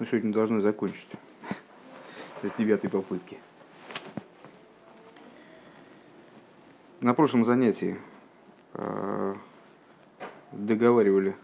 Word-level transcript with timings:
Мы 0.00 0.06
сегодня 0.06 0.32
должны 0.32 0.62
закончить 0.62 1.08
с 2.42 2.50
девятой 2.56 2.88
попытки. 2.88 3.36
На 7.00 7.12
прошлом 7.12 7.44
занятии 7.44 7.98
э, 8.72 9.34
договаривали 10.52 11.36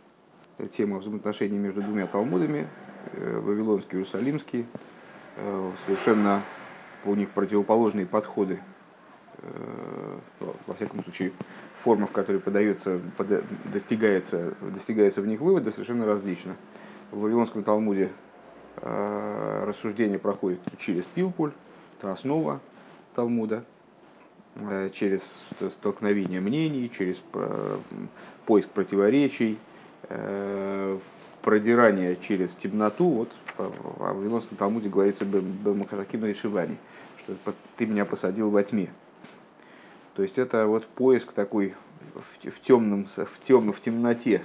тему 0.75 1.01
взаимоотношений 1.01 1.59
между 1.59 1.83
двумя 1.83 2.07
талмудами, 2.07 2.67
э, 3.13 3.41
Вавилонский 3.41 3.91
и 3.91 3.97
Иерусалимский, 3.97 4.65
э, 5.37 5.73
совершенно 5.85 6.41
у 7.05 7.15
них 7.15 7.29
противоположные 7.33 8.07
подходы, 8.07 8.59
во 10.67 10.75
всяком 10.75 11.05
случае, 11.05 11.31
форма, 11.81 12.07
в 12.07 12.11
которой 12.11 12.41
подается, 12.41 13.01
достигается, 13.71 14.55
достигается 14.63 15.21
в 15.21 15.27
них 15.27 15.41
выводы, 15.41 15.71
совершенно 15.73 16.07
различна. 16.07 16.57
В 17.13 17.21
Вавилонском 17.21 17.63
Талмуде 17.63 18.11
рассуждение 18.83 20.19
проходит 20.19 20.61
через 20.79 21.05
пилпуль, 21.05 21.53
это 21.99 22.13
основа 22.13 22.61
Талмуда, 23.15 23.65
э, 24.57 24.91
через 24.93 25.23
столкновение 25.79 26.41
мнений, 26.41 26.91
через 26.97 27.21
э, 27.35 27.79
поиск 28.45 28.69
противоречий, 28.71 29.59
продирание 31.43 32.17
через 32.17 32.51
темноту. 32.53 33.09
Вот 33.09 33.33
в 33.59 33.99
Вавилонском 33.99 34.57
Талмуде 34.57 34.89
говорится 34.89 35.25
Бамахашаким 35.25 36.27
и 36.27 36.35
Шивани, 36.35 36.77
что 37.19 37.35
ты 37.77 37.87
меня 37.87 38.05
посадил 38.05 38.51
во 38.51 38.63
тьме. 38.63 38.89
То 40.15 40.23
есть 40.23 40.39
это 40.39 40.69
вот 40.69 40.87
поиск 40.87 41.33
такой 41.33 41.75
в, 42.15 42.61
темном, 42.61 43.07
в, 43.07 43.47
темном, 43.47 43.73
в 43.73 43.81
темноте 43.81 44.43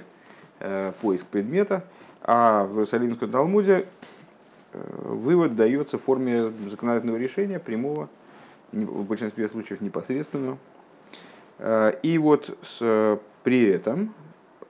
поиск 1.00 1.26
предмета, 1.26 1.84
а 2.22 2.64
в 2.64 2.72
Иерусалимском 2.72 3.30
Талмуде 3.30 3.86
вывод 4.72 5.56
дается 5.56 5.98
в 5.98 6.02
форме 6.02 6.52
законодательного 6.70 7.16
решения, 7.16 7.58
прямого, 7.58 8.08
в 8.72 9.04
большинстве 9.04 9.48
случаев 9.48 9.80
непосредственного. 9.80 10.58
Э, 11.58 11.92
и 12.02 12.18
вот 12.18 12.56
с, 12.62 13.18
при 13.42 13.68
этом 13.68 14.14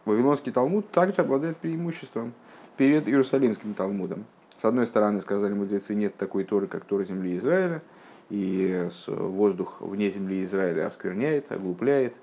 Вавилонский 0.05 0.53
Талмуд 0.53 0.91
также 0.91 1.22
обладает 1.22 1.56
преимуществом 1.56 2.33
перед 2.77 3.09
Иерусалимским 3.09 3.75
Талмудом. 3.75 4.25
С 4.61 4.64
одной 4.64 4.86
стороны, 4.86 5.20
сказали 5.20 5.53
мудрецы, 5.53 5.94
нет 5.94 6.16
такой 6.16 6.44
Торы, 6.44 6.66
как 6.66 6.84
Тора 6.84 7.05
земли 7.05 7.39
Израиля, 7.39 7.83
и 8.31 8.89
воздух 9.06 9.81
вне 9.81 10.11
земли 10.11 10.44
Израиля 10.44 10.87
оскверняет, 10.87 11.50
оглупляет. 11.53 12.14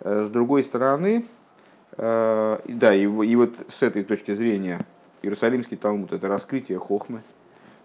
Э, 0.00 0.24
с 0.24 0.28
другой 0.28 0.62
стороны, 0.62 1.26
э, 1.96 2.58
да, 2.66 2.94
и, 2.94 3.02
и 3.02 3.36
вот 3.36 3.54
с 3.68 3.82
этой 3.82 4.04
точки 4.04 4.32
зрения 4.34 4.84
Иерусалимский 5.22 5.76
Талмуд– 5.76 6.12
это 6.12 6.28
раскрытие 6.28 6.78
хохмы. 6.78 7.22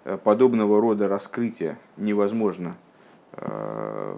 Э, 0.04 0.18
подобного 0.18 0.82
рода 0.82 1.08
раскрытие 1.08 1.78
невозможно 1.98 2.76
э, 3.34 4.18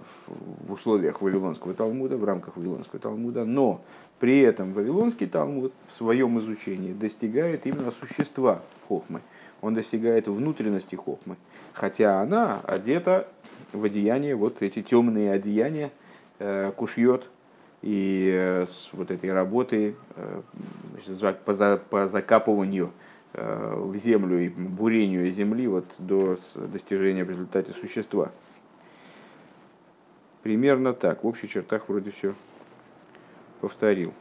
в 0.66 0.72
условиях 0.72 1.20
Вавилонского 1.20 1.74
Талмуда, 1.74 2.16
в 2.16 2.24
рамках 2.24 2.56
Вавилонского 2.56 3.00
Талмуда, 3.00 3.44
но 3.44 3.82
при 4.18 4.40
этом 4.40 4.72
Вавилонский 4.72 5.26
Талмуд 5.26 5.72
в 5.88 5.92
своем 5.92 6.38
изучении 6.38 6.92
достигает 6.92 7.66
именно 7.66 7.90
существа 7.90 8.62
хохмы. 8.88 9.20
Он 9.60 9.74
достигает 9.74 10.26
внутренности 10.26 10.94
хохмы, 10.94 11.36
хотя 11.74 12.20
она 12.20 12.60
одета 12.64 13.28
в 13.72 13.84
одеяние, 13.84 14.36
вот 14.36 14.62
эти 14.62 14.82
темные 14.82 15.32
одеяния, 15.32 15.90
э, 16.38 16.72
кушьет, 16.76 17.28
и 17.84 18.64
с 18.68 18.88
вот 18.92 19.10
этой 19.10 19.32
работы 19.32 19.94
по 21.44 22.08
закапыванию 22.08 22.92
Э, 23.36 23.74
в 23.76 23.96
землю 23.96 24.38
и 24.44 24.48
бурению 24.48 25.28
земли 25.32 25.66
вот 25.66 25.86
до 25.98 26.38
достижения 26.54 27.24
в 27.24 27.30
результате 27.30 27.72
существа. 27.72 28.30
Примерно 30.44 30.92
так. 30.92 31.24
В 31.24 31.26
общих 31.26 31.50
чертах 31.50 31.88
вроде 31.88 32.12
все 32.12 32.34
повторил. 33.60 34.14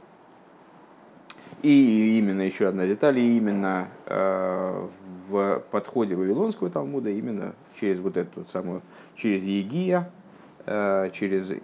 И 1.61 2.17
именно 2.17 2.41
еще 2.41 2.67
одна 2.67 2.87
деталь, 2.87 3.19
и 3.19 3.37
именно 3.37 3.89
э, 4.07 4.87
в 5.29 5.63
подходе 5.69 6.15
Вавилонского 6.15 6.71
Талмуда, 6.71 7.11
именно 7.11 7.53
через 7.79 7.99
вот 7.99 8.17
эту 8.17 8.39
вот 8.39 8.49
самую, 8.49 8.81
через 9.15 9.43
Егия, 9.43 10.09
э, 10.65 11.11
через 11.13 11.51
э, 11.51 11.59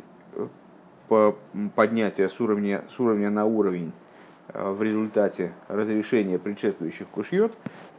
поднятие 1.75 2.30
с 2.30 2.40
уровня, 2.40 2.84
с 2.90 3.00
уровня 3.00 3.30
на 3.30 3.46
уровень 3.46 3.92
Э, 4.53 4.72
в 4.72 4.81
результате 4.81 5.52
разрешения 5.68 6.40
предшествующих 6.40 7.08
кушьет 7.08 7.53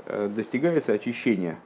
э, 0.06 0.28
достигается 0.28 0.92
очищение 0.92 1.58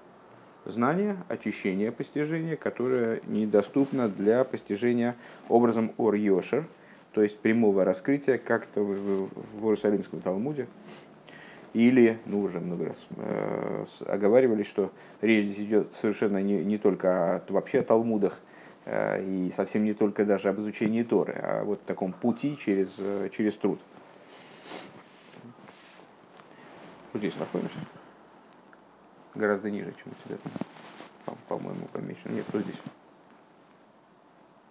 знания, 0.64 1.16
очищение 1.28 1.92
постижения, 1.92 2.56
которое 2.56 3.20
недоступно 3.26 4.08
для 4.08 4.44
постижения 4.44 5.16
образом 5.48 5.92
ор-йошер, 5.98 6.64
то 7.12 7.22
есть 7.22 7.38
прямого 7.38 7.84
раскрытия, 7.84 8.38
как 8.38 8.66
то 8.66 8.82
в, 8.82 9.28
в 9.60 9.64
Иерусалимском 9.64 10.20
Талмуде. 10.20 10.66
Или, 11.72 12.18
ну 12.26 12.40
уже 12.42 12.60
много 12.60 12.86
раз 12.86 13.06
э, 13.16 13.84
оговаривали, 14.06 14.62
что 14.62 14.92
речь 15.20 15.46
здесь 15.46 15.66
идет 15.66 15.94
совершенно 16.00 16.42
не, 16.42 16.62
не 16.64 16.78
только 16.78 17.36
о, 17.36 17.42
вообще 17.48 17.80
о 17.80 17.82
Талмудах, 17.82 18.38
и 18.86 19.50
совсем 19.54 19.84
не 19.84 19.94
только 19.94 20.24
даже 20.24 20.48
об 20.48 20.60
изучении 20.60 21.02
Торы, 21.02 21.32
а 21.32 21.64
вот 21.64 21.84
таком 21.84 22.12
пути 22.12 22.58
через, 22.58 22.94
э, 22.98 23.30
через 23.34 23.54
труд. 23.54 23.80
Вот 27.12 27.20
здесь 27.20 27.36
находимся. 27.36 27.76
Гораздо 29.34 29.70
ниже, 29.70 29.92
чем 29.92 30.12
у 30.12 30.28
тебя 30.28 30.38
там. 30.42 31.36
По-моему, 31.48 31.86
помечено. 31.92 32.32
Нет, 32.32 32.44
вот 32.52 32.62
здесь. 32.62 32.80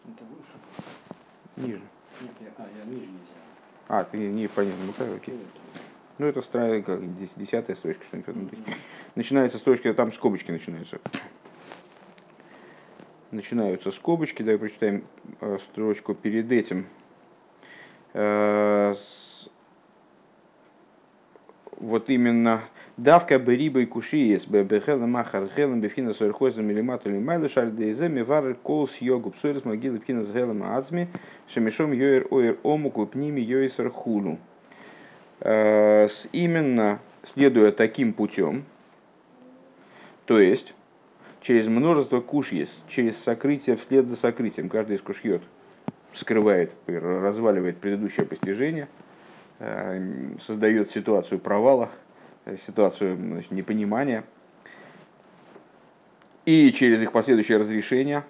Это 0.05 0.23
выше? 0.25 1.67
Ниже. 1.67 1.81
Нет, 2.21 2.31
я, 2.41 2.47
а, 2.57 2.67
я 2.77 2.85
ниже 2.85 3.07
нельзя. 3.07 3.43
А, 3.87 4.03
ты 4.03 4.17
не 4.17 4.47
понятно, 4.47 4.85
ну 4.85 4.93
так, 4.93 5.07
окей. 5.15 5.39
Ну, 6.17 6.27
это 6.27 6.41
страница, 6.41 6.85
как, 6.85 7.37
десятая 7.37 7.75
строчка, 7.75 8.03
что-нибудь 8.05 8.35
внутри. 8.35 8.59
Начинается 9.15 9.57
строчка, 9.57 9.93
там 9.93 10.13
скобочки 10.13 10.51
начинаются. 10.51 10.99
Начинаются 13.33 13.89
скобочки, 13.89 14.43
давай 14.43 14.59
прочитаем 14.59 15.05
э, 15.41 15.57
строчку 15.71 16.13
перед 16.13 16.51
этим. 16.51 16.85
Э, 18.13 18.93
вот 21.79 22.11
именно 22.11 22.61
давка 22.95 23.39
бы 23.39 23.55
риба 23.55 23.79
и 23.79 23.87
кушиес 23.87 24.45
бы 24.45 24.61
бехелем 24.61 25.09
махар 25.09 25.49
хелем 25.55 25.81
бефина 25.81 26.13
сойрхозом 26.13 26.69
или 26.69 26.81
матули 26.81 27.17
майлы 27.17 27.49
шальдейзе 27.49 28.07
мивар 28.07 28.53
кол 28.53 28.87
с 28.87 28.97
йогу 28.97 29.31
псуэрс 29.31 29.65
могилы 29.65 29.97
пхина 29.97 30.25
с 30.25 30.31
хелем 30.31 30.61
азми 30.61 31.07
шамишом 31.47 31.91
йоэр 31.91 32.27
оэр 32.29 32.59
омуку 32.61 33.07
пними 33.07 33.41
йоисар 33.41 33.89
хулу. 33.89 34.37
Э, 35.39 36.07
именно 36.33 36.99
следуя 37.33 37.71
таким 37.71 38.13
путем, 38.13 38.65
то 40.25 40.39
есть 40.39 40.75
через 41.43 41.67
множество 41.67 42.19
кушьес, 42.19 42.69
через 42.87 43.17
сокрытие 43.17 43.77
вслед 43.77 44.07
за 44.07 44.15
сокрытием, 44.15 44.67
каждый 44.67 44.95
из 44.95 45.01
кушьет 45.01 45.43
скрывает, 46.15 46.73
разваливает 46.87 47.77
предыдущее 47.77 48.25
постижение– 48.25 48.87
Э, 49.65 49.97
создает 50.41 50.91
ситуацию 50.91 51.39
провала, 51.39 51.89
э, 52.43 52.57
ситуацию 52.67 53.15
значит, 53.15 53.51
непонимания. 53.51 54.25
И 56.45 56.73
через 56.73 57.01
их 57.01 57.13
последующее 57.13 57.59
разрешение, 57.59 58.23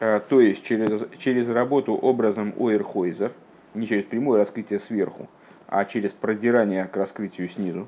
э, 0.00 0.20
то 0.28 0.40
есть 0.40 0.64
через, 0.64 1.06
через 1.18 1.48
работу 1.48 1.94
образом 1.94 2.52
Ойерхойзер, 2.58 3.32
не 3.74 3.86
через 3.86 4.02
прямое 4.04 4.40
раскрытие 4.40 4.80
сверху, 4.80 5.28
а 5.68 5.84
через 5.84 6.10
продирание 6.10 6.86
к 6.86 6.96
раскрытию 6.96 7.48
снизу, 7.48 7.86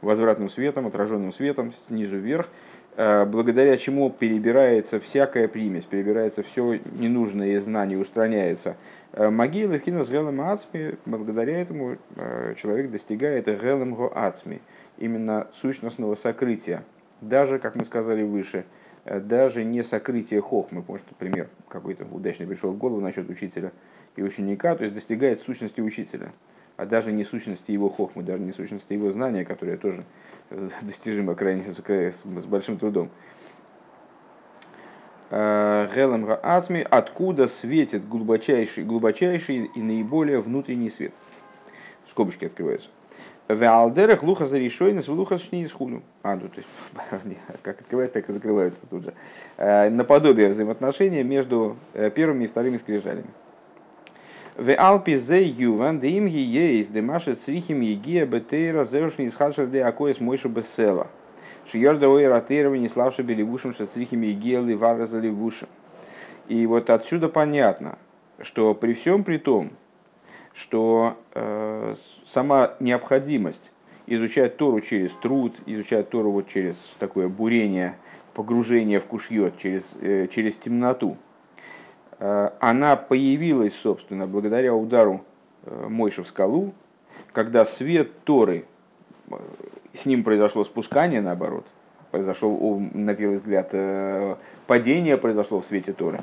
возвратным 0.00 0.48
светом, 0.48 0.86
отраженным 0.86 1.30
светом 1.30 1.74
снизу 1.88 2.16
вверх, 2.16 2.48
благодаря 2.96 3.76
чему 3.76 4.10
перебирается 4.10 5.00
всякая 5.00 5.48
примесь, 5.48 5.84
перебирается 5.84 6.42
все 6.42 6.80
ненужное 6.98 7.60
знание, 7.60 7.98
устраняется 7.98 8.76
Э, 9.12 9.28
могилы 9.28 9.78
в 9.78 9.82
кино 9.82 10.04
с 10.04 10.10
Гелем 10.10 10.40
Ацми, 10.40 10.94
благодаря 11.04 11.60
этому 11.60 11.96
э, 12.14 12.54
человек 12.56 12.90
достигает 12.92 13.46
Гелем 13.46 13.96
Ацми, 14.14 14.60
именно 14.98 15.48
сущностного 15.52 16.14
сокрытия. 16.14 16.84
Даже, 17.20 17.58
как 17.58 17.74
мы 17.74 17.84
сказали 17.84 18.22
выше, 18.22 18.64
э, 19.04 19.18
даже 19.18 19.64
не 19.64 19.82
сокрытие 19.82 20.40
хохмы, 20.40 20.82
потому 20.82 20.98
что 20.98 21.12
пример 21.16 21.48
какой-то 21.68 22.04
удачный 22.04 22.46
пришел 22.46 22.70
в 22.70 22.78
голову 22.78 23.00
насчет 23.00 23.28
учителя 23.28 23.72
и 24.14 24.22
ученика, 24.22 24.76
то 24.76 24.84
есть 24.84 24.94
достигает 24.94 25.40
сущности 25.40 25.80
учителя, 25.80 26.30
а 26.76 26.86
даже 26.86 27.10
не 27.10 27.24
сущности 27.24 27.72
его 27.72 27.88
хохмы, 27.88 28.22
даже 28.22 28.44
не 28.44 28.52
сущности 28.52 28.92
его 28.92 29.10
знания, 29.10 29.44
которое 29.44 29.76
тоже 29.76 30.04
достижимо 30.82 31.34
крайне 31.34 31.64
с 31.72 32.44
большим 32.46 32.78
трудом. 32.78 33.10
Гелем 35.30 36.24
Гаацми, 36.24 36.84
откуда 36.90 37.46
светит 37.46 38.08
глубочайший, 38.08 38.82
глубочайший 38.82 39.70
и 39.74 39.80
наиболее 39.80 40.40
внутренний 40.40 40.90
свет. 40.90 41.12
Скобочки 42.08 42.46
открываются. 42.46 42.88
Веалдерах 43.54 44.22
луха 44.22 44.46
за 44.46 44.58
решойнес, 44.58 45.08
луха 45.08 45.38
с 45.38 45.72
хулю. 45.72 46.02
А, 46.22 46.36
ну, 46.36 46.48
то 46.48 46.56
есть, 46.56 46.68
как 47.62 47.80
открывается, 47.80 48.14
так 48.14 48.28
и 48.28 48.32
закрывается 48.32 48.86
тут 48.88 49.04
же. 49.04 49.14
Э, 49.56 49.88
наподобие 49.88 50.50
взаимоотношения 50.50 51.24
между 51.24 51.76
э, 51.94 52.10
первыми 52.10 52.44
и 52.44 52.46
вторыми 52.46 52.76
скрижалями. 52.76 53.26
В 54.60 54.74
Алпи 54.74 55.16
зе 55.16 55.42
юван, 55.42 56.00
де 56.00 56.10
им 56.10 56.26
ейс, 56.26 56.88
де 56.88 57.00
машет 57.00 57.40
црихим 57.40 57.80
егия 57.80 58.26
бетейра, 58.26 58.84
зевшни 58.84 59.24
из 59.24 59.34
хадшер 59.34 59.68
де 59.68 59.82
акоес 59.82 60.20
мойша 60.20 60.50
бесела. 60.50 61.06
Шиерда 61.72 62.10
ойра 62.10 62.42
тейрова 62.42 62.74
не 62.74 62.90
славши 62.90 63.22
беливушем, 63.22 63.72
что 63.72 63.86
црихим 63.86 64.20
егия 64.20 64.60
ливара 64.60 65.06
за 65.06 65.18
ливушем. 65.18 65.68
И 66.48 66.66
вот 66.66 66.90
отсюда 66.90 67.30
понятно, 67.30 67.96
что 68.42 68.74
при 68.74 68.92
всем 68.92 69.24
при 69.24 69.38
том, 69.38 69.70
что 70.52 71.16
э, 71.32 71.94
сама 72.26 72.72
необходимость 72.80 73.72
изучать 74.06 74.58
Тору 74.58 74.82
через 74.82 75.10
труд, 75.22 75.56
изучать 75.64 76.10
Тору 76.10 76.32
вот 76.32 76.48
через 76.48 76.76
такое 76.98 77.28
бурение, 77.28 77.94
погружение 78.34 79.00
в 79.00 79.06
кушьет, 79.06 79.56
через, 79.56 79.96
э, 80.02 80.26
через 80.30 80.56
темноту, 80.56 81.16
она 82.20 82.96
появилась, 82.96 83.74
собственно, 83.74 84.26
благодаря 84.26 84.74
удару 84.74 85.24
э, 85.64 85.86
Мойши 85.88 86.22
в 86.22 86.28
скалу, 86.28 86.74
когда 87.32 87.64
свет 87.64 88.24
Торы, 88.24 88.66
э, 89.30 89.36
с 89.94 90.04
ним 90.04 90.22
произошло 90.22 90.64
спускание, 90.64 91.22
наоборот, 91.22 91.64
произошло, 92.10 92.78
на 92.92 93.14
первый 93.14 93.38
взгляд, 93.38 93.70
э, 93.72 94.36
падение 94.66 95.16
произошло 95.16 95.62
в 95.62 95.66
свете 95.66 95.94
Торы. 95.94 96.20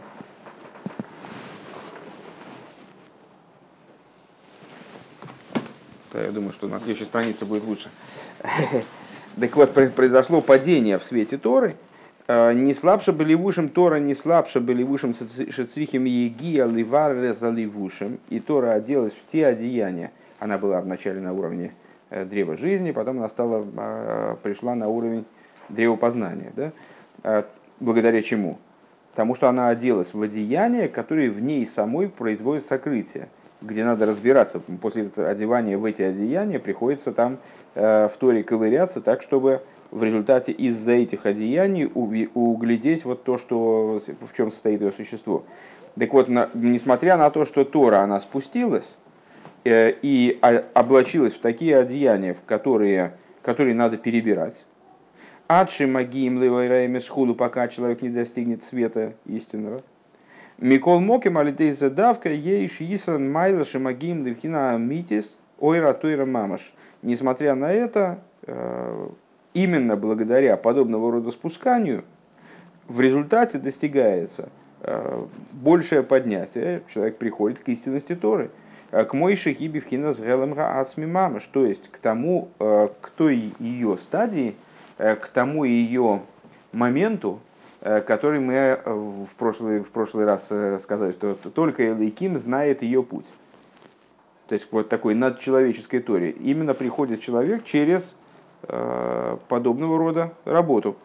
Я 6.13 6.31
думаю, 6.31 6.53
что 6.53 6.67
на 6.67 6.79
следующей 6.79 7.05
странице 7.05 7.45
будет 7.45 7.63
лучше. 7.63 7.89
Так 9.39 9.55
вот, 9.55 9.71
произошло 9.71 10.41
падение 10.41 10.97
в 10.97 11.03
свете 11.03 11.37
Торы. 11.37 11.75
Э, 12.27 12.53
не 12.53 12.73
слабше 12.73 13.13
были 13.13 13.33
вушем 13.33 13.69
Тора, 13.69 13.97
не 13.99 14.13
слабше 14.13 14.59
были 14.59 14.83
вушем 14.83 15.15
шецрихим 15.49 16.03
егия 16.03 16.67
за 17.33 17.49
ливушем. 17.49 18.19
И 18.29 18.39
Тора 18.39 18.73
оделась 18.73 19.13
в 19.13 19.25
те 19.31 19.47
одеяния. 19.47 20.11
Она 20.39 20.57
была 20.57 20.81
вначале 20.81 21.21
на 21.21 21.33
уровне 21.33 21.71
э, 22.09 22.25
древа 22.25 22.57
жизни, 22.57 22.91
потом 22.91 23.19
она 23.19 23.29
стала, 23.29 23.65
э, 23.77 24.35
пришла 24.43 24.75
на 24.75 24.89
уровень 24.89 25.25
древа 25.69 25.95
познания. 25.95 26.51
Да? 26.55 27.45
Благодаря 27.79 28.21
чему? 28.21 28.57
Потому 29.11 29.35
что 29.35 29.49
она 29.49 29.69
оделась 29.69 30.13
в 30.13 30.21
одеяния, 30.21 30.87
которые 30.87 31.29
в 31.29 31.41
ней 31.41 31.65
самой 31.65 32.09
производят 32.09 32.65
сокрытие 32.65 33.29
где 33.59 33.83
надо 33.83 34.05
разбираться. 34.05 34.61
После 34.83 35.09
одевания 35.15 35.79
в 35.79 35.85
эти 35.85 36.03
одеяния 36.03 36.59
приходится 36.59 37.11
там 37.11 37.39
в 37.73 38.11
Торе 38.19 38.43
ковыряться 38.43 39.01
так, 39.01 39.23
чтобы 39.23 39.63
в 39.91 40.03
результате 40.03 40.51
из-за 40.51 40.93
этих 40.93 41.25
одеяний 41.25 41.89
углядеть 41.93 43.05
вот 43.05 43.23
то, 43.23 43.37
что, 43.37 44.01
в 44.21 44.35
чем 44.35 44.51
состоит 44.51 44.81
ее 44.81 44.91
существо. 44.91 45.43
Так 45.99 46.13
вот, 46.13 46.27
на, 46.27 46.49
несмотря 46.53 47.17
на 47.17 47.29
то, 47.29 47.45
что 47.45 47.63
Тора, 47.63 48.01
она 48.01 48.19
спустилась 48.19 48.97
э, 49.63 49.93
и 50.01 50.39
облачилась 50.73 51.33
в 51.33 51.39
такие 51.39 51.77
одеяния, 51.77 52.33
в 52.33 52.43
которые, 52.45 53.13
которые 53.41 53.73
надо 53.73 53.97
перебирать, 53.97 54.65
Адши 55.47 55.87
магиим 55.87 56.41
левайраем 56.41 56.99
схуду, 56.99 57.33
пока 57.33 57.67
человек 57.69 58.01
не 58.01 58.09
достигнет 58.09 58.63
света 58.65 59.13
истинного, 59.25 59.81
Микол 60.57 60.99
Моким 60.99 61.37
Алидей 61.37 61.71
Задавка 61.71 62.29
Ейш 62.29 62.81
Исран 62.81 63.31
Майла 63.31 63.63
Шимагим 63.63 64.25
Девхина 64.25 64.75
Митис 64.77 65.37
Ойра 65.59 65.93
Тойра 65.93 66.25
Мамаш. 66.25 66.73
Несмотря 67.03 67.53
на 67.53 67.71
это, 67.71 68.19
э, 68.41 69.09
именно 69.63 69.95
благодаря 69.95 70.57
подобного 70.57 71.11
рода 71.11 71.31
спусканию 71.31 72.03
в 72.87 73.01
результате 73.01 73.57
достигается 73.57 74.49
э, 74.81 75.25
большее 75.51 76.03
поднятие, 76.03 76.81
человек 76.93 77.17
приходит 77.17 77.59
к 77.59 77.67
истинности 77.69 78.15
Торы, 78.15 78.51
э, 78.91 79.03
к 79.03 79.13
Мойше 79.13 79.53
Хибивхина 79.53 80.13
с 80.13 80.19
Гелемга 80.19 80.79
Ацми 80.79 81.05
Мамаш, 81.05 81.43
то 81.45 81.65
есть 81.65 81.89
к 81.89 81.97
тому, 81.97 82.49
к 82.57 83.09
той 83.15 83.53
ее 83.59 83.97
стадии, 83.97 84.55
к 84.97 85.29
тому 85.33 85.63
ее 85.63 86.21
моменту, 86.71 87.41
Э, 87.79 88.01
который 88.01 88.39
мы 88.39 88.53
э, 88.53 88.81
в 88.85 89.29
прошлый, 89.37 89.81
в 89.81 89.89
прошлый 89.89 90.25
раз 90.25 90.47
э, 90.49 90.79
сказали, 90.79 91.11
что 91.11 91.35
только 91.35 91.93
Элейким 91.93 92.37
знает 92.37 92.81
ее 92.81 93.03
путь. 93.03 93.27
То 94.47 94.55
есть 94.55 94.67
вот 94.71 94.89
такой 94.89 95.13
надчеловеческой 95.13 95.99
торе. 95.99 96.31
Именно 96.31 96.73
приходит 96.73 97.21
человек 97.21 97.63
через 97.65 98.15
подобного 98.61 99.97
рода 99.97 100.31
работу. 100.45 100.95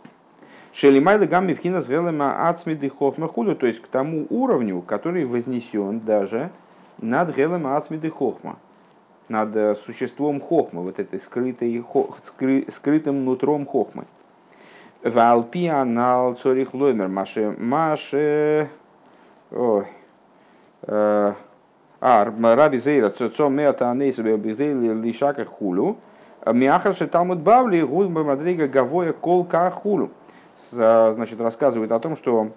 Шелимайда 0.72 1.26
гамми 1.26 1.54
вхина 1.54 1.82
с 1.82 2.48
ацмиды 2.48 2.88
хохма 2.88 3.28
худу, 3.28 3.54
то 3.54 3.66
есть 3.66 3.80
к 3.80 3.88
тому 3.88 4.26
уровню, 4.30 4.80
который 4.80 5.24
вознесен 5.26 6.00
даже 6.00 6.50
над 6.98 7.36
гелем 7.36 7.66
ацмиды 7.66 8.10
хохма, 8.10 8.56
над 9.28 9.78
существом 9.80 10.40
хохма, 10.40 10.80
вот 10.80 10.98
этой 10.98 11.20
скрытой, 11.20 11.84
скры, 12.24 12.66
скрытым 12.74 13.24
нутром 13.24 13.66
хохмы. 13.66 14.04
Валпи 15.02 15.66
анал 15.66 16.34
цорих 16.34 16.74
лоймер 16.74 17.08
маше 17.08 17.56
маше 17.58 18.68
ой 19.50 19.86
э, 20.82 21.32
а 22.00 22.24
раби 22.24 22.78
зейра 22.78 23.10
цо 23.10 23.48
меата 23.48 23.90
анейсу 23.90 24.22
бегдейли 24.22 24.94
лишака 24.94 25.44
хулю 25.44 25.96
мяхарше 26.46 27.06
талмуд 27.06 27.40
бавли 27.40 27.82
гуд 27.82 28.10
мадрига 28.10 28.68
гавоя 28.68 29.12
колка 29.12 29.70
хулю 29.70 30.10
значит 30.70 31.40
рассказывает 31.40 31.92
о 31.92 31.98
том 31.98 32.16
что 32.16 32.50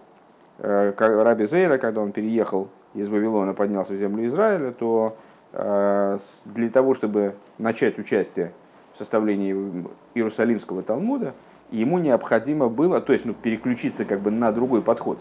э, 0.59 0.93
раби 0.97 1.45
зейра 1.45 1.77
когда 1.77 2.01
он 2.01 2.11
переехал 2.11 2.69
из 2.93 3.07
Вавилона 3.07 3.53
поднялся 3.53 3.93
в 3.93 3.97
землю 3.97 4.25
Израиля 4.27 4.71
то 4.71 5.17
э, 5.53 6.17
для 6.45 6.69
того 6.69 6.93
чтобы 6.93 7.35
начать 7.57 7.99
участие 7.99 8.51
в 8.93 8.97
составлении 8.97 9.85
Иерусалимского 10.13 10.81
Талмуда 10.81 11.33
ему 11.71 11.99
необходимо 11.99 12.69
было, 12.69 13.01
то 13.01 13.13
есть 13.13 13.25
ну, 13.25 13.33
переключиться 13.33 14.05
как 14.05 14.21
бы 14.21 14.31
на 14.31 14.51
другой 14.51 14.81
подход. 14.81 15.19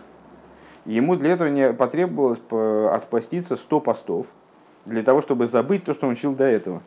Ему 0.84 1.16
для 1.16 1.32
этого 1.32 1.49
не 1.49 1.72
потребовалось 1.72 2.40
отпоститься 2.93 3.56
100 3.56 3.81
постов, 3.81 4.26
для 4.84 5.02
того, 5.02 5.22
чтобы 5.22 5.46
забыть 5.46 5.84
то, 5.84 5.94
что 5.94 6.06
он 6.06 6.12
учил 6.12 6.34
до 6.34 6.44
этого. 6.44 6.82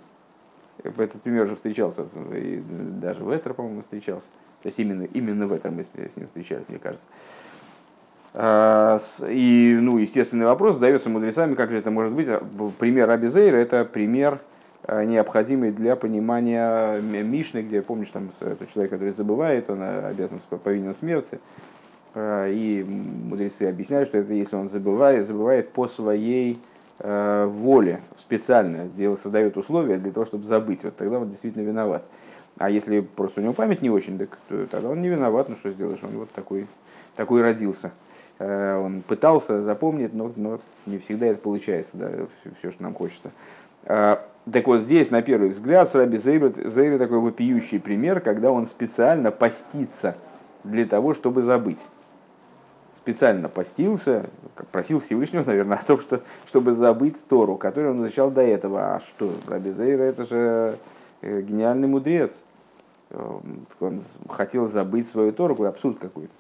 Этот 0.84 1.22
пример 1.22 1.46
уже 1.46 1.56
встречался, 1.56 2.06
и 2.34 2.64
даже 3.02 3.24
в 3.24 3.30
этом, 3.30 3.54
по-моему, 3.54 3.82
встречался. 3.82 4.28
То 4.62 4.68
есть 4.68 4.80
именно, 4.80 5.04
именно 5.04 5.48
в 5.48 5.54
этом 5.54 5.76
мы 5.76 5.84
с 5.84 6.16
ним 6.16 6.28
встречались, 6.28 6.66
мне 6.68 6.80
кажется. 6.80 7.08
А, 8.34 9.00
и, 9.28 9.78
ну, 9.82 9.98
естественный 9.98 10.46
вопрос 10.46 10.76
задается 10.76 11.10
мудрецами, 11.10 11.56
как 11.56 11.72
же 11.72 11.78
это 11.78 11.92
может 11.92 12.14
быть. 12.14 12.28
Пример 12.78 13.10
Абизейра– 13.10 13.56
это 13.58 13.86
пример 13.86 14.40
Э, 14.90 15.04
необходимый 15.04 15.72
для 15.72 15.98
понимания 15.98 17.02
Мишны, 17.02 17.62
где, 17.62 17.82
помнишь, 17.82 18.10
там 18.14 18.30
человек, 18.74 18.92
который 18.92 19.14
забывает, 19.14 19.70
он 19.70 19.82
э, 19.82 20.08
обязан 20.08 20.40
повинен 20.64 20.96
смерти. 20.96 21.40
И 22.16 22.84
мудрецы 22.88 23.64
объясняют, 23.64 24.10
что 24.10 24.18
это 24.18 24.34
если 24.34 24.56
он 24.56 24.70
забывает, 24.70 25.28
забывает 25.28 25.70
по 25.70 25.88
своей 25.88 26.60
воле 27.00 28.02
специально, 28.18 28.86
делает, 28.86 29.20
создает 29.20 29.58
условия 29.58 29.98
для 29.98 30.12
того, 30.12 30.26
чтобы 30.26 30.46
забыть, 30.46 30.84
вот 30.84 30.96
тогда 30.96 31.20
он 31.20 31.30
действительно 31.30 31.64
виноват. 31.64 32.04
А 32.58 32.70
если 32.72 33.02
просто 33.02 33.40
у 33.40 33.44
него 33.44 33.54
память 33.54 33.84
не 33.84 33.90
очень, 33.90 34.18
так 34.18 34.38
то, 34.50 34.66
тогда 34.66 34.90
он 34.90 35.02
не 35.02 35.10
виноват, 35.10 35.48
ну 35.48 35.56
что 35.56 35.72
сделаешь, 35.72 36.00
он 36.02 36.18
вот 36.18 36.32
такой, 36.32 36.68
такой 37.16 37.42
родился. 37.44 37.92
Он 38.40 39.04
пытался 39.08 39.62
запомнить, 39.62 40.14
но, 40.14 40.32
но 40.36 40.60
не 40.86 40.98
всегда 40.98 41.28
это 41.28 41.40
получается, 41.40 41.98
да, 41.98 42.10
все, 42.10 42.52
все, 42.60 42.72
что 42.72 42.82
нам 42.84 42.94
хочется. 42.96 43.32
Так 43.84 44.66
вот 44.66 44.82
здесь, 44.82 45.12
на 45.12 45.22
первый 45.22 45.50
взгляд, 45.50 45.92
с 45.92 45.96
Раби 45.96 46.18
Зейра 46.18 46.98
такой 46.98 47.20
вопиющий 47.20 47.80
пример, 47.80 48.22
когда 48.22 48.52
он 48.52 48.66
специально 48.66 49.30
постится 49.30 50.16
для 50.64 50.86
того, 50.86 51.14
чтобы 51.14 51.42
забыть. 51.44 51.86
Специально 53.08 53.48
постился, 53.48 54.26
просил 54.74 55.00
Всевышнего, 55.00 55.42
наверное, 55.46 55.78
о 55.78 55.82
том, 55.86 55.98
что, 55.98 56.20
чтобы 56.46 56.74
забыть 56.74 57.16
Тору, 57.30 57.56
которую 57.56 57.94
он 57.94 58.04
изучал 58.06 58.30
до 58.30 58.42
этого. 58.42 58.96
А 58.96 59.00
что, 59.00 59.32
Раби 59.48 59.72
Зейра 59.72 60.04
это 60.04 60.26
же 60.26 60.78
э, 61.22 61.42
гениальный 61.42 61.88
мудрец. 61.88 62.34
Он 63.80 64.02
хотел 64.28 64.68
забыть 64.68 65.08
свою 65.08 65.32
Тору, 65.32 65.64
абсурд 65.64 66.00
какой-то. 66.00 66.34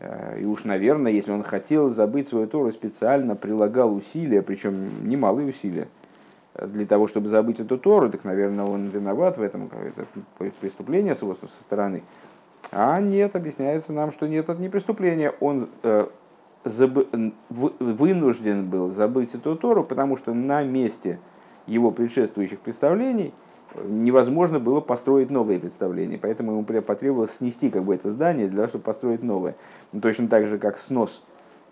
Э, 0.00 0.38
и 0.38 0.44
уж, 0.44 0.64
наверное, 0.64 1.12
если 1.12 1.32
он 1.32 1.44
хотел 1.44 1.88
забыть 1.88 2.28
свою 2.28 2.46
Тору, 2.46 2.70
специально 2.72 3.34
прилагал 3.34 3.94
усилия, 3.94 4.42
причем 4.42 5.08
немалые 5.08 5.48
усилия, 5.48 5.88
для 6.60 6.84
того, 6.84 7.06
чтобы 7.06 7.28
забыть 7.28 7.58
эту 7.58 7.78
Тору, 7.78 8.10
так, 8.10 8.24
наверное, 8.24 8.66
он 8.66 8.88
виноват 8.88 9.38
в 9.38 9.42
этом, 9.42 9.70
это 9.72 10.06
преступление 10.60 11.14
с 11.14 11.22
его 11.22 11.36
со 11.36 11.46
стороны. 11.62 12.02
А 12.72 13.00
нет, 13.00 13.36
объясняется 13.36 13.92
нам, 13.92 14.10
что 14.10 14.26
нет, 14.26 14.48
это 14.48 14.60
не 14.60 14.70
преступление. 14.70 15.34
Он 15.40 15.68
э, 15.82 16.06
заб... 16.64 17.06
вынужден 17.50 18.68
был 18.68 18.90
забыть 18.90 19.34
эту 19.34 19.56
Тору, 19.56 19.84
потому 19.84 20.16
что 20.16 20.32
на 20.32 20.62
месте 20.62 21.18
его 21.66 21.90
предшествующих 21.90 22.60
представлений 22.60 23.34
невозможно 23.84 24.58
было 24.58 24.80
построить 24.80 25.30
новые 25.30 25.58
представления. 25.58 26.18
Поэтому 26.18 26.52
ему 26.52 26.64
потребовалось 26.64 27.32
снести 27.32 27.70
как 27.70 27.84
бы 27.84 27.94
это 27.94 28.10
здание 28.10 28.48
для 28.48 28.56
того, 28.56 28.68
чтобы 28.68 28.84
построить 28.84 29.22
новое. 29.22 29.54
Ну, 29.92 30.00
точно 30.00 30.28
так 30.28 30.46
же, 30.46 30.58
как 30.58 30.78
снос 30.78 31.22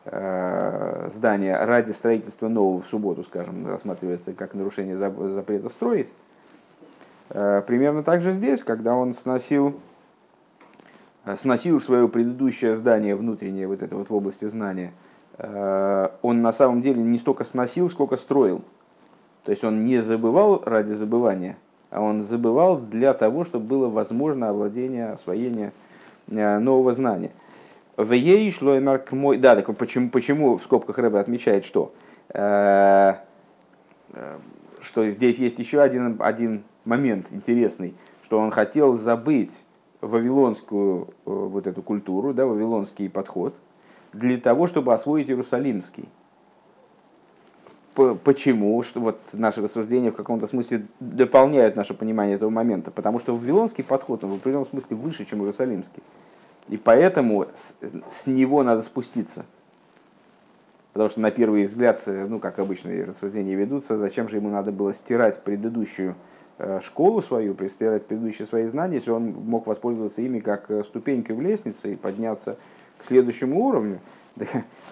э, 0.04 1.08
здания 1.14 1.56
ради 1.64 1.92
строительства 1.92 2.48
нового 2.48 2.82
в 2.82 2.86
субботу, 2.86 3.24
скажем, 3.24 3.66
рассматривается 3.66 4.34
как 4.34 4.54
нарушение 4.54 4.98
запрета 4.98 5.70
строить. 5.70 6.12
Э, 7.30 7.62
примерно 7.66 8.02
так 8.02 8.20
же 8.20 8.32
здесь, 8.32 8.62
когда 8.62 8.94
он 8.94 9.14
сносил, 9.14 9.68
э, 9.70 9.89
сносил 11.36 11.80
свое 11.80 12.08
предыдущее 12.08 12.74
здание 12.74 13.16
внутреннее, 13.16 13.66
вот 13.66 13.82
это 13.82 13.96
вот 13.96 14.10
в 14.10 14.14
области 14.14 14.46
знания, 14.46 14.92
он 15.38 16.42
на 16.42 16.52
самом 16.52 16.82
деле 16.82 17.02
не 17.02 17.18
столько 17.18 17.44
сносил, 17.44 17.88
сколько 17.90 18.16
строил. 18.16 18.62
То 19.44 19.52
есть 19.52 19.64
он 19.64 19.86
не 19.86 20.02
забывал 20.02 20.62
ради 20.64 20.92
забывания, 20.92 21.56
а 21.90 22.02
он 22.02 22.22
забывал 22.22 22.78
для 22.78 23.14
того, 23.14 23.44
чтобы 23.44 23.64
было 23.64 23.88
возможно 23.88 24.50
овладение, 24.50 25.12
освоение 25.12 25.72
нового 26.28 26.92
знания. 26.92 27.30
В 27.96 28.12
ей 28.12 28.50
шло 28.50 28.78
мой... 29.10 29.36
Да, 29.38 29.56
так 29.56 29.76
почему, 29.76 30.08
почему 30.08 30.56
в 30.56 30.62
скобках 30.62 30.96
Рэбе 30.96 31.18
отмечает, 31.18 31.66
что, 31.66 31.92
э, 32.30 33.14
э, 34.12 34.38
что 34.80 35.06
здесь 35.10 35.38
есть 35.38 35.58
еще 35.58 35.82
один, 35.82 36.16
один 36.20 36.62
момент 36.86 37.26
интересный, 37.30 37.94
что 38.24 38.38
он 38.38 38.50
хотел 38.52 38.94
забыть 38.94 39.52
вавилонскую 40.00 41.08
э, 41.08 41.08
вот 41.24 41.66
эту 41.66 41.82
культуру, 41.82 42.32
да, 42.32 42.46
вавилонский 42.46 43.08
подход, 43.08 43.54
для 44.12 44.38
того, 44.38 44.66
чтобы 44.66 44.92
освоить 44.94 45.28
иерусалимский. 45.28 46.08
Почему? 47.94 48.82
Что 48.82 49.00
вот 49.00 49.18
наши 49.32 49.60
рассуждения 49.60 50.10
в 50.10 50.16
каком-то 50.16 50.46
смысле 50.46 50.86
дополняют 51.00 51.76
наше 51.76 51.92
понимание 51.92 52.36
этого 52.36 52.48
момента. 52.48 52.90
Потому 52.90 53.18
что 53.18 53.36
вавилонский 53.36 53.84
подход, 53.84 54.24
он 54.24 54.30
в 54.30 54.34
определенном 54.34 54.68
смысле 54.68 54.96
выше, 54.96 55.26
чем 55.26 55.40
иерусалимский. 55.40 56.02
И 56.68 56.76
поэтому 56.76 57.46
с, 57.46 58.22
с 58.22 58.26
него 58.26 58.62
надо 58.62 58.82
спуститься. 58.82 59.44
Потому 60.92 61.10
что 61.10 61.20
на 61.20 61.30
первый 61.30 61.66
взгляд, 61.66 62.02
э, 62.06 62.26
ну, 62.28 62.38
как 62.38 62.58
обычно 62.58 62.90
рассуждения 63.04 63.54
ведутся, 63.54 63.98
зачем 63.98 64.28
же 64.28 64.36
ему 64.36 64.50
надо 64.50 64.72
было 64.72 64.94
стирать 64.94 65.42
предыдущую 65.42 66.14
школу 66.82 67.22
свою, 67.22 67.56
стирать 67.68 68.06
предыдущие 68.06 68.46
свои 68.46 68.66
знания, 68.66 68.96
если 68.96 69.10
он 69.10 69.30
мог 69.30 69.66
воспользоваться 69.66 70.20
ими 70.20 70.40
как 70.40 70.70
э, 70.70 70.82
ступенькой 70.84 71.36
в 71.36 71.40
лестнице 71.40 71.92
и 71.92 71.96
подняться 71.96 72.56
к 72.98 73.06
следующему 73.06 73.64
уровню. 73.64 74.00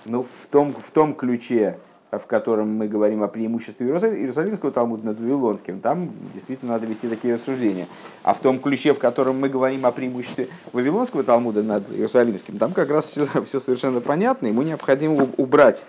Ну, 0.04 0.22
в 0.22 0.46
том, 0.46 0.72
в 0.72 0.90
том 0.92 1.12
ключе, 1.14 1.76
в 2.10 2.25
котором 2.26 2.75
мы 2.76 2.88
говорим 2.88 3.22
о 3.22 3.28
преимуществе 3.28 3.87
Иерусалимского 3.87 4.70
Талмуда 4.70 5.04
над 5.04 5.20
Вавилонским, 5.20 5.80
там 5.80 6.10
действительно 6.34 6.72
надо 6.72 6.87
вести 6.87 7.08
такие 7.08 7.34
рассуждения. 7.34 7.87
А 8.22 8.32
в 8.32 8.40
том 8.40 8.58
ключе, 8.58 8.94
в 8.94 8.98
котором 8.98 9.38
мы 9.38 9.50
говорим 9.50 9.84
о 9.84 9.90
преимуществе 9.90 10.48
Вавилонского 10.72 11.25
Талмуда 11.25 11.62
над 11.62 11.90
Иерусалимским, 11.90 12.56
там 12.58 12.72
как 12.72 12.90
раз 12.90 13.06
все, 13.06 13.26
все 13.44 13.60
совершенно 13.60 14.00
понятно. 14.00 14.46
Ему 14.46 14.62
необходимо 14.62 15.28
убрать 15.37 15.84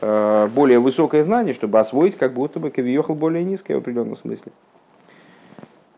э, 0.00 0.48
более 0.54 0.78
высокое 0.78 1.24
знание, 1.24 1.54
чтобы 1.54 1.80
освоить 1.80 2.16
как 2.16 2.34
будто 2.34 2.60
бы 2.60 2.70
Кавиехал 2.70 3.16
более 3.16 3.42
низкое 3.42 3.78
в 3.78 3.80
определенном 3.80 4.16
смысле. 4.16 4.52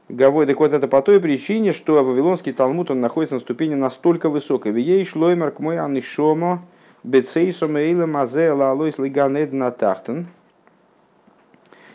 Гавой, 0.09 0.47
так 0.47 0.61
вот 0.61 0.73
это 0.73 0.87
по 0.87 1.03
той 1.03 1.21
причине, 1.21 1.73
что 1.73 2.05
Вавилонский 2.05 2.53
Талмуд 2.53 2.93
он 2.93 3.01
находится 3.01 3.35
на 3.35 3.41
ступени 3.41 3.75
настолько 3.75 4.29
высокой. 4.29 4.71
Вией 4.71 5.05
шлоймер 5.05 5.51
к 5.51 5.59
мой 5.59 5.81
анишомо 5.81 6.63
Бецейсом 7.03 7.77
Эйлем 7.77 8.17
Азела 8.17 8.71
Алойс 8.71 8.99
Лиганед 8.99 9.53
Натахтен. 9.53 10.29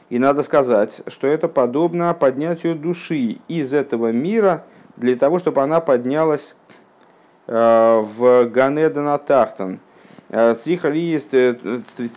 И 0.10 0.20
надо 0.20 0.44
сказать, 0.44 0.91
что 1.08 1.25
это 1.25 1.48
подобно 1.48 2.13
поднятию 2.13 2.75
души 2.75 3.38
из 3.48 3.74
этого 3.74 4.12
мира 4.12 4.65
для 4.98 5.15
того, 5.15 5.39
чтобы 5.39 5.62
она 5.62 5.80
поднялась 5.80 6.58
э, 7.48 8.06
в 8.18 8.46
Ганеда 8.46 9.03
Натахтен. 9.03 9.80
Э, 10.27 10.56
Цриха 10.62 10.91
есть 10.91 11.34
э, 11.34 11.56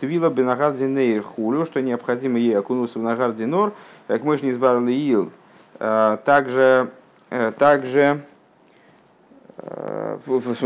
Твила 0.01 0.29
Бенагардинейр 0.29 1.23
Хулю, 1.23 1.63
что 1.63 1.81
необходимо 1.81 2.37
ей 2.37 2.57
окунуться 2.57 2.99
в 2.99 3.01
Нагардинор, 3.01 3.71
как 4.07 4.23
мы 4.23 4.37
не 4.41 4.51
избрали 4.51 4.91
Ил. 4.91 5.31
Также, 5.77 6.89
также 7.57 8.21
Э, 9.57 10.17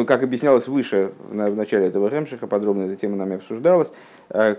как 0.07 0.23
объяснялось 0.23 0.67
выше, 0.67 1.11
в 1.29 1.35
начале 1.55 1.87
этого 1.87 2.07
Ремшиха, 2.07 2.47
подробно 2.47 2.83
эта 2.83 2.95
тема 2.95 3.15
нами 3.17 3.35
обсуждалась, 3.35 3.91
э, 4.29 4.55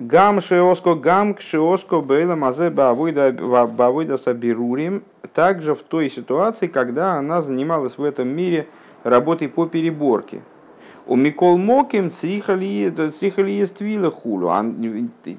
Гам 0.00 0.40
шеоско, 0.40 0.94
гам 0.94 1.36
шеоско 1.40 2.00
бейла 2.00 2.36
мазе 2.36 2.70
бавойда 2.70 4.16
сабирурим, 4.16 5.02
также 5.34 5.74
в 5.74 5.80
той 5.80 6.08
ситуации, 6.08 6.68
когда 6.68 7.14
она 7.14 7.42
занималась 7.42 7.98
в 7.98 8.04
этом 8.04 8.28
мире 8.28 8.68
работой 9.02 9.48
по 9.48 9.66
переборке. 9.66 10.40
У 11.08 11.16
Микол 11.16 11.56
Моким 11.56 12.10
црихали 12.10 12.90
твила 12.90 14.10
хулу. 14.10 14.52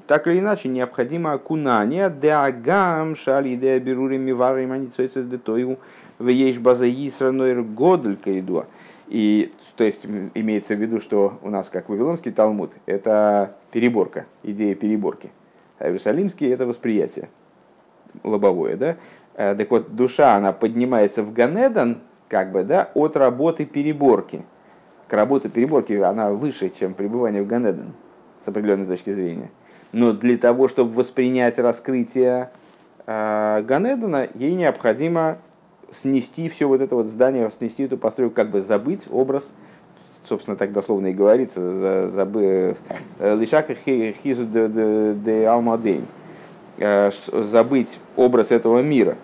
Так 0.08 0.26
или 0.26 0.40
иначе, 0.40 0.68
необходимо 0.68 1.32
окунание, 1.32 2.08
да 2.08 2.50
гам 2.50 3.14
шали 3.14 3.54
да 3.54 3.78
берурим 3.78 4.26
и 4.26 4.32
варим 4.32 4.72
аницойцес 4.72 5.26
де 5.26 5.38
в 6.18 6.26
ешь 6.26 6.58
база 6.58 6.90
Исранойр 6.90 7.62
Годль 7.62 8.16
Кайдуа. 8.16 8.66
И 9.06 9.52
то 9.76 9.84
есть 9.84 10.04
имеется 10.34 10.74
в 10.74 10.80
виду, 10.80 11.00
что 11.00 11.38
у 11.40 11.50
нас, 11.50 11.70
как 11.70 11.88
Вавилонский 11.88 12.32
Талмуд, 12.32 12.72
это 12.86 13.54
переборка, 13.70 14.26
идея 14.42 14.74
переборки. 14.74 15.30
А 15.78 15.86
Иерусалимский 15.86 16.50
это 16.50 16.66
восприятие 16.66 17.28
лобовое, 18.24 18.76
да? 18.76 18.96
Э, 19.34 19.54
так 19.54 19.70
вот, 19.70 19.94
душа, 19.94 20.34
она 20.34 20.52
поднимается 20.52 21.22
в 21.22 21.32
Ганедан, 21.32 21.98
как 22.28 22.50
бы, 22.50 22.64
да, 22.64 22.90
от 22.94 23.16
работы 23.16 23.64
переборки. 23.64 24.42
К 25.10 25.14
работе 25.14 25.48
переборки 25.48 25.92
она 25.94 26.30
выше, 26.30 26.70
чем 26.70 26.94
пребывание 26.94 27.42
в 27.42 27.46
Ганедан, 27.48 27.94
с 28.44 28.48
определенной 28.48 28.86
точки 28.86 29.12
зрения. 29.12 29.50
Но 29.90 30.12
для 30.12 30.38
того, 30.38 30.68
чтобы 30.68 30.92
воспринять 30.94 31.58
раскрытие 31.58 32.50
э, 33.06 33.62
Ганедана, 33.66 34.28
ей 34.36 34.54
необходимо 34.54 35.38
снести 35.90 36.48
все 36.48 36.68
вот 36.68 36.80
это 36.80 36.94
вот 36.94 37.08
здание, 37.08 37.50
снести 37.50 37.82
эту 37.82 37.98
постройку, 37.98 38.36
как 38.36 38.50
бы 38.50 38.62
забыть 38.62 39.08
образ, 39.10 39.50
собственно, 40.28 40.56
так 40.56 40.72
дословно 40.72 41.08
и 41.08 41.12
говорится, 41.12 41.60
э, 41.60 42.86
лишака 43.18 43.74
хизу 43.74 44.44
де 44.44 45.44
алмадейн, 45.44 46.06
э, 46.78 47.10
забыть 47.32 47.98
образ 48.14 48.52
этого 48.52 48.80
мира. 48.80 49.16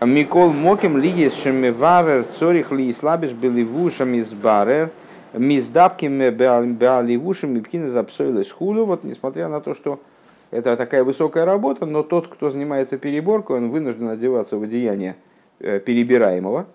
Микол 0.00 0.52
моким 0.52 0.98
ли 0.98 1.30
шемеварер 1.30 2.26
цорих 2.38 2.70
ли 2.70 2.92
слабиш 2.94 3.32
беливушам 3.32 4.16
избарер, 4.20 4.92
миздавким 5.34 6.18
беаливушам 6.18 7.56
и 7.56 7.60
пкина 7.60 7.90
запсойлес 7.90 8.50
хулю. 8.50 8.84
Вот 8.84 9.04
несмотря 9.04 9.48
на 9.48 9.60
то, 9.60 9.74
что 9.74 10.00
это 10.50 10.76
такая 10.76 11.04
высокая 11.04 11.44
работа, 11.44 11.86
но 11.86 12.02
тот, 12.02 12.28
кто 12.28 12.50
занимается 12.50 12.98
переборкой, 12.98 13.56
он 13.58 13.70
вынужден 13.70 14.08
одеваться 14.08 14.56
в 14.56 14.62
одеяние 14.62 15.16
Э, 15.64 15.78
перебираемого, 15.78 16.66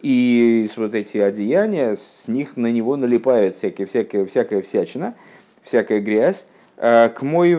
и 0.00 0.70
вот 0.76 0.94
эти 0.94 1.18
одеяния, 1.18 1.96
с 1.96 2.28
них 2.28 2.56
на 2.56 2.70
него 2.70 2.94
налипает 2.94 3.56
всякие, 3.56 3.88
всякая, 3.88 4.26
всякая 4.26 4.62
всячина, 4.62 5.16
всякая 5.64 5.98
грязь. 5.98 6.46
Э, 6.76 7.08
к 7.08 7.22
мой 7.22 7.54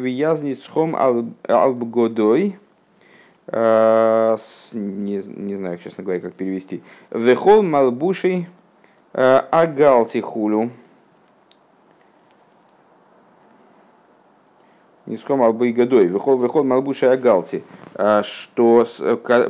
вязницхом 0.00 0.96
албгодой, 1.46 2.56
э, 3.46 4.36
не, 4.72 5.22
не 5.22 5.54
знаю, 5.54 5.78
честно 5.78 6.02
говоря, 6.02 6.18
как 6.18 6.32
перевести. 6.32 6.82
Вехол 7.12 7.62
малбушей 7.62 8.48
агалтихулю. 9.12 10.70
Ниском 15.08 15.40
выхол, 16.08 16.36
выхол 16.36 16.64
малбуша 16.64 17.12
агалти, 17.12 17.64
а, 17.94 18.22
что 18.22 18.86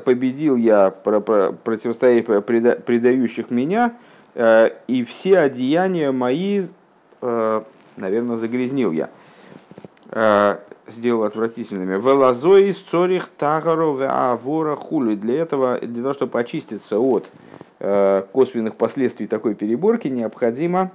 победил 0.04 0.54
я 0.54 0.90
противостоять 0.90 2.26
предающих 2.26 3.50
меня, 3.50 3.94
э, 4.36 4.70
и 4.86 5.02
все 5.02 5.40
одеяния 5.40 6.12
мои, 6.12 6.66
э, 7.20 7.62
наверное, 7.96 8.36
загрязнил 8.36 8.92
я, 8.92 9.10
э, 10.10 10.58
сделал 10.86 11.24
отвратительными. 11.24 12.00
Велазой 12.00 12.68
из 12.70 12.76
цорих 12.76 13.28
тагаров 13.36 13.98
хули. 14.76 15.16
Для 15.16 15.40
этого, 15.40 15.78
для 15.80 16.02
того, 16.02 16.14
чтобы 16.14 16.38
очиститься 16.38 17.00
от 17.00 17.26
косвенных 17.78 18.74
последствий 18.74 19.26
такой 19.26 19.54
переборки, 19.54 20.08
необходимо 20.08 20.90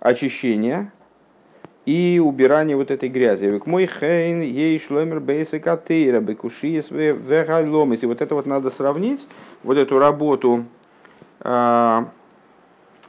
очищение, 0.00 0.90
и 1.86 2.20
убирание 2.24 2.76
вот 2.76 2.90
этой 2.90 3.08
грязи. 3.08 3.60
Мой 3.66 3.86
хейн 3.86 4.40
ей 4.40 4.78
шломер 4.78 5.20
бейсы 5.20 5.60
катейра 5.60 6.20
бекушиес 6.20 6.90
вот 6.90 8.20
это 8.22 8.34
вот 8.34 8.46
надо 8.46 8.70
сравнить, 8.70 9.26
вот 9.62 9.76
эту 9.76 9.98
работу, 9.98 10.64
а, 11.40 12.08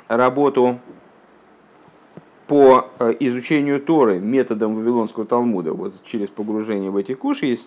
работу 0.08 0.80
по 2.48 2.90
э, 3.00 3.16
изучению 3.22 3.82
Торы 3.82 4.20
методом 4.20 4.76
Вавилонского 4.76 5.26
Талмуда, 5.26 5.74
вот 5.74 6.04
через 6.04 6.30
погружение 6.30 6.92
в 6.92 6.98
эти 6.98 7.16
куши, 7.16 7.58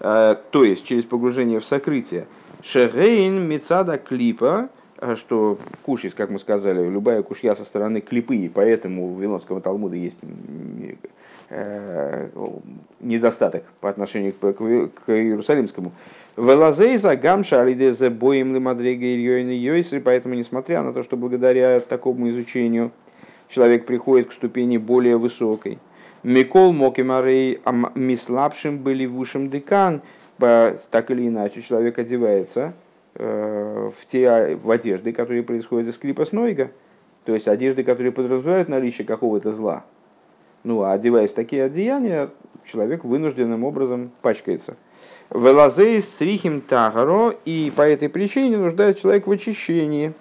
э, 0.00 0.36
то 0.50 0.64
есть 0.64 0.84
через 0.84 1.04
погружение 1.04 1.60
в 1.60 1.64
сокрытие, 1.64 2.26
Шерейн 2.64 3.46
Мецада 3.46 3.98
Клипа, 3.98 4.68
э, 4.98 5.16
что 5.16 5.58
кушис, 5.82 6.14
как 6.14 6.30
мы 6.30 6.38
сказали, 6.38 6.88
любая 6.88 7.22
кушья 7.22 7.54
со 7.54 7.64
стороны 7.64 8.00
клипы, 8.00 8.36
и 8.36 8.48
поэтому 8.48 9.06
у 9.06 9.14
Вавилонского 9.14 9.60
Талмуда 9.60 9.96
есть 9.96 10.16
недостаток 13.00 13.64
по 13.80 13.88
отношению 13.90 14.32
к, 14.32 15.10
Иерусалимскому. 15.10 15.92
Велазейза 16.36 17.16
гамша 17.16 17.60
алидезе 17.60 18.10
боем 18.10 18.54
лимадрега 18.54 19.04
ильёйны 19.04 19.50
йойсы, 19.50 20.00
поэтому, 20.00 20.34
несмотря 20.34 20.82
на 20.82 20.92
то, 20.92 21.02
что 21.02 21.16
благодаря 21.16 21.80
такому 21.80 22.30
изучению 22.30 22.90
человек 23.48 23.86
приходит 23.86 24.30
к 24.30 24.32
ступени 24.32 24.78
более 24.78 25.16
высокой, 25.16 25.78
Микол 26.22 26.72
Мокимарей 26.72 27.60
мислабшим 27.94 28.78
были 28.78 29.04
в 29.04 29.18
ушем 29.18 29.50
декан, 29.50 30.00
так 30.38 31.10
или 31.10 31.28
иначе 31.28 31.62
человек 31.62 31.98
одевается 31.98 32.72
э, 33.14 33.90
в 33.96 34.06
те 34.06 34.56
в 34.56 34.70
одежды, 34.70 35.12
которые 35.12 35.42
происходят 35.42 35.88
из 35.88 35.98
клипа 35.98 36.24
Снойга, 36.24 36.70
то 37.24 37.32
есть 37.32 37.48
одежды, 37.48 37.84
которые 37.84 38.12
подразумевают 38.12 38.68
наличие 38.68 39.06
какого-то 39.06 39.52
зла. 39.52 39.84
Ну, 40.62 40.82
а 40.82 40.92
одеваясь 40.92 41.30
в 41.30 41.34
такие 41.34 41.64
одеяния, 41.64 42.30
человек 42.64 43.04
вынужденным 43.04 43.64
образом 43.64 44.10
пачкается. 44.22 44.76
Велазей 45.30 46.02
с 46.02 46.20
рихим 46.20 46.60
тагаро, 46.60 47.34
и 47.44 47.72
по 47.74 47.82
этой 47.82 48.08
причине 48.08 48.56
нуждает 48.56 49.00
человек 49.00 49.26
в 49.26 49.30
очищении. 49.30 50.12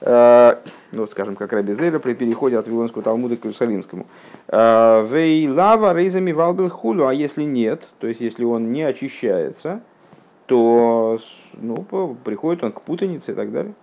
Э, 0.00 0.56
ну, 0.92 1.06
скажем, 1.06 1.36
как 1.36 1.52
Раби 1.52 1.72
Зейра 1.72 1.98
при 1.98 2.14
переходе 2.14 2.58
от 2.58 2.66
Вавилонского 2.66 3.02
Талмуда 3.02 3.36
к 3.36 3.44
Иерусалимскому. 3.44 4.06
Э, 4.48 5.06
Вей 5.10 5.48
лава 5.48 5.94
рейзами 5.94 6.32
валбил 6.32 6.70
хулу, 6.70 7.06
а 7.06 7.14
если 7.14 7.44
нет, 7.44 7.86
то 7.98 8.06
есть 8.06 8.20
если 8.20 8.44
он 8.44 8.72
не 8.72 8.82
очищается, 8.82 9.80
то 10.46 11.18
ну, 11.54 11.86
приходит 12.24 12.64
он 12.64 12.72
к 12.72 12.82
путанице 12.82 13.32
и 13.32 13.34
так 13.34 13.52
далее. 13.52 13.74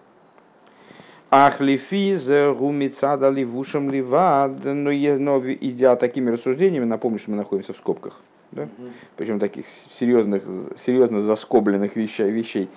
Ахлифиз 1.29 2.27
гумицада 2.57 3.29
ливушем 3.29 3.89
ливад, 3.89 4.63
но 4.63 4.91
идя 4.93 5.95
такими 5.97 6.31
рассуждениями, 6.31 6.85
напомню, 6.85 7.19
что 7.19 7.31
мы 7.31 7.37
находимся 7.37 7.73
в 7.73 7.77
скобках 7.77 8.21
да? 8.51 8.63
Угу. 8.63 8.89
причем 9.15 9.39
таких 9.39 9.65
серьезных, 9.91 10.43
серьезно 10.83 11.21
заскобленных 11.21 11.95
вещей. 11.95 12.29
вещей. 12.29 12.69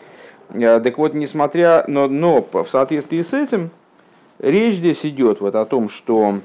А, 0.51 0.81
так 0.81 0.99
вот, 0.99 1.15
несмотря, 1.15 1.85
но, 1.87 2.09
но 2.09 2.43
в 2.43 2.69
соответствии 2.69 3.23
с 3.23 3.33
этим, 3.33 3.71
речь 4.39 4.77
здесь 4.77 5.05
идет 5.05 5.41
вот 5.41 5.55
о 5.55 5.65
том, 5.65 5.89
что 5.89 6.41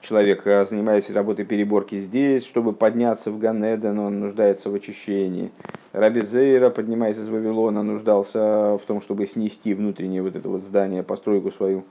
человек, 0.00 0.46
а, 0.46 0.64
занимаясь 0.64 1.10
работой 1.10 1.44
переборки 1.44 1.98
здесь, 1.98 2.44
чтобы 2.44 2.72
подняться 2.72 3.30
в 3.30 3.38
Ганеден, 3.38 3.98
он 3.98 4.20
нуждается 4.20 4.70
в 4.70 4.74
очищении. 4.74 5.50
Раби 5.92 6.22
Зейра, 6.22 6.70
поднимаясь 6.70 7.18
из 7.18 7.28
Вавилона, 7.28 7.82
нуждался 7.82 8.76
в 8.76 8.82
том, 8.86 9.00
чтобы 9.00 9.26
снести 9.26 9.74
внутреннее 9.74 10.22
вот 10.22 10.36
это 10.36 10.48
вот 10.48 10.62
здание, 10.62 11.02
постройку 11.02 11.50
свою, 11.50 11.84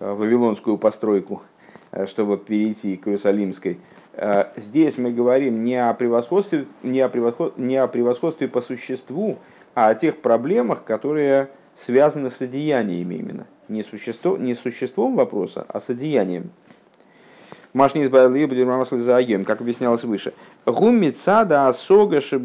а, 0.00 0.14
вавилонскую 0.14 0.78
постройку, 0.78 1.42
чтобы 2.06 2.36
перейти 2.38 2.96
к 2.96 3.08
Иерусалимской. 3.08 3.78
Э, 4.20 4.46
здесь 4.56 4.98
мы 4.98 5.12
говорим 5.12 5.64
не 5.64 5.76
о 5.76 5.94
превосходстве, 5.94 6.66
не 6.82 7.00
о 7.00 7.08
превосходстве, 7.08 7.64
не 7.64 7.76
о 7.76 7.86
превосходстве 7.86 8.48
по 8.48 8.60
существу, 8.60 9.38
а 9.76 9.90
о 9.90 9.94
тех 9.94 10.16
проблемах, 10.16 10.82
которые 10.82 11.50
связаны 11.76 12.28
с 12.28 12.40
одеяниями 12.40 13.14
именно. 13.14 13.46
Не, 13.68 13.84
существо, 13.84 14.36
не 14.36 14.54
существом 14.54 15.14
вопроса, 15.14 15.64
а 15.68 15.78
с 15.78 15.88
одеянием. 15.90 16.50
Машни 17.74 18.02
избавили 18.02 18.46
Будермамасли 18.46 18.98
за 18.98 19.16
агем, 19.16 19.44
как 19.44 19.60
объяснялось 19.60 20.02
выше. 20.02 20.32
Гумица 20.64 21.44
да 21.44 21.68
асога 21.68 22.20
ше 22.20 22.38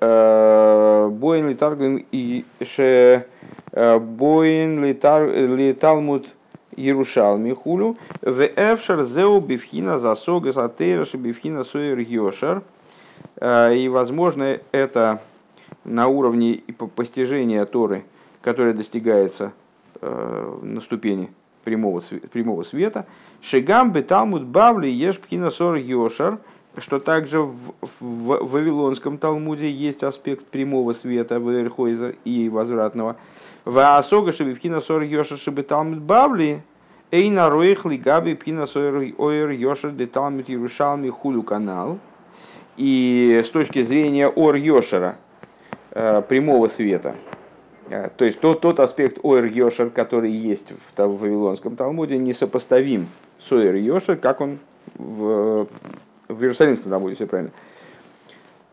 э, 0.00 1.08
боин 1.10 1.48
литарген 1.48 2.04
и 2.12 2.44
ше 2.62 3.26
э, 3.72 3.98
боин 3.98 4.84
литалмуд 4.84 6.28
Ярушалми 6.76 7.54
хулю, 7.54 7.96
в 8.20 8.40
эфшер 8.44 9.02
зеу 9.04 9.40
бифхина 9.40 9.98
засога 9.98 10.52
сатейра 10.52 11.06
бифхина 11.14 11.64
сойер 11.64 11.98
йошер. 11.98 12.62
Э, 13.36 13.74
и, 13.74 13.88
возможно, 13.88 14.58
это 14.72 15.22
на 15.84 16.06
уровне 16.08 16.62
постижения 16.94 17.64
Торы, 17.64 18.04
которое 18.42 18.74
достигается 18.74 19.52
на 20.00 20.80
ступени 20.80 21.28
прямого, 21.64 22.00
прямого 22.32 22.62
света. 22.62 23.06
Шигам 23.42 23.92
беталмуд 23.92 24.44
бавли 24.44 24.88
еш 24.88 25.18
пхина 25.18 25.50
сор 25.50 25.76
йошер, 25.76 26.38
что 26.80 26.98
также 26.98 27.40
в, 27.40 27.54
в, 27.80 27.88
в 28.00 28.50
Вавилонском 28.50 29.18
Талмуде 29.18 29.70
есть 29.70 30.02
аспект 30.02 30.46
прямого 30.46 30.92
света 30.92 31.36
Верхойза 31.38 32.14
и 32.24 32.48
возвратного. 32.48 33.16
В 33.64 33.78
Асога 33.98 34.32
Шебивкина 34.32 34.80
Сор 34.80 35.02
Йоша 35.02 35.36
Шебеталмит 35.36 36.00
Бавли, 36.00 36.62
Эйна 37.10 37.50
Роих 37.50 37.84
Лигаби 37.84 38.34
Пина 38.34 38.66
Сойер 38.66 39.50
Йоша 39.50 39.90
Деталмит 39.90 40.48
Ярушалми 40.48 41.10
Хулю 41.10 41.42
канал. 41.42 41.98
И 42.76 43.42
с 43.44 43.50
точки 43.50 43.82
зрения 43.82 44.28
Ор 44.28 44.54
Йошера, 44.54 45.16
э, 45.90 46.22
прямого 46.22 46.68
света, 46.68 47.16
э, 47.90 48.08
то 48.16 48.24
есть 48.24 48.38
тот, 48.38 48.60
тот 48.60 48.78
аспект 48.78 49.18
Ойр 49.24 49.46
Йошер, 49.46 49.90
который 49.90 50.30
есть 50.30 50.70
в, 50.70 50.96
в 50.96 51.20
Вавилонском 51.20 51.74
Талмуде, 51.74 52.18
несопоставим 52.18 53.08
с 53.38 53.52
Ойр 53.52 53.76
Йошер, 53.76 54.16
как 54.16 54.40
он 54.40 54.58
в, 54.96 55.66
в 56.28 56.42
Иерусалимском 56.42 56.90
Талмуде, 56.90 57.14
все 57.14 57.26
правильно. 57.26 57.52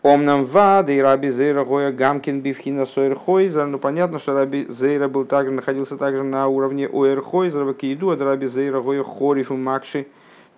Омнам 0.01 0.45
вады 0.45 0.95
и 0.95 0.99
Раби 0.99 1.31
Зейра 1.31 1.65
Гоя 1.65 1.91
Гамкин 1.91 2.41
Бифхина 2.41 2.85
Сойерхойзер. 2.85 3.65
Ну 3.65 3.79
понятно, 3.79 4.19
что 4.19 4.35
Раби 4.35 4.67
Зейра 4.69 5.07
был 5.07 5.25
также, 5.25 5.51
находился 5.51 5.97
также 5.97 6.21
на 6.21 6.47
уровне 6.47 6.87
Ойерхойзера, 6.87 7.73
Кииду, 7.73 8.11
от 8.11 8.21
Раби 8.21 8.45
Зейра 8.45 8.81
Гоя 8.81 9.03
Хорифу 9.03 9.55
Макши, 9.57 10.05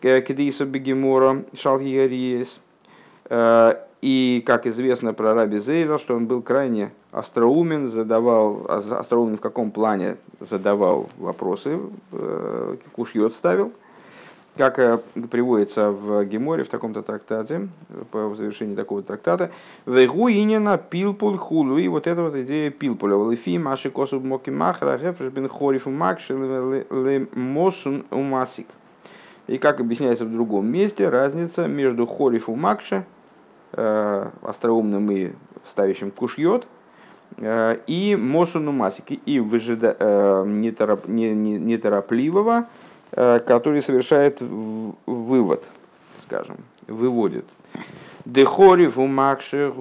Кедиса 0.02 0.66
Бегемора, 0.66 1.46
Шалхигариес. 1.58 2.60
Э, 3.30 3.76
и, 4.02 4.44
как 4.46 4.68
известно 4.68 5.14
про 5.14 5.34
Раби 5.34 5.60
Зейра, 5.60 5.98
что 5.98 6.18
он 6.18 6.28
был 6.28 6.42
крайне 6.42 6.92
остроумен, 7.12 7.88
задавал, 7.88 8.66
остроумен 8.68 9.38
в 9.38 9.42
каком 9.42 9.72
плане 9.72 10.18
задавал 10.42 11.10
вопросы, 11.18 11.80
э, 12.12 12.76
кушьет 12.92 13.32
ставил– 13.34 13.72
как 14.58 14.80
э, 14.80 15.00
приводится 15.30 15.92
в 15.92 16.26
Геморе, 16.26 16.64
в 16.64 16.68
таком-то 16.68 17.02
трактате, 17.02 17.70
по 18.12 18.36
завершении 18.36 18.76
такого 18.76 19.04
трактата, 19.04 19.52
«Вегу 19.86 20.30
инина 20.30 20.78
пилпуль 20.78 21.38
хулу». 21.38 21.78
И 21.78 21.88
вот 21.88 22.08
эта 22.08 22.22
вот 22.22 22.36
идея 22.36 22.72
пилпуля. 22.72 23.16
«Лифи 23.30 23.58
маши 23.58 23.90
косу 23.90 24.20
моки 24.20 24.50
махра 24.50 24.98
гефреш 24.98 25.32
бен 25.32 25.48
хорифу 25.48 25.92
макши 25.92 26.34
ле 26.34 27.28
мосун 27.34 28.06
умасик». 28.12 28.68
И 29.48 29.58
как 29.58 29.80
объясняется 29.80 30.26
в 30.26 30.32
другом 30.32 30.68
месте, 30.68 31.08
разница 31.08 31.68
между 31.68 32.06
хорифу 32.06 32.56
макше, 32.56 33.06
э, 33.74 34.30
остроумным 34.42 35.10
и 35.12 35.32
ставящим 35.66 36.12
кушьет, 36.12 36.68
э, 37.38 37.78
и 37.88 38.18
мосуну 38.18 38.74
масики, 38.74 39.22
и 39.26 39.40
выжида, 39.40 40.44
неторопливого, 40.46 42.66
который 43.12 43.82
совершает 43.82 44.42
вывод, 44.42 45.64
скажем, 46.24 46.58
выводит. 46.88 47.46
Дехорив 48.26 48.98
у 48.98 49.08
Макши 49.08 49.72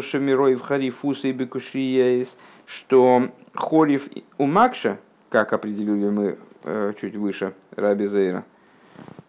Шамирой 0.00 0.54
в 0.54 0.62
Харифуса 0.62 1.26
и 1.26 1.32
Бекушиес, 1.32 2.36
что 2.66 3.30
Хорив 3.54 4.08
у 4.38 4.46
Макша, 4.46 4.98
как 5.28 5.52
определили 5.52 6.08
мы 6.08 6.38
э, 6.62 6.92
чуть 7.00 7.16
выше 7.16 7.54
Раби 7.74 8.06
Зейра, 8.06 8.44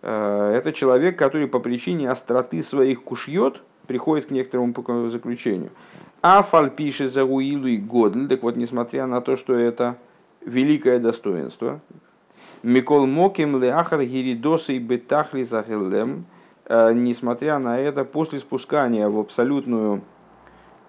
э, 0.04 0.54
это 0.56 0.74
человек, 0.74 1.18
который 1.18 1.48
по 1.48 1.60
причине 1.60 2.10
остроты 2.10 2.62
своих 2.62 3.04
кушьет 3.04 3.62
приходит 3.88 4.28
к 4.28 4.32
некоторому 4.32 5.10
заключению. 5.10 5.72
Афаль 6.22 6.70
пишет 6.70 7.14
за 7.14 7.26
Уилу 7.26 7.68
и 7.68 7.78
Годль, 7.78 8.28
так 8.28 8.44
вот, 8.44 8.58
несмотря 8.58 9.08
на 9.08 9.22
то, 9.22 9.38
что 9.38 9.56
это 9.56 9.96
великое 10.46 11.00
достоинство, 11.00 11.80
Микол 12.64 13.06
Моким 13.06 13.62
Леахар 13.62 14.04
Гиридоса 14.04 14.74
и 14.74 14.80
Бетахли 14.80 15.44
Захелем, 15.44 16.26
э, 16.66 16.92
несмотря 16.94 17.60
на 17.60 17.80
это, 17.80 18.04
после 18.04 18.40
спускания 18.40 19.08
в 19.10 19.20
абсолютную 19.20 20.02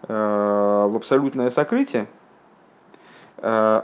э, 0.06 0.88
в 0.88 0.96
абсолютное 0.96 1.50
сокрытие, 1.50 2.06
э, 3.38 3.82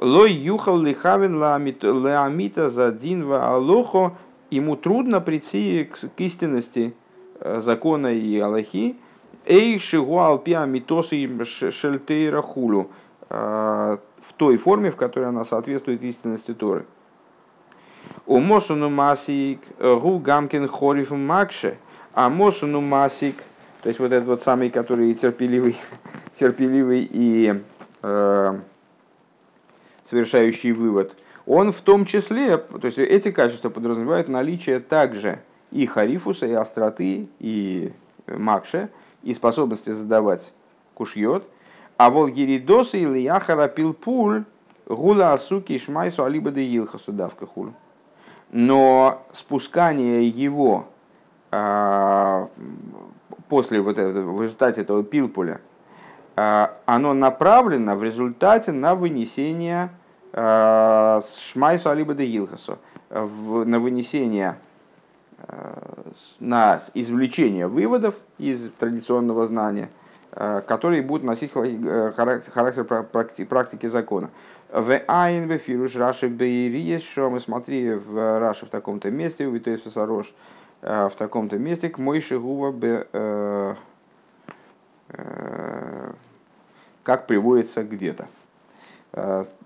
Лой 0.00 0.32
юхал 0.32 0.80
лихавин 0.80 1.38
леамита 1.38 2.70
за 2.70 2.90
динва 2.90 3.54
алохо, 3.54 4.16
ему 4.50 4.74
трудно 4.74 5.20
прийти 5.20 5.84
к 5.84 6.20
истинности 6.20 6.94
закона 7.40 8.08
и 8.08 8.36
Аллахи, 8.40 8.96
эй 9.46 9.78
шигуал 9.78 10.40
пиа 10.40 10.66
митосы 10.66 11.28
шельтейра 11.44 12.42
хулю, 12.42 12.90
в 13.28 14.32
той 14.36 14.56
форме, 14.56 14.90
в 14.90 14.96
которой 14.96 15.28
она 15.28 15.44
соответствует 15.44 16.02
истинности 16.02 16.54
Торы. 16.54 16.86
У 18.26 18.38
Мосуну 18.40 18.88
Масик 18.88 19.60
Гу 19.78 20.18
Гамкин 20.18 20.68
Хориф 20.68 21.10
Макше, 21.10 21.76
а 22.14 22.28
Мосуну 22.28 22.80
Масик, 22.80 23.36
то 23.82 23.88
есть 23.88 24.00
вот 24.00 24.12
этот 24.12 24.26
вот 24.26 24.42
самый, 24.42 24.70
который 24.70 25.12
терпеливый, 25.14 25.76
терпеливый 26.38 27.08
и 27.10 27.62
э, 28.02 28.58
совершающий 30.04 30.72
вывод, 30.72 31.14
он 31.46 31.72
в 31.72 31.80
том 31.80 32.04
числе, 32.04 32.58
то 32.58 32.84
есть 32.84 32.98
эти 32.98 33.30
качества 33.30 33.70
подразумевают 33.70 34.28
наличие 34.28 34.80
также 34.80 35.40
и 35.70 35.86
харифуса, 35.86 36.46
и 36.46 36.52
остроты, 36.52 37.28
и 37.38 37.92
макше, 38.26 38.90
и 39.22 39.32
способности 39.32 39.90
задавать 39.90 40.52
кушьет, 40.94 41.44
а 41.98 42.10
волгиридоса 42.10 42.96
или 42.96 43.18
яхара 43.18 43.68
пилпуль 43.68 44.44
гула 44.86 45.32
асуки 45.34 45.76
шмайсу 45.78 46.24
алиба 46.24 46.50
де 46.50 46.64
илхасу 46.64 47.12
давка 47.12 47.46
хуль. 47.46 47.72
Но 48.50 49.26
спускание 49.34 50.26
его 50.26 50.86
а, 51.50 52.48
после 53.48 53.80
вот 53.80 53.98
этого, 53.98 54.32
в 54.32 54.42
результате 54.42 54.80
этого 54.82 55.02
пилпуля, 55.02 55.60
а, 56.36 56.72
оно 56.86 57.12
направлено 57.12 57.96
в 57.96 58.02
результате 58.02 58.72
на 58.72 58.94
вынесение 58.94 59.90
а, 60.32 61.20
шмайсу 61.52 61.90
алиба 61.90 62.14
де 62.14 62.24
илхасу, 62.24 62.78
на 63.10 63.80
вынесение 63.80 64.56
на 66.40 66.80
извлечение 66.94 67.68
выводов 67.68 68.16
из 68.38 68.70
традиционного 68.72 69.46
знания, 69.46 69.88
которые 70.30 71.02
будут 71.02 71.24
носить 71.24 71.52
характер 71.52 72.84
практики 72.84 73.86
закона. 73.86 74.30
В 74.70 75.00
Айн, 75.06 75.48
в 75.48 75.58
Фируш, 75.58 75.96
Раши, 75.96 76.28
Бейри, 76.28 76.98
что 76.98 77.30
мы 77.30 77.40
смотрели 77.40 77.94
в 77.94 78.38
Раши 78.38 78.66
в 78.66 78.68
таком-то 78.68 79.10
месте, 79.10 79.48
в 79.48 79.54
Витоис 79.54 79.82
Сарош, 79.92 80.32
в 80.82 81.12
таком-то 81.16 81.58
месте, 81.58 81.88
к 81.88 81.98
Мойши 81.98 82.38
Гува, 82.38 82.74
э, 82.80 83.74
э, 85.08 86.12
как 87.02 87.26
приводится 87.26 87.82
где-то. 87.82 88.28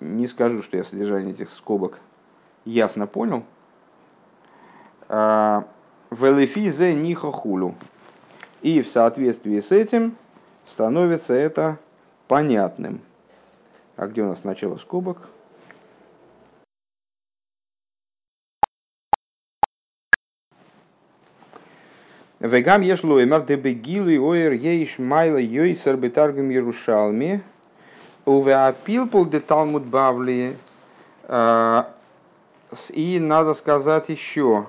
Не 0.01 0.29
скажу, 0.29 0.62
что 0.62 0.77
я 0.77 0.85
содержание 0.85 1.35
этих 1.35 1.51
скобок 1.51 1.98
ясно 2.64 3.09
понял, 3.09 3.44
Велефизе 5.09 6.94
нихохулю. 6.94 7.75
И 8.62 8.81
в 8.83 8.88
соответствии 8.88 9.59
с 9.59 9.72
этим 9.72 10.16
становится 10.72 11.35
это 11.35 11.78
понятным. 12.28 13.02
А 13.96 14.06
где 14.06 14.22
у 14.22 14.28
нас 14.28 14.42
начало 14.42 14.78
скобок? 14.78 15.28
Вегам 22.40 22.80
еш 22.80 23.04
лоймар 23.04 23.44
де 23.44 23.56
бегилы 23.56 24.18
ойер 24.18 24.52
ейш 24.52 24.98
майла 24.98 25.37
йойсер 25.37 25.96
бетаргам 25.96 26.48
Ярушалми. 26.48 27.42
Уве 28.24 28.54
апилпул 28.54 29.26
де 29.26 29.40
талмуд 29.40 29.85
бавли. 29.85 30.56
А, 31.24 31.92
и 32.88 33.20
надо 33.20 33.52
сказать 33.54 34.08
еще, 34.08 34.66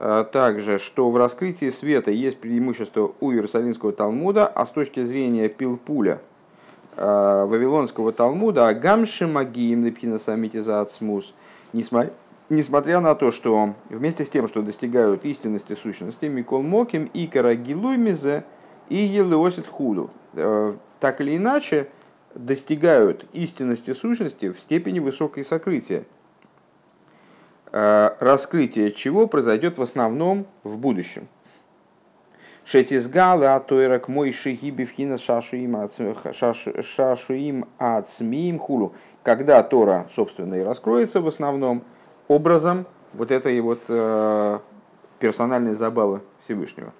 также, 0.00 0.78
что 0.78 1.10
в 1.10 1.16
раскрытии 1.18 1.68
света 1.68 2.10
есть 2.10 2.38
преимущество 2.38 3.12
у 3.20 3.32
Иерусалимского 3.32 3.92
Талмуда, 3.92 4.46
а 4.46 4.64
с 4.64 4.70
точки 4.70 5.04
зрения 5.04 5.50
Пилпуля 5.50 6.22
а, 6.96 7.44
Вавилонского 7.44 8.10
Талмуда, 8.12 8.68
Агамши 8.68 9.26
Магиим 9.26 9.84
Лепхина 9.84 10.18
Самитиза 10.18 10.80
Ацмус, 10.80 11.34
несмотря 11.74 13.00
на 13.00 13.14
то, 13.14 13.30
что 13.30 13.74
вместе 13.90 14.24
с 14.24 14.30
тем, 14.30 14.48
что 14.48 14.62
достигают 14.62 15.26
истинности 15.26 15.74
сущности, 15.74 16.24
Микол 16.24 16.62
Моким 16.62 17.10
и 17.12 17.26
Карагилуй 17.26 17.98
Мизе 17.98 18.44
и 18.88 18.96
Елеосит 18.96 19.66
Худу, 19.66 20.10
а, 20.32 20.76
так 20.98 21.20
или 21.20 21.36
иначе, 21.36 21.88
достигают 22.34 23.26
истинности 23.34 23.92
сущности 23.92 24.50
в 24.50 24.58
степени 24.60 24.98
высокой 24.98 25.44
сокрытия, 25.44 26.04
Э, 26.04 26.19
раскрытие 27.72 28.92
чего 28.92 29.26
произойдет 29.26 29.78
в 29.78 29.82
основном 29.82 30.46
в 30.64 30.78
будущем. 30.78 31.28
Шетизгала 32.64 33.56
атоирак 33.56 34.08
мой 34.08 34.32
шихиби 34.32 34.84
вхина 34.84 35.18
шашуим 35.18 35.76
ацмиим 37.78 38.58
хулу. 38.58 38.94
Когда 39.22 39.62
Тора, 39.62 40.06
собственно, 40.14 40.54
и 40.54 40.62
раскроется 40.62 41.20
в 41.20 41.26
основном 41.26 41.82
образом 42.28 42.86
вот 43.12 43.30
этой 43.32 43.60
вот 43.60 43.82
э, 43.88 44.58
персональной 45.18 45.74
забавы 45.74 46.20
Всевышнего. 46.42 46.92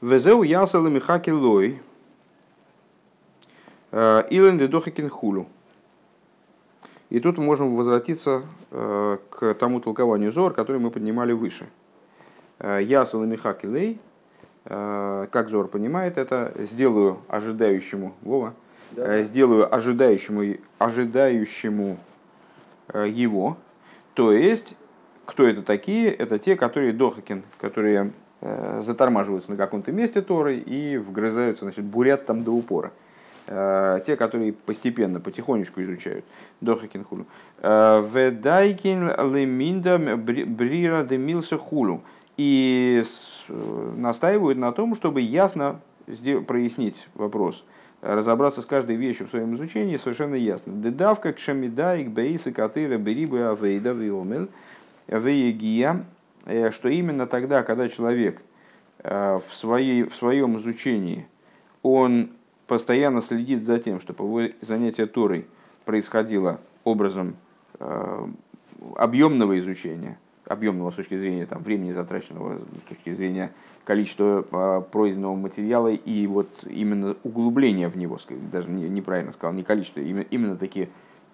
Везеу 0.00 0.42
ясал 0.42 0.82
михаки 0.82 1.30
лой, 1.30 1.80
Э, 1.80 1.93
Илен 3.94 4.58
Дедохикин 4.58 5.08
Хулю. 5.08 5.46
И 7.10 7.20
тут 7.20 7.38
мы 7.38 7.44
можем 7.44 7.76
возвратиться 7.76 8.42
э, 8.72 9.18
к 9.30 9.54
тому 9.54 9.78
толкованию 9.78 10.32
Зор, 10.32 10.52
который 10.52 10.80
мы 10.80 10.90
поднимали 10.90 11.32
выше. 11.32 11.68
Э, 12.58 12.80
Ясал 12.82 13.22
и 13.22 13.26
Михакилей, 13.26 14.00
как 14.64 15.48
Зор 15.50 15.68
понимает 15.68 16.16
это, 16.16 16.54
сделаю 16.56 17.18
ожидающему, 17.28 18.14
Вова, 18.22 18.54
да. 18.92 19.22
сделаю 19.22 19.72
ожидающему, 19.72 20.56
ожидающему 20.78 21.98
его, 22.94 23.58
то 24.14 24.32
есть, 24.32 24.74
кто 25.26 25.46
это 25.46 25.60
такие? 25.60 26.10
Это 26.10 26.38
те, 26.38 26.56
которые 26.56 26.94
дохакин, 26.94 27.42
которые 27.60 28.12
затормаживаются 28.40 29.50
на 29.50 29.58
каком-то 29.58 29.92
месте 29.92 30.22
Торы 30.22 30.56
и 30.56 30.96
вгрызаются, 30.96 31.66
значит, 31.66 31.84
бурят 31.84 32.24
там 32.24 32.42
до 32.42 32.52
упора. 32.52 32.90
Э, 33.46 34.00
те, 34.06 34.16
которые 34.16 34.54
постепенно, 34.54 35.20
потихонечку 35.20 35.82
изучают 35.82 36.24
Дохакин 36.62 37.04
хулу. 37.04 37.26
Э, 37.58 38.02
Ведайкин 38.10 39.08
леминда 39.34 39.98
брира 39.98 41.04
демилса 41.04 41.58
хулу. 41.58 42.02
И 42.38 43.04
настаивают 43.48 44.58
на 44.58 44.72
том, 44.72 44.94
чтобы 44.94 45.20
ясно 45.20 45.80
прояснить 46.46 47.06
вопрос, 47.14 47.62
разобраться 48.00 48.62
с 48.62 48.66
каждой 48.66 48.96
вещью 48.96 49.26
в 49.26 49.30
своем 49.30 49.54
изучении 49.56 49.98
совершенно 49.98 50.34
ясно. 50.34 50.72
Дедавка 50.72 51.32
к 51.34 51.38
шамидаик 51.38 52.08
бейсы 52.08 52.50
катыра 52.50 52.96
берибы 52.96 53.42
авейда 53.42 53.92
виомел 53.92 54.48
веегия, 55.06 56.04
э, 56.46 56.70
что 56.70 56.88
именно 56.88 57.26
тогда, 57.26 57.62
когда 57.62 57.88
человек 57.90 58.40
в, 59.02 59.42
своей, 59.52 60.04
в 60.04 60.14
своем 60.14 60.56
изучении 60.56 61.26
он 61.82 62.30
постоянно 62.66 63.22
следит 63.22 63.64
за 63.64 63.78
тем, 63.78 64.00
чтобы 64.00 64.24
его 64.24 64.54
занятие 64.60 65.06
Торой 65.06 65.46
происходило 65.84 66.60
образом 66.84 67.36
э, 67.78 68.26
объемного 68.96 69.58
изучения, 69.58 70.18
объемного 70.46 70.90
с 70.90 70.94
точки 70.94 71.18
зрения 71.18 71.46
там, 71.46 71.62
времени 71.62 71.92
затраченного, 71.92 72.58
с 72.58 72.88
точки 72.88 73.14
зрения 73.14 73.52
количества 73.84 74.44
э, 74.50 74.82
пройденного 74.90 75.36
материала 75.36 75.88
и 75.88 76.26
вот 76.26 76.48
именно 76.64 77.16
углубления 77.22 77.88
в 77.88 77.96
него, 77.96 78.18
даже 78.52 78.70
неправильно 78.70 79.32
сказал, 79.32 79.52
не 79.52 79.62
количество, 79.62 80.00
именно, 80.00 80.24
именно 80.30 80.56
такие 80.56 80.88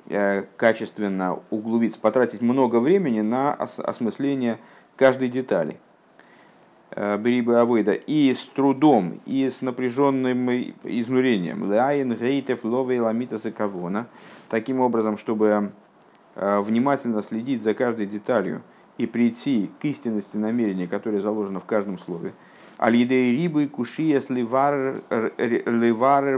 э, 0.08 0.44
качественно 0.56 1.38
углубиться, 1.50 2.00
потратить 2.00 2.42
много 2.42 2.80
времени 2.80 3.20
на 3.20 3.54
осмысление 3.54 4.58
каждой 4.96 5.28
детали– 5.28 5.76
Э, 6.92 7.16
בריבוי 7.18 7.56
עבודה, 7.56 7.92
и 7.92 8.34
с 8.34 8.44
трудом, 8.46 9.20
и 9.24 9.48
с 9.48 9.62
напряженным 9.62 10.50
изнурением, 10.82 11.70
לעיין 11.70 12.14
היטב 12.14 12.64
לבוא 12.64 12.98
לאמיתת 12.98 13.52
הכוונה, 13.52 14.08
таким 14.48 14.80
образом, 14.80 15.16
чтобы 15.16 15.70
э, 16.34 16.60
внимательно 16.60 17.22
следить 17.22 17.62
за 17.62 17.74
каждой 17.74 18.06
деталью 18.06 18.62
и 18.98 19.06
прийти 19.06 19.70
к 19.80 19.84
истинности 19.84 20.36
намерения, 20.36 20.88
которое 20.88 21.20
заложено 21.20 21.60
в 21.60 21.64
каждом 21.64 21.96
слове. 21.96 22.32
על 22.76 23.00
ידי 23.00 23.36
ריבוי 23.36 23.68
קושיות 23.68 24.28
לברר 24.28 25.00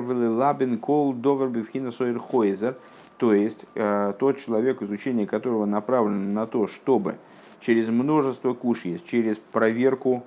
лабин 0.02 0.78
кол 0.78 1.14
довер 1.14 1.48
бифхина 1.48 1.90
хойзер, 1.90 2.76
то 3.16 3.32
есть 3.32 3.64
э, 3.74 4.12
тот 4.18 4.38
человек, 4.38 4.82
изучение 4.82 5.26
которого 5.26 5.64
направлено 5.64 6.30
на 6.30 6.46
то, 6.46 6.66
чтобы 6.66 7.14
через 7.60 7.88
множество 7.88 8.52
кушьес, 8.52 9.00
через 9.00 9.38
проверку 9.38 10.24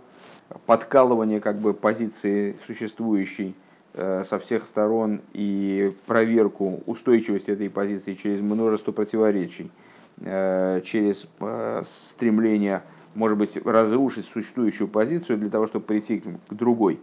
подкалывание 0.65 1.41
как 1.41 1.57
бы 1.57 1.73
позиции 1.73 2.55
существующей 2.65 3.55
э, 3.93 4.23
со 4.27 4.39
всех 4.39 4.65
сторон 4.65 5.21
и 5.33 5.95
проверку 6.05 6.83
устойчивости 6.85 7.51
этой 7.51 7.69
позиции 7.69 8.13
через 8.13 8.41
множество 8.41 8.91
противоречий, 8.91 9.71
э, 10.19 10.81
через 10.85 11.27
э, 11.39 11.81
стремление, 11.83 12.83
может 13.15 13.37
быть, 13.37 13.57
разрушить 13.65 14.27
существующую 14.27 14.87
позицию 14.87 15.37
для 15.37 15.49
того, 15.49 15.67
чтобы 15.67 15.85
прийти 15.85 16.19
к 16.19 16.53
другой, 16.53 16.99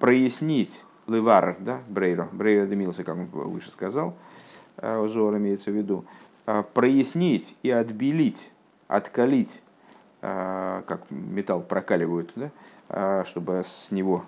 прояснить 0.00 0.84
левар, 1.06 1.56
да, 1.60 1.80
брейро, 1.88 2.28
брейро 2.32 2.66
демился, 2.66 3.04
как 3.04 3.16
он 3.16 3.26
выше 3.26 3.70
сказал, 3.70 4.16
Зор 4.82 5.36
имеется 5.36 5.70
в 5.70 5.74
виду, 5.74 6.04
прояснить 6.74 7.56
и 7.62 7.70
отбелить, 7.70 8.50
откалить, 8.88 9.62
как 10.20 11.02
металл 11.10 11.60
прокаливают, 11.60 12.32
да, 12.34 13.24
чтобы 13.24 13.62
с 13.64 13.90
него 13.90 14.24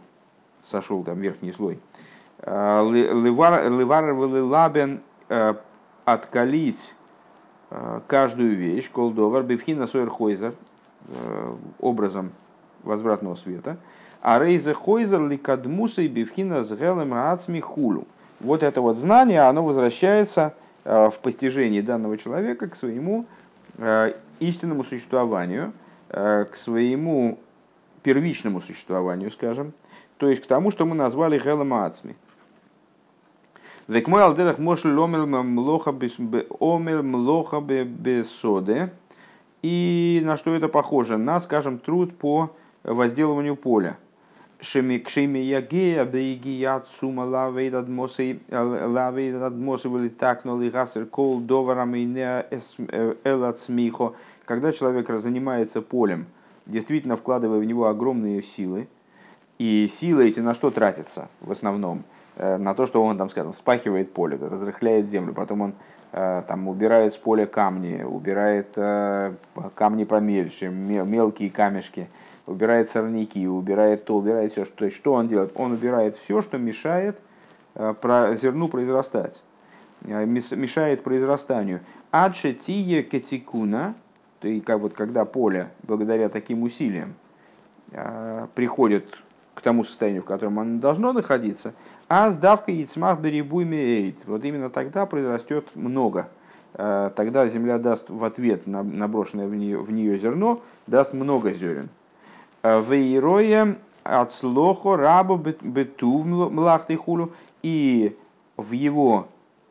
сошел 0.63 1.03
там 1.03 1.21
верхний 1.21 1.53
слой. 1.53 1.81
Левар 2.47 4.13
лабен 4.15 5.01
откалить 6.05 6.95
каждую 8.07 8.57
вещь, 8.57 8.91
колдовар, 8.91 9.43
бифхина 9.43 9.87
сойрхойзер, 9.87 10.55
образом 11.81 12.33
возвратного 12.83 13.35
света, 13.35 13.77
а 14.23 14.39
рейзе 14.39 14.75
хойзер 14.75 15.27
ликадмуса 15.29 16.03
и 16.03 16.09
бифхина 16.09 16.63
с 16.63 16.73
гелем 16.73 17.15
ацми. 17.15 17.63
Вот 18.41 18.63
это 18.63 18.81
вот 18.81 18.97
знание, 18.97 19.43
оно 19.43 19.65
возвращается 19.65 20.55
в 20.85 21.15
постижении 21.23 21.81
данного 21.81 22.17
человека 22.17 22.69
к 22.69 22.77
своему 22.77 23.27
истинному 24.41 24.85
существованию, 24.85 25.73
к 26.09 26.51
своему 26.55 27.39
первичному 28.03 28.61
существованию, 28.61 29.31
скажем, 29.31 29.73
то 30.17 30.29
есть 30.29 30.43
к 30.43 30.47
тому, 30.47 30.71
что 30.71 30.85
мы 30.87 30.97
назвали 30.97 31.39
гелем 31.39 31.73
ацми. 31.73 32.17
Век 33.89 34.09
мой 34.09 34.23
алдерах 34.23 34.59
мошль 34.59 34.97
омел 34.97 35.27
млоха 37.03 37.61
бесоде. 37.61 38.93
И 39.63 40.23
на 40.25 40.37
что 40.37 40.55
это 40.55 40.69
похоже? 40.69 41.17
На, 41.17 41.41
скажем, 41.41 41.79
труд 41.79 42.17
по 42.17 42.51
возделыванию 42.85 43.57
поля. 43.57 43.99
Шемикшими 44.61 45.39
ягея 45.39 46.05
бейгия 46.05 46.85
цума 46.99 47.23
лавейд 47.23 47.75
адмосы 47.75 48.41
лавейд 48.51 49.35
адмосы 49.43 49.89
были 49.89 50.09
так 50.09 50.45
но 50.45 50.61
лигасер 50.61 51.07
кол 51.07 51.41
доварами 51.41 52.01
не 52.01 52.45
элацмихо. 53.25 54.15
Когда 54.51 54.73
человек 54.73 55.09
занимается 55.09 55.81
полем, 55.81 56.27
действительно 56.67 57.15
вкладывая 57.15 57.61
в 57.61 57.65
него 57.65 57.87
огромные 57.87 58.43
силы, 58.43 58.89
и 59.61 59.89
силы 59.89 60.29
эти 60.29 60.41
на 60.41 60.55
что 60.55 60.73
тратятся 60.73 61.29
в 61.41 61.53
основном? 61.53 62.03
Э, 62.35 62.57
на 62.57 62.75
то, 62.75 62.89
что 62.89 63.01
он 63.01 63.17
там, 63.17 63.31
скажем, 63.31 63.55
спахивает 63.55 64.13
поле, 64.13 64.37
разрыхляет 64.37 65.09
землю, 65.09 65.35
потом 65.35 65.61
он 65.61 65.75
э, 66.11 66.43
там 66.49 66.67
убирает 66.67 67.13
с 67.13 67.17
поля 67.17 67.47
камни, 67.47 68.03
убирает 68.03 68.73
э, 68.75 69.35
камни 69.77 70.03
помельче, 70.03 70.69
мелкие 70.69 71.49
камешки, 71.49 72.09
убирает 72.49 72.91
сорняки, 72.91 73.47
убирает 73.47 74.05
то, 74.05 74.17
убирает 74.17 74.51
все. 74.51 74.65
То 74.65 74.85
есть 74.85 74.97
что 74.97 75.13
он 75.13 75.29
делает? 75.29 75.53
Он 75.55 75.71
убирает 75.71 76.17
все, 76.25 76.43
что 76.43 76.59
мешает 76.59 77.17
зерну 77.77 78.67
произрастать, 78.67 79.45
мешает 80.01 81.05
произрастанию. 81.05 81.83
Адше 82.11 82.53
тие 82.53 83.05
кетикуна, 83.05 83.95
и 84.43 84.61
как 84.61 84.81
вот 84.81 84.95
когда 84.95 85.25
поле 85.25 85.71
благодаря 85.83 86.29
таким 86.29 86.63
усилиям 86.63 87.15
приходит 88.55 89.07
к 89.61 89.63
тому 89.63 89.85
состоянию, 89.85 90.23
в 90.23 90.25
котором 90.25 90.59
оно 90.59 90.81
должно 90.81 91.13
находиться, 91.13 91.75
а 92.09 92.31
сдавка 92.31 92.73
яйцмах 92.73 93.21
беребуйми 93.21 93.77
эйд. 93.77 94.17
Вот 94.27 94.43
именно 94.45 94.71
тогда 94.71 95.05
произрастет 95.05 95.67
много. 95.75 96.29
Э, 96.75 97.11
тогда 97.15 97.47
земля 97.47 97.79
даст 97.79 98.09
в 98.09 98.25
ответ 98.25 98.67
на 98.67 98.83
наброшенное 98.83 99.47
в 99.47 99.55
нее, 99.55 99.79
в 99.79 99.91
нее 99.93 100.19
зерно, 100.19 100.63
даст 100.87 101.13
много 101.13 101.53
зерен. 101.53 101.91
Э, 102.63 102.83
Вейроя 102.83 103.77
от 104.03 104.33
слохо 104.33 104.97
рабу 104.97 105.37
бету 105.37 106.23
млахты 106.23 106.97
хулу. 106.97 107.33
И 107.63 108.17
в 108.57 108.73
его, 108.73 109.29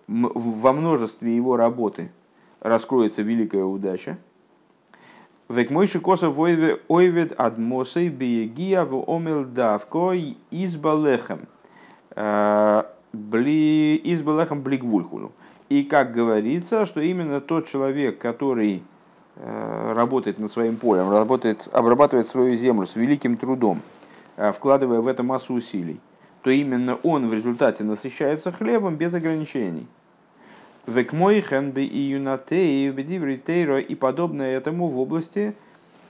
во 0.08 0.71
множестве 0.73 1.36
его 1.36 1.58
работы 1.58 2.12
раскроется 2.62 3.23
великая 3.23 3.63
удача– 3.63 4.17
Век 5.49 5.71
мой 5.71 5.88
шикоса 5.88 6.29
ойвед 6.29 7.33
адмосей 7.39 8.09
биегия 8.09 8.85
в 8.85 9.03
омел 9.07 9.45
давко 9.45 10.13
избалехем. 10.51 11.47
Э, 12.12 12.83
бли, 13.13 13.99
избалехем 14.03 14.62
блигвульхулу. 14.62 15.31
И 15.69 15.83
как 15.83 16.13
говорится, 16.13 16.85
что 16.85 17.01
именно 17.01 17.41
тот 17.41 17.67
человек, 17.67 18.19
который 18.19 18.83
э, 19.38 19.93
работает 19.95 20.38
над 20.38 20.51
своим 20.51 20.75
полем, 20.75 21.09
работает, 21.09 21.67
обрабатывает 21.71 22.27
свою 22.27 22.55
землю 22.55 22.85
с 22.85 22.95
великим 22.95 23.35
трудом, 23.35 23.81
э, 24.38 24.51
вкладывая 24.51 25.01
в 25.01 25.07
это 25.07 25.23
массу 25.23 25.55
усилий, 25.55 25.99
то 26.43 26.51
именно 26.51 26.99
он 27.01 27.27
в 27.27 27.33
результате 27.33 27.83
насыщается 27.83 28.51
хлебом 28.51 28.97
без 28.97 29.15
ограничений. 29.15 29.88
Векмойхен 30.89 31.71
бы 31.71 31.84
и 31.84 31.99
юнатей 31.99 32.89
бедивритейро 32.89 33.80
и 33.80 33.95
подобное 33.95 34.58
этому 34.58 34.88
в 34.88 34.99
области 34.99 35.56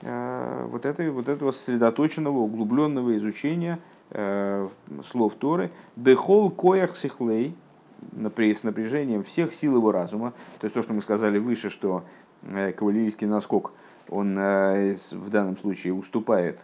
э, 0.02 0.68
вот, 0.70 0.86
этой, 0.86 1.12
вот 1.12 1.28
этого 1.28 1.52
сосредоточенного, 1.52 2.38
углубленного 2.38 3.15
изучения 3.18 3.80
э, 4.12 4.68
слов 5.10 5.36
Торы. 5.36 5.72
Бехол 5.96 6.50
коях 6.50 6.98
сихлей, 6.98 7.56
с 8.13 8.63
напряжением 8.63 9.24
всех 9.24 9.54
сил 9.54 9.76
его 9.76 9.92
разума. 9.92 10.34
То 10.60 10.65
есть 10.65 10.74
то, 10.74 10.82
что 10.82 10.94
мы 10.94 11.02
сказали 11.02 11.38
выше, 11.38 11.70
что 11.70 12.04
э, 12.44 12.72
кавалерийский 12.72 13.28
наскок, 13.28 13.74
он 14.08 14.36
в 14.36 15.30
данном 15.30 15.56
случае 15.58 15.94
уступает 15.94 16.60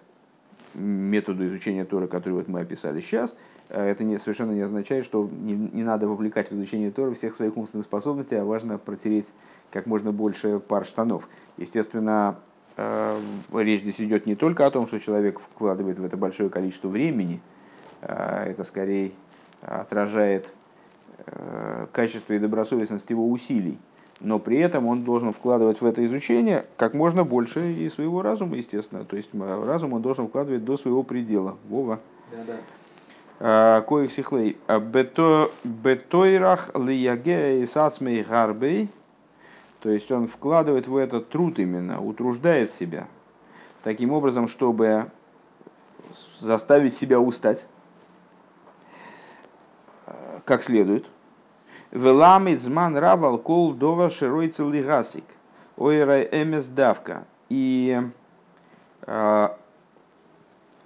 методу 0.73 1.45
изучения 1.47 1.85
Торы, 1.85 2.07
который 2.07 2.33
вот 2.33 2.47
мы 2.47 2.61
описали 2.61 3.01
сейчас– 3.01 3.35
Э, 3.45 3.54
это 3.69 4.03
не, 4.03 4.17
совершенно 4.17 4.51
не 4.51 4.61
означает, 4.61 5.05
что 5.05 5.27
не, 5.31 5.53
не 5.53 5.83
надо 5.83 6.07
вовлекать 6.07 6.51
в 6.51 6.55
изучение 6.55 6.91
Торы 6.91 7.15
всех 7.15 7.35
своих 7.35 7.57
умственных 7.57 7.85
способностей, 7.85 8.35
а 8.35 8.45
важно 8.45 8.77
протереть 8.77 9.27
как 9.71 9.87
можно 9.87 10.11
больше 10.11 10.59
пар 10.59 10.85
штанов. 10.85 11.27
Естественно, 11.57 12.37
э, 12.77 13.17
речь 13.53 13.81
здесь 13.81 13.99
идет 13.99 14.25
не 14.25 14.35
только 14.35 14.65
о 14.65 14.71
том, 14.71 14.87
что 14.87 14.99
человек 14.99 15.39
вкладывает 15.39 15.97
в 15.97 16.05
это 16.05 16.15
большое 16.17 16.49
количество 16.49 16.87
времени, 16.87 17.41
э, 18.01 18.51
это 18.51 18.63
скорее 18.63 19.11
отражает 19.61 20.53
качество 21.91 22.33
и 22.33 22.39
добросовестность 22.39 23.09
его 23.09 23.27
усилий, 23.31 23.79
но 24.19 24.37
при 24.37 24.57
этом 24.57 24.85
он 24.85 25.03
должен 25.03 25.33
вкладывать 25.33 25.81
в 25.81 25.85
это 25.85 26.05
изучение 26.05 26.65
как 26.77 26.93
можно 26.93 27.23
больше 27.23 27.73
и 27.73 27.89
своего 27.89 28.21
разума, 28.21 28.57
естественно. 28.57 29.05
То 29.05 29.17
есть 29.17 29.29
разум 29.33 29.93
он 29.93 30.01
должен 30.01 30.27
вкладывать 30.27 30.63
до 30.63 30.77
своего 30.77 31.03
предела. 31.03 31.57
Вова. 31.67 31.99
Да, 32.31 32.37
да. 32.45 32.53
Коих 33.45 34.11
сихлей. 34.11 34.57
Э, 34.67 34.79
бетойрах 35.63 36.71
лияге 36.73 37.61
и 37.61 37.65
сацмей 37.65 38.23
гарбей. 38.23 38.89
То 39.81 39.89
есть 39.89 40.11
он 40.11 40.27
вкладывает 40.27 40.87
в 40.87 40.95
этот 40.97 41.29
труд 41.29 41.59
именно, 41.59 42.01
утруждает 42.01 42.71
себя. 42.71 43.07
Таким 43.83 44.11
образом, 44.13 44.47
чтобы 44.47 45.11
заставить 46.39 46.95
себя 46.95 47.19
устать 47.19 47.67
как 50.45 50.63
следует. 50.63 51.05
Веламит 51.91 52.61
зман 52.61 52.95
равал 52.97 53.37
кол 53.37 53.73
довар 53.73 54.11
широй 54.11 54.49
целигасик. 54.49 55.25
Ойра 55.77 56.21
эмес 56.21 56.65
давка. 56.65 57.25
И 57.49 58.01
э, 59.01 59.49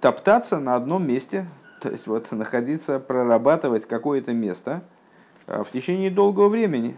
топтаться 0.00 0.58
на 0.58 0.74
одном 0.74 1.06
месте 1.06 1.46
то 1.80 1.90
есть 1.90 2.06
вот 2.06 2.30
находиться, 2.32 3.00
прорабатывать 3.00 3.86
какое-то 3.86 4.32
место 4.32 4.82
э, 5.46 5.62
в 5.62 5.70
течение 5.70 6.10
долгого 6.10 6.48
времени. 6.48 6.96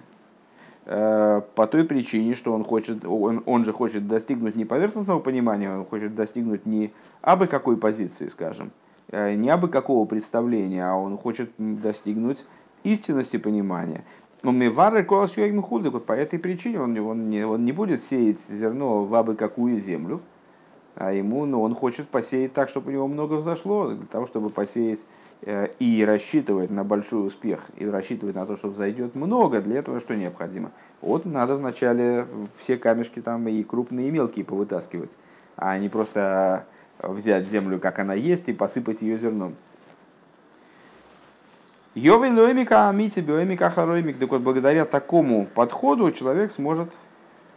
Э, 0.85 1.43
по 1.55 1.67
той 1.67 1.85
причине, 1.85 2.35
что 2.35 2.53
он, 2.53 2.65
хочет, 2.65 3.05
он, 3.05 3.43
он 3.47 3.65
же 3.65 3.73
хочет 3.73 4.09
достигнуть 4.09 4.57
не 4.57 4.65
поверхностного 4.65 5.21
понимания, 5.21 5.71
он 5.71 5.85
хочет 5.85 6.15
достигнуть 6.15 6.67
не 6.67 6.93
абы 7.21 7.47
какой 7.47 7.77
позиции, 7.77 8.27
скажем, 8.27 8.73
э, 9.11 9.35
не 9.35 9.49
абы 9.49 9.69
какого 9.69 10.05
представления, 10.07 10.85
а 10.85 10.95
он 10.95 11.17
хочет 11.19 11.53
достигнуть 11.59 12.45
истинности 12.83 13.37
понимания. 13.37 14.05
Но 14.43 14.51
мы 14.51 14.71
вары 14.71 15.07
вот 15.09 16.05
по 16.05 16.13
этой 16.13 16.41
причине 16.41 16.81
он, 16.81 16.99
он, 16.99 17.31
не, 17.31 17.47
он 17.47 17.65
не 17.65 17.71
будет 17.71 18.03
сеять 18.03 18.41
зерно 18.49 19.05
в 19.05 19.15
абы 19.15 19.37
какую 19.37 19.79
землю, 19.79 20.21
а 20.95 21.13
ему 21.13 21.47
ну, 21.47 21.63
он 21.63 21.75
хочет 21.75 22.09
посеять 22.09 22.53
так, 22.53 22.69
чтобы 22.69 22.91
у 22.91 22.93
него 22.93 23.09
много 23.09 23.35
взошло, 23.35 23.89
для 23.91 24.07
того, 24.07 24.27
чтобы 24.27 24.51
посеять 24.51 25.01
э, 25.43 25.69
и 25.79 26.05
рассчитывать 26.05 26.71
на 26.71 26.85
большой 26.85 27.27
успех, 27.27 27.61
и 27.77 27.87
рассчитывать 27.87 28.35
на 28.35 28.47
то, 28.47 28.57
что 28.57 28.69
взойдет 28.69 29.15
много, 29.15 29.61
для 29.61 29.79
этого 29.79 30.01
что 30.01 30.15
необходимо? 30.15 30.71
Вот 31.01 31.25
надо 31.25 31.57
вначале 31.57 32.27
все 32.59 32.77
камешки 32.77 33.21
там 33.21 33.49
и 33.49 33.63
крупные, 33.63 34.09
и 34.09 34.11
мелкие 34.11 34.45
повытаскивать, 34.45 35.11
а 35.57 35.79
не 35.79 35.89
просто 35.89 36.67
взять 36.99 37.49
землю, 37.49 37.79
как 37.79 37.99
она 37.99 38.15
есть, 38.15 38.49
и 38.49 38.53
посыпать 38.53 39.03
ее 39.03 39.19
зерном. 39.19 39.55
Йовей 41.95 42.31
лоемика 42.31 42.89
амити 42.89 43.21
биомика 43.21 43.69
хароемик. 43.69 44.19
Так 44.19 44.31
вот, 44.31 44.41
благодаря 44.41 44.87
такому 44.87 45.47
подходу 45.47 46.11
человек 46.13 46.51
сможет 46.51 46.89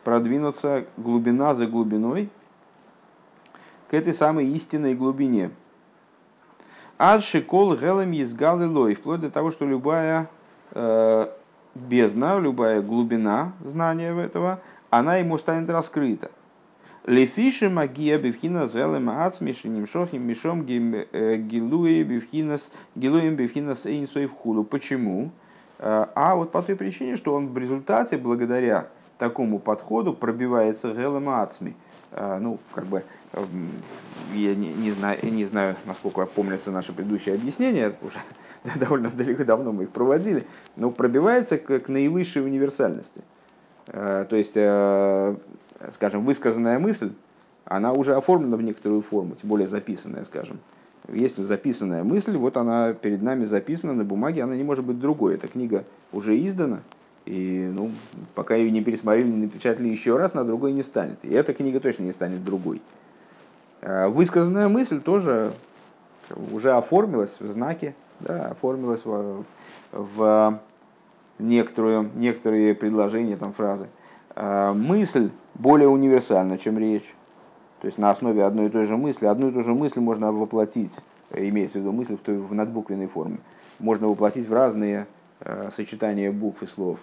продвинуться 0.03 0.85
глубина 0.97 1.55
за 1.55 1.67
глубиной, 1.67 2.29
к 3.89 3.93
этой 3.93 4.13
самой 4.13 4.47
истинной 4.47 4.95
глубине. 4.95 5.51
Адши 6.97 7.41
кол 7.41 7.75
гелем 7.75 8.13
изгалы 8.13 8.67
лой, 8.67 8.93
вплоть 8.93 9.21
до 9.21 9.29
того, 9.29 9.51
что 9.51 9.65
любая 9.65 10.29
э, 10.71 11.27
бездна, 11.75 12.39
любая 12.39 12.81
глубина 12.81 13.51
знания 13.63 14.15
этого, 14.15 14.61
она 14.89 15.17
ему 15.17 15.37
станет 15.37 15.69
раскрыта. 15.69 16.31
Лефиши 17.05 17.69
магия 17.69 18.17
бифхина 18.17 18.67
зелем 18.67 19.09
ацмиши 19.09 19.67
нимшохим 19.67 20.23
мишом 20.23 20.65
э, 20.65 21.37
гилуи 21.37 22.01
гилуем 22.95 23.35
бифхинас 23.35 23.85
эйнсой 23.85 24.25
в 24.25 24.31
худу. 24.31 24.63
Почему? 24.63 25.31
Э, 25.77 26.07
а 26.15 26.35
вот 26.35 26.51
по 26.51 26.63
той 26.63 26.75
причине, 26.75 27.15
что 27.15 27.35
он 27.35 27.49
в 27.49 27.57
результате, 27.57 28.17
благодаря 28.17 28.87
такому 29.19 29.59
подходу, 29.59 30.13
пробивается 30.13 30.93
гелем 30.93 31.29
ацми. 31.29 31.75
Э, 32.15 32.39
ну, 32.39 32.59
как 32.73 32.85
бы, 32.85 33.03
я 34.33 34.55
не, 34.55 34.73
не, 34.73 34.91
знаю, 34.91 35.19
не 35.23 35.43
знаю, 35.45 35.75
насколько 35.85 36.25
помнятся 36.25 36.71
наши 36.71 36.93
предыдущие 36.93 37.35
объяснения, 37.35 37.93
уже 38.01 38.19
довольно 38.79 39.09
далеко 39.09 39.43
давно 39.43 39.73
мы 39.73 39.83
их 39.83 39.89
проводили, 39.89 40.47
но 40.77 40.89
пробивается 40.89 41.57
к, 41.57 41.79
к 41.79 41.89
наивысшей 41.89 42.43
универсальности. 42.43 43.21
То 43.85 44.27
есть 44.31 44.55
скажем, 45.91 46.25
высказанная 46.25 46.79
мысль, 46.79 47.11
она 47.65 47.93
уже 47.93 48.15
оформлена 48.15 48.57
в 48.57 48.61
некоторую 48.61 49.01
форму, 49.01 49.35
тем 49.35 49.49
более 49.49 49.67
записанная, 49.67 50.23
скажем. 50.23 50.59
Есть 51.11 51.37
записанная 51.37 52.03
мысль, 52.03 52.35
вот 52.35 52.57
она 52.57 52.93
перед 52.93 53.21
нами 53.21 53.45
записана 53.45 53.93
на 53.93 54.03
бумаге, 54.03 54.43
она 54.43 54.55
не 54.55 54.63
может 54.63 54.83
быть 54.85 54.99
другой. 54.99 55.35
Эта 55.35 55.47
книга 55.47 55.83
уже 56.11 56.35
издана, 56.47 56.79
и 57.25 57.71
ну, 57.73 57.91
пока 58.35 58.55
ее 58.55 58.69
не 58.71 58.83
пересмотрели, 58.83 59.27
не 59.27 59.45
напечатали 59.45 59.87
еще 59.87 60.17
раз, 60.17 60.33
на 60.33 60.43
другой 60.43 60.73
не 60.73 60.83
станет. 60.83 61.17
И 61.23 61.33
эта 61.33 61.53
книга 61.53 61.79
точно 61.79 62.03
не 62.03 62.11
станет 62.11 62.43
другой. 62.43 62.81
А 63.81 64.09
высказанная 64.09 64.67
мысль 64.67 65.01
тоже 65.01 65.53
уже 66.51 66.73
оформилась 66.73 67.39
в 67.39 67.47
знаке, 67.49 67.95
да, 68.19 68.49
оформилась 68.49 69.03
в, 69.05 69.43
в 69.91 70.59
некоторую, 71.39 72.11
некоторые 72.15 72.75
предложения, 72.75 73.37
там, 73.37 73.53
фразы. 73.53 73.87
А 74.35 74.73
мысль 74.73 75.29
более 75.55 75.87
универсальна, 75.87 76.57
чем 76.57 76.77
речь. 76.77 77.15
То 77.81 77.87
есть 77.87 77.97
на 77.97 78.11
основе 78.11 78.43
одной 78.43 78.67
и 78.67 78.69
той 78.69 78.85
же 78.85 78.97
мысли, 78.97 79.25
одну 79.25 79.49
и 79.49 79.51
ту 79.51 79.63
же 79.63 79.73
мысль 79.73 79.99
можно 79.99 80.31
воплотить, 80.31 80.93
имеется 81.31 81.79
в 81.79 81.81
виду 81.81 81.91
мысль 81.91 82.17
в, 82.17 82.19
той, 82.19 82.37
в 82.37 82.53
надбуквенной 82.53 83.07
форме, 83.07 83.37
можно 83.79 84.07
воплотить 84.07 84.47
в 84.47 84.53
разные 84.53 85.07
э, 85.41 85.69
сочетания 85.75 86.31
букв 86.31 86.63
и 86.63 86.67
слов 86.67 86.99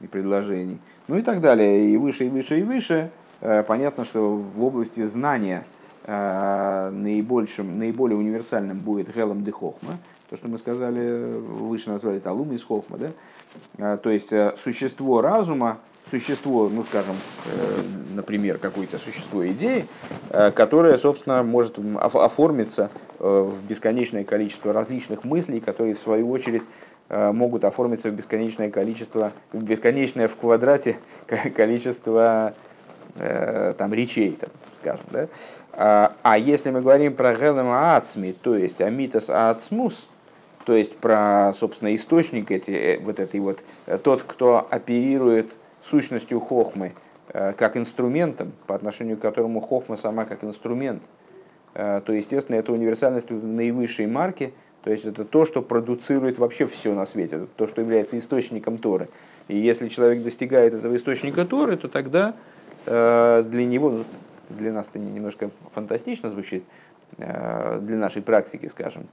и 0.00 0.06
предложений. 0.06 0.78
Ну 1.08 1.18
и 1.18 1.22
так 1.22 1.40
далее. 1.40 1.90
И 1.90 1.96
выше, 1.96 2.26
и 2.26 2.28
выше, 2.28 2.60
и 2.60 2.62
выше. 2.62 3.10
Э, 3.40 3.62
понятно, 3.62 4.04
что 4.04 4.36
в 4.36 4.62
области 4.62 5.04
знания 5.04 5.64
э, 6.04 6.90
наибольшим, 6.90 7.78
наиболее 7.78 8.18
универсальным 8.18 8.78
будет 8.78 9.14
Гелом 9.14 9.44
де 9.44 9.52
Хохма, 9.52 9.98
то, 10.28 10.36
что 10.36 10.48
мы 10.48 10.58
сказали, 10.58 11.38
выше 11.38 11.90
назвали 11.90 12.18
Талум 12.18 12.52
из 12.52 12.62
Хохма, 12.62 12.98
да? 12.98 13.10
Э, 13.78 13.98
то 13.98 14.10
есть 14.10 14.32
существо 14.62 15.20
разума, 15.22 15.78
существо, 16.10 16.68
ну 16.68 16.82
скажем, 16.84 17.14
например, 18.14 18.58
какое-то 18.58 18.98
существо 18.98 19.46
идеи, 19.46 19.86
которое, 20.56 20.98
собственно, 20.98 21.44
может 21.44 21.78
оформиться 22.00 22.90
в 23.20 23.54
бесконечное 23.68 24.24
количество 24.24 24.72
различных 24.72 25.22
мыслей, 25.22 25.60
которые, 25.60 25.94
в 25.94 26.00
свою 26.00 26.28
очередь, 26.30 26.64
могут 27.10 27.64
оформиться 27.64 28.08
в 28.08 28.14
бесконечное 28.14 28.70
количество, 28.70 29.32
в 29.52 29.62
бесконечное 29.62 30.28
в 30.28 30.36
квадрате 30.36 30.96
количество 31.56 32.54
там, 33.16 33.92
речей, 33.92 34.38
там, 34.40 34.50
скажем. 34.76 35.04
Да? 35.10 35.28
А, 35.72 36.12
а 36.22 36.38
если 36.38 36.70
мы 36.70 36.80
говорим 36.80 37.14
про 37.14 37.34
гелем 37.34 37.70
ацми, 37.70 38.32
то 38.32 38.54
есть 38.54 38.80
амитас 38.80 39.30
ацмус, 39.30 40.08
то 40.64 40.74
есть 40.74 40.96
про, 40.96 41.52
собственно, 41.54 41.94
источник 41.94 42.50
эти, 42.50 43.00
вот 43.02 43.18
этой 43.18 43.40
вот, 43.40 43.60
тот, 44.02 44.22
кто 44.22 44.66
оперирует 44.70 45.52
сущностью 45.82 46.40
хохмы 46.40 46.92
э, 47.32 47.54
как 47.54 47.76
инструментом, 47.76 48.52
по 48.66 48.74
отношению 48.74 49.16
к 49.16 49.20
которому 49.20 49.60
хохма 49.60 49.96
сама 49.96 50.24
как 50.24 50.44
инструмент, 50.44 51.02
э, 51.74 52.02
то, 52.04 52.12
естественно, 52.12 52.56
это 52.56 52.72
универсальность 52.72 53.30
наивысшей 53.30 54.06
марки, 54.06 54.52
то 54.82 54.90
есть 54.90 55.04
это 55.04 55.24
то, 55.24 55.44
что 55.44 55.62
продуцирует 55.62 56.38
вообще 56.38 56.66
все 56.66 56.94
на 56.94 57.06
свете, 57.06 57.46
то, 57.56 57.66
что 57.66 57.80
является 57.80 58.18
источником 58.18 58.78
Торы. 58.78 59.08
И 59.48 59.56
если 59.56 59.88
человек 59.88 60.22
достигает 60.22 60.74
этого 60.74 60.96
источника 60.96 61.44
Торы, 61.44 61.76
то 61.76 61.88
тогда 61.88 62.34
э, 62.86 63.44
для 63.46 63.64
него, 63.64 63.90
ну, 63.90 64.04
для 64.48 64.72
нас 64.72 64.86
это 64.92 64.98
немножко 64.98 65.50
фантастично 65.74 66.30
звучит, 66.30 66.64
для 67.18 67.96
нашей 67.96 68.22
практики, 68.22 68.66
скажем, 68.66 69.06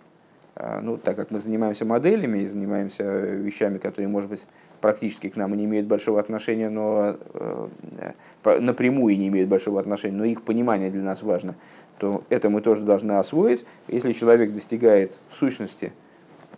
ну, 0.82 0.97
так 0.97 1.15
как 1.15 1.32
мы 1.32 1.39
занимаемся 1.39 1.84
моделями 1.84 2.39
и 2.39 2.47
занимаемся 2.47 3.03
вещами, 3.03 3.80
которые, 3.80 4.08
может 4.08 4.30
быть, 4.30 4.45
практически 4.82 5.30
к 5.30 5.36
нам 5.36 5.53
и 5.53 5.58
не 5.58 5.65
имеют 5.65 5.88
большого 5.88 6.19
отношения, 6.19 6.69
но 6.69 7.17
э, 7.34 8.60
напрямую 8.60 9.17
не 9.17 9.27
имеют 9.27 9.49
большого 9.49 9.80
отношения, 9.80 10.15
но 10.15 10.25
их 10.25 10.43
понимание 10.43 10.89
для 10.89 11.01
нас 11.01 11.21
важно, 11.21 11.56
то 11.97 12.23
это 12.29 12.49
мы 12.49 12.62
тоже 12.62 12.81
должны 12.81 13.13
освоить. 13.13 13.65
Если 13.88 14.13
человек 14.13 14.53
достигает 14.53 15.13
сущности, 15.31 15.93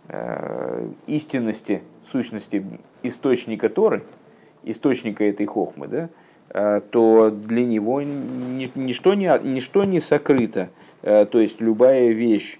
э, 0.08 0.88
истинности, 1.06 1.82
сущности 2.10 2.64
источника 3.02 3.68
Торы, 3.68 4.02
источника 4.62 5.24
этой 5.24 5.46
хохмы, 5.46 5.88
да, 5.88 6.08
э, 6.50 6.80
то 6.90 7.30
для 7.30 7.64
него 7.64 8.02
ничто 8.02 9.14
не, 9.14 9.30
ничто 9.42 9.84
не 9.84 10.00
сокрыто. 10.00 10.70
То 11.02 11.40
есть 11.40 11.62
любая 11.62 12.10
вещь, 12.10 12.58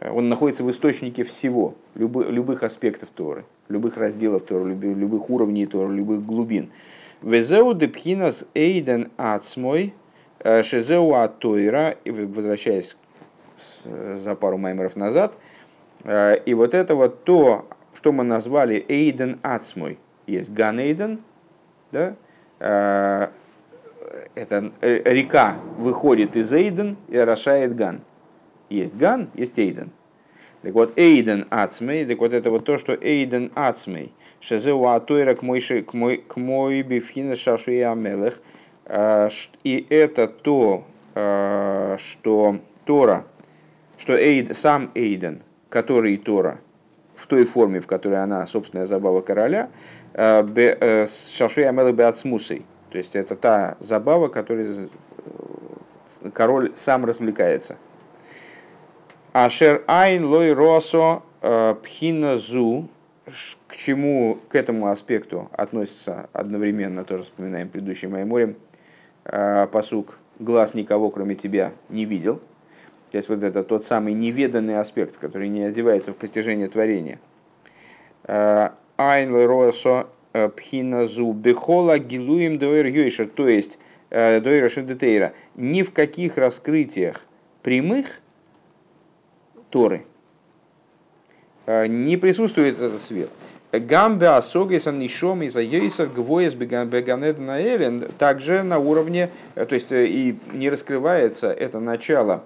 он 0.00 0.28
находится 0.28 0.64
в 0.64 0.70
источнике 0.72 1.22
всего, 1.22 1.76
любых, 1.94 2.28
любых 2.28 2.64
аспектов 2.64 3.08
Торы 3.14 3.44
любых 3.68 3.96
разделов 3.96 4.44
Тора, 4.44 4.64
любых 4.64 5.30
уровней 5.30 5.66
Тора, 5.66 5.90
любых 5.92 6.24
глубин. 6.24 6.70
Везеу 7.22 7.74
депхинас 7.74 8.44
эйден 8.54 9.10
ацмой, 9.16 9.94
э, 10.40 10.62
шезеу 10.62 11.14
атойра, 11.14 11.96
возвращаясь 12.04 12.96
за 13.84 14.34
пару 14.34 14.58
маймеров 14.58 14.96
назад, 14.96 15.32
э, 16.04 16.36
и 16.44 16.54
вот 16.54 16.74
это 16.74 16.94
вот 16.94 17.24
то, 17.24 17.66
что 17.94 18.12
мы 18.12 18.24
назвали 18.24 18.84
эйден 18.88 19.38
ацмой, 19.42 19.98
есть 20.26 20.52
ган 20.52 20.78
эйден, 20.80 21.20
да, 21.90 22.14
э, 22.60 23.28
это 24.34 24.72
река 24.80 25.56
выходит 25.76 26.36
из 26.36 26.52
Эйден 26.52 26.96
и 27.08 27.16
орошает 27.16 27.74
Ган. 27.74 28.00
Есть 28.68 28.96
Ган, 28.96 29.30
есть 29.34 29.58
Эйден. 29.58 29.90
Так 30.62 30.72
вот, 30.74 30.92
Эйден 30.96 31.46
Ацмей, 31.50 32.04
так 32.04 32.18
вот 32.18 32.32
это 32.32 32.50
вот 32.50 32.64
то, 32.64 32.78
что 32.78 32.94
Эйден 32.94 33.52
Ацмей, 33.54 34.12
Шезеу 34.40 34.86
Атойра 34.86 35.34
к 35.34 35.42
мой 35.42 36.82
бифхина 36.82 37.36
шашуи 37.36 37.80
амелех, 37.80 38.34
а, 38.34 38.57
и 38.90 39.86
это 39.90 40.28
то, 40.28 40.84
а, 41.14 41.96
что 41.98 42.58
Тора, 42.84 43.24
что 43.98 44.16
Эйд, 44.16 44.56
сам 44.56 44.90
Эйден, 44.94 45.42
который 45.68 46.16
Тора, 46.16 46.58
в 47.14 47.26
той 47.26 47.44
форме, 47.44 47.80
в 47.80 47.86
которой 47.86 48.22
она, 48.22 48.46
собственная 48.46 48.86
забава 48.86 49.20
короля, 49.20 49.70
а, 50.14 50.46
э, 50.56 51.06
шашуи 51.06 51.64
амелех 51.64 51.94
беацмусой. 51.94 52.64
То 52.90 52.98
есть 52.98 53.14
это 53.14 53.36
та 53.36 53.76
забава, 53.80 54.28
которой 54.28 54.88
э, 56.22 56.30
король 56.32 56.72
сам 56.76 57.04
развлекается– 57.04 57.76
Ашер 59.32 59.84
айн 59.86 60.24
лой 60.24 60.52
росо 60.52 61.22
э, 61.42 61.74
пхиназу, 61.82 62.88
к 63.68 63.76
чему, 63.76 64.38
к 64.48 64.54
этому 64.54 64.88
аспекту 64.88 65.48
относится 65.52 66.28
одновременно, 66.32 67.04
тоже 67.04 67.24
вспоминаем 67.24 67.68
предыдущий 67.68 68.08
Майморем, 68.08 68.56
посук 69.24 70.18
«Глаз 70.38 70.74
никого, 70.74 71.10
кроме 71.10 71.34
тебя, 71.34 71.72
не 71.88 72.04
видел». 72.04 72.40
То 73.10 73.16
есть 73.16 73.28
вот 73.28 73.42
это 73.42 73.64
тот 73.64 73.86
самый 73.86 74.12
неведанный 74.12 74.78
аспект, 74.78 75.16
который 75.16 75.48
не 75.48 75.62
одевается 75.62 76.12
в 76.12 76.16
постижение 76.16 76.68
творения. 76.68 77.18
Э, 78.24 78.70
айн 78.96 79.32
лой 79.32 79.46
росо 79.46 80.08
пхиназу 80.32 81.32
бехола 81.32 81.98
гилуем 81.98 82.58
доэр 82.58 83.28
то 83.28 83.48
есть 83.48 83.78
доэр 84.10 84.70
шедетейра, 84.70 85.32
ни 85.56 85.82
в 85.82 85.92
каких 85.92 86.36
раскрытиях 86.36 87.24
прямых– 87.62 88.20
Торы. 89.70 90.04
Э, 91.66 91.86
не 91.86 92.16
присутствует 92.16 92.80
этот 92.80 93.00
свет. 93.00 93.30
Гамбе 93.72 94.28
асогесан 94.28 94.98
нишом 94.98 95.42
из 95.42 95.54
айейсер 95.56 96.08
гвоес 96.08 96.54
беганед 96.54 97.36
также 98.16 98.62
на 98.62 98.78
уровне, 98.78 99.30
э, 99.54 99.66
то 99.66 99.74
есть 99.74 99.92
э, 99.92 100.06
и 100.06 100.38
не 100.52 100.70
раскрывается 100.70 101.52
это 101.52 101.78
начало 101.78 102.44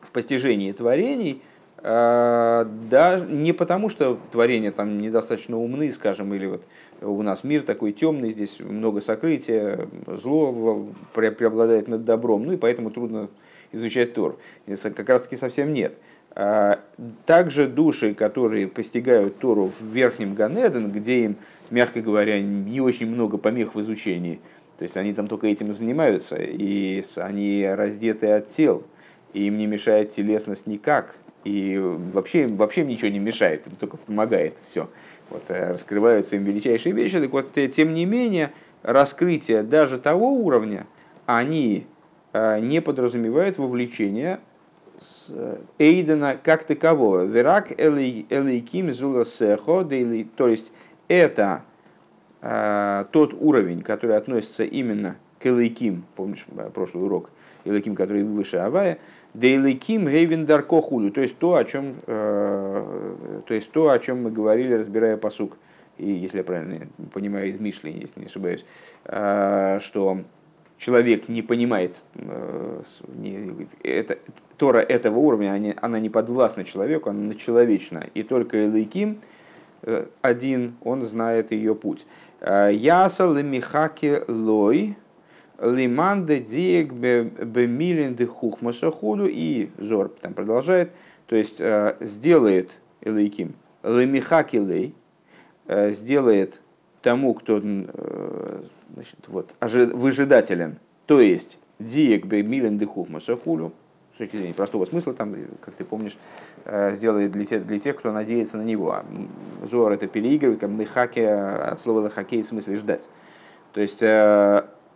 в 0.00 0.10
постижении 0.10 0.72
творений, 0.72 1.42
да, 1.82 3.24
не 3.26 3.52
потому, 3.52 3.88
что 3.88 4.18
творения 4.32 4.70
там 4.70 5.00
недостаточно 5.00 5.56
умны, 5.56 5.90
скажем, 5.92 6.34
или 6.34 6.46
вот 6.46 6.66
у 7.00 7.22
нас 7.22 7.42
мир 7.42 7.62
такой 7.62 7.92
темный, 7.92 8.32
здесь 8.32 8.60
много 8.60 9.00
сокрытия, 9.00 9.88
зло 10.06 10.86
преобладает 11.14 11.88
над 11.88 12.04
добром, 12.04 12.44
ну 12.44 12.52
и 12.52 12.56
поэтому 12.56 12.90
трудно 12.90 13.28
изучать 13.72 14.12
Тор. 14.12 14.38
Как 14.66 15.08
раз 15.08 15.22
таки 15.22 15.36
совсем 15.36 15.72
нет. 15.72 15.94
Также 17.26 17.66
души, 17.66 18.14
которые 18.14 18.68
постигают 18.68 19.38
Тору 19.38 19.66
в 19.66 19.82
верхнем 19.82 20.34
Ганеден, 20.34 20.90
где 20.90 21.24
им, 21.24 21.36
мягко 21.70 22.00
говоря, 22.00 22.40
не 22.40 22.80
очень 22.80 23.08
много 23.08 23.36
помех 23.36 23.74
в 23.74 23.80
изучении, 23.80 24.40
то 24.78 24.84
есть 24.84 24.96
они 24.96 25.12
там 25.12 25.26
только 25.26 25.48
этим 25.48 25.72
и 25.72 25.74
занимаются, 25.74 26.36
и 26.36 27.04
они 27.16 27.66
раздеты 27.68 28.28
от 28.28 28.48
тел, 28.48 28.84
и 29.34 29.46
им 29.46 29.58
не 29.58 29.66
мешает 29.66 30.14
телесность 30.14 30.66
никак, 30.66 31.16
и 31.44 31.78
вообще, 32.12 32.46
вообще 32.46 32.82
им 32.82 32.88
ничего 32.88 33.08
не 33.08 33.18
мешает, 33.18 33.66
им 33.66 33.74
только 33.76 33.96
помогает 33.98 34.54
все. 34.70 34.88
Вот, 35.28 35.42
э, 35.48 35.72
раскрываются 35.72 36.36
им 36.36 36.44
величайшие 36.44 36.94
вещи. 36.94 37.20
Так 37.20 37.30
вот, 37.30 37.56
э, 37.56 37.68
тем 37.68 37.94
не 37.94 38.04
менее, 38.04 38.52
раскрытие 38.82 39.62
даже 39.62 39.98
того 39.98 40.32
уровня, 40.32 40.86
они 41.26 41.86
э, 42.32 42.60
не 42.60 42.80
подразумевают 42.80 43.58
вовлечение 43.58 44.40
Эйдена 45.78 46.36
как 46.42 46.64
такового. 46.64 47.24
Верак 47.24 47.72
элейким 47.72 48.92
зула 48.92 49.24
сехо, 49.24 49.84
то 49.84 50.48
есть 50.48 50.72
это 51.08 51.62
тот 52.40 53.34
уровень, 53.38 53.82
который 53.82 54.16
относится 54.16 54.64
именно 54.64 55.16
к 55.38 55.46
элейким, 55.46 56.04
помнишь 56.16 56.46
прошлый 56.72 57.04
урок, 57.04 57.30
элейким, 57.64 57.94
который 57.94 58.24
выше 58.24 58.56
Авая, 58.56 58.98
Дейликим 59.34 60.08
Гейвен 60.08 60.44
Дарко 60.44 60.82
Хулю, 60.82 61.12
то 61.12 61.20
есть 61.20 61.38
то, 61.38 61.54
о 61.54 61.64
чем, 61.64 61.96
э, 62.06 63.42
то 63.46 63.54
есть 63.54 63.70
то, 63.70 63.90
о 63.90 63.98
чем 63.98 64.24
мы 64.24 64.30
говорили, 64.32 64.74
разбирая 64.74 65.16
посук, 65.16 65.56
и 65.98 66.10
если 66.10 66.38
я 66.38 66.44
правильно 66.44 66.88
понимаю 67.12 67.48
из 67.48 67.60
Мишли, 67.60 67.92
если 67.92 68.18
не 68.20 68.26
ошибаюсь, 68.26 68.64
э, 69.04 69.78
что 69.82 70.22
человек 70.80 71.28
не 71.28 71.42
понимает, 71.42 72.00
э, 72.14 72.82
не, 73.14 73.68
это, 73.84 74.18
Тора 74.56 74.78
этого 74.78 75.18
уровня, 75.18 75.52
они, 75.52 75.74
она 75.80 76.00
не 76.00 76.10
подвластна 76.10 76.64
человеку, 76.64 77.10
она 77.10 77.34
человечна, 77.36 78.06
и 78.14 78.24
только 78.24 78.66
Элейким 78.66 79.20
один, 80.20 80.74
он 80.82 81.02
знает 81.04 81.52
ее 81.52 81.74
путь. 81.74 82.04
Яса 82.42 83.24
лемихаки 83.24 84.20
лой, 84.28 84.96
лиманде 85.60 86.40
диек 86.40 86.92
бемилинды 86.92 88.26
хухмаса 88.26 88.90
худу 88.90 89.26
и 89.26 89.70
Зор 89.78 90.08
там 90.20 90.34
продолжает, 90.34 90.90
то 91.26 91.36
есть 91.36 91.60
э, 91.60 91.96
сделает 92.00 92.70
Элейким 93.02 93.54
лемихаки 93.82 94.56
лей, 94.56 94.94
э, 95.66 95.90
сделает 95.92 96.60
тому, 97.02 97.34
кто 97.34 97.60
э, 97.62 98.62
значит, 98.94 99.18
вот, 99.28 99.54
выжидателен, 99.60 100.78
то 101.06 101.20
есть 101.20 101.58
диек 101.78 102.26
бемилинды 102.26 102.86
хухмаса 102.86 103.36
худу, 103.36 103.72
с 104.14 104.18
точки 104.18 104.36
зрения 104.36 104.54
простого 104.54 104.84
смысла, 104.84 105.14
там, 105.14 105.34
как 105.64 105.74
ты 105.74 105.84
помнишь, 105.84 106.16
сделает 106.66 107.32
для 107.32 107.46
тех, 107.46 107.66
для 107.66 107.80
тех, 107.80 107.96
кто 107.96 108.12
надеется 108.12 108.58
на 108.58 108.62
него. 108.62 108.92
А 108.92 109.04
Зор 109.70 109.92
это 109.92 110.06
переигрывает, 110.06 110.60
как 110.60 110.70
лихаки, 110.70 111.20
от 111.20 111.80
слова 111.80 112.04
лихакей 112.04 112.42
в 112.42 112.46
смысле 112.46 112.76
ждать. 112.76 113.08
То 113.72 113.80
есть 113.80 114.02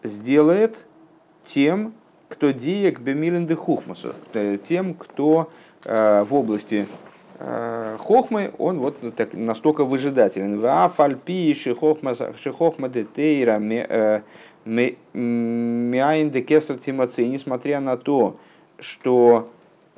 сделает 0.02 0.84
тем, 1.44 1.94
кто 2.28 2.50
диек 2.50 3.00
бемилинды 3.00 3.54
хухмасу, 3.54 4.14
тем, 4.64 4.94
кто 4.94 5.50
э, 5.84 6.24
в 6.24 6.34
области 6.34 6.74
э, 6.74 6.84
хохмы, 7.38 8.52
он 8.58 8.78
вот 8.78 8.96
так, 9.16 9.34
настолько 9.34 9.84
выжидателен. 9.84 10.60
Вафальпи 10.60 11.54
шихохма 11.54 12.88
детейра 12.88 13.60
э, 13.60 14.20
миайн 14.64 16.30
де 16.30 16.40
кесар 16.42 16.78
тимаци, 16.78 17.26
несмотря 17.26 17.80
на 17.80 17.96
то, 17.96 18.36
что 18.78 19.50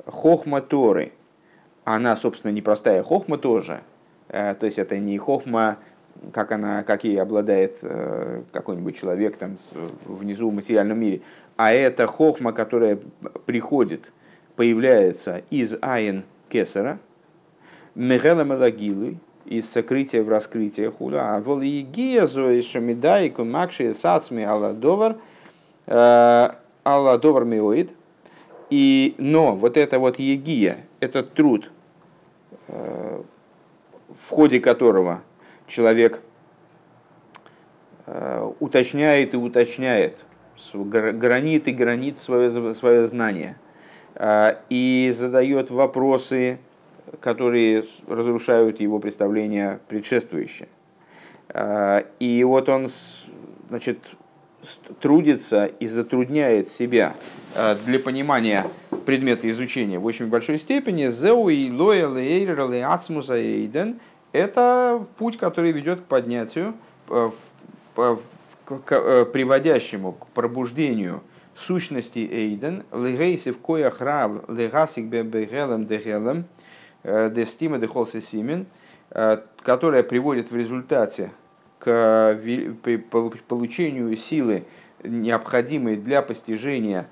хохма 0.05 0.61
Торы, 0.61 1.11
она, 1.83 2.15
собственно, 2.15 2.51
непростая 2.51 3.03
хохма 3.03 3.37
тоже, 3.37 3.81
то 4.29 4.57
есть 4.61 4.77
это 4.77 4.97
не 4.97 5.17
хохма 5.17 5.77
как 6.33 6.51
она, 6.51 6.83
как 6.83 7.03
ей 7.03 7.21
обладает 7.21 7.77
э, 7.81 8.41
какой-нибудь 8.51 8.97
человек 8.97 9.37
там 9.37 9.57
внизу 10.05 10.49
в 10.49 10.53
материальном 10.53 10.99
мире. 10.99 11.21
А 11.55 11.71
это 11.71 12.07
хохма, 12.07 12.53
которая 12.53 12.99
приходит, 13.45 14.11
появляется 14.55 15.43
из 15.49 15.75
айн 15.81 16.23
кесара, 16.49 16.99
мегела 17.97 18.43
мелагилы, 18.43 19.17
из 19.45 19.69
сокрытия 19.69 20.23
в 20.23 20.29
раскрытие 20.29 20.91
хула, 20.91 21.35
а 21.35 21.39
вол 21.39 21.61
егия 21.61 22.27
зои 22.27 22.61
шамидайку 22.61 23.43
макши 23.43 23.93
сасми 23.93 24.43
алладовар, 24.43 25.17
э, 25.87 26.49
алладовар 26.83 27.45
миоид, 27.45 27.91
и, 28.69 29.15
но 29.17 29.55
вот 29.55 29.77
это 29.77 29.99
вот 29.99 30.19
егия, 30.19 30.85
этот 30.99 31.33
труд, 31.33 31.71
э, 32.67 33.21
в 34.21 34.29
ходе 34.29 34.59
которого 34.59 35.21
человек 35.65 36.21
э, 38.05 38.51
уточняет 38.59 39.33
и 39.33 39.37
уточняет, 39.37 40.25
гранит 40.73 41.67
и 41.67 41.71
гранит 41.71 42.19
свое, 42.19 42.73
свое 42.73 43.07
знание, 43.07 43.57
и 44.69 45.13
задает 45.15 45.69
вопросы, 45.69 46.57
которые 47.19 47.85
разрушают 48.07 48.79
его 48.79 48.99
представление 48.99 49.79
предшествующее. 49.87 50.67
Э, 51.49 52.03
и 52.19 52.43
вот 52.43 52.69
он 52.69 52.89
значит, 53.69 53.99
трудится 55.01 55.65
и 55.65 55.87
затрудняет 55.87 56.67
себя 56.69 57.15
для 57.85 57.99
понимания 57.99 58.65
предмета 59.05 59.49
изучения 59.49 59.99
в 59.99 60.05
очень 60.05 60.27
большой 60.27 60.59
степени. 60.59 61.07
Зеуи 61.07 61.69
лоя 61.71 62.07
лейр 62.07 62.69
леацмуса 62.69 63.35
эйден 63.35 63.99
это 64.33 65.05
путь, 65.17 65.37
который 65.37 65.71
ведет 65.71 66.01
к 66.01 66.03
поднятию, 66.03 66.73
к 68.67 68.91
э, 68.91 69.25
приводящему 69.25 70.13
к 70.13 70.27
пробуждению 70.27 71.21
сущности 71.55 72.19
Эйден, 72.31 72.83
легейсив 72.93 73.57
коях 73.59 74.01
рав, 74.01 74.47
легасик 74.49 75.05
бебегелем 75.05 75.87
дегелем, 75.87 76.45
дестима 77.31 77.79
дехолсе 77.79 78.21
симен, 78.21 78.65
которая 79.63 80.03
приводит 80.03 80.51
в 80.51 80.55
результате 80.55 81.31
к 81.79 82.37
получению 83.47 84.15
силы, 84.17 84.65
необходимой 85.03 85.95
для 85.95 86.21
постижения 86.21 87.07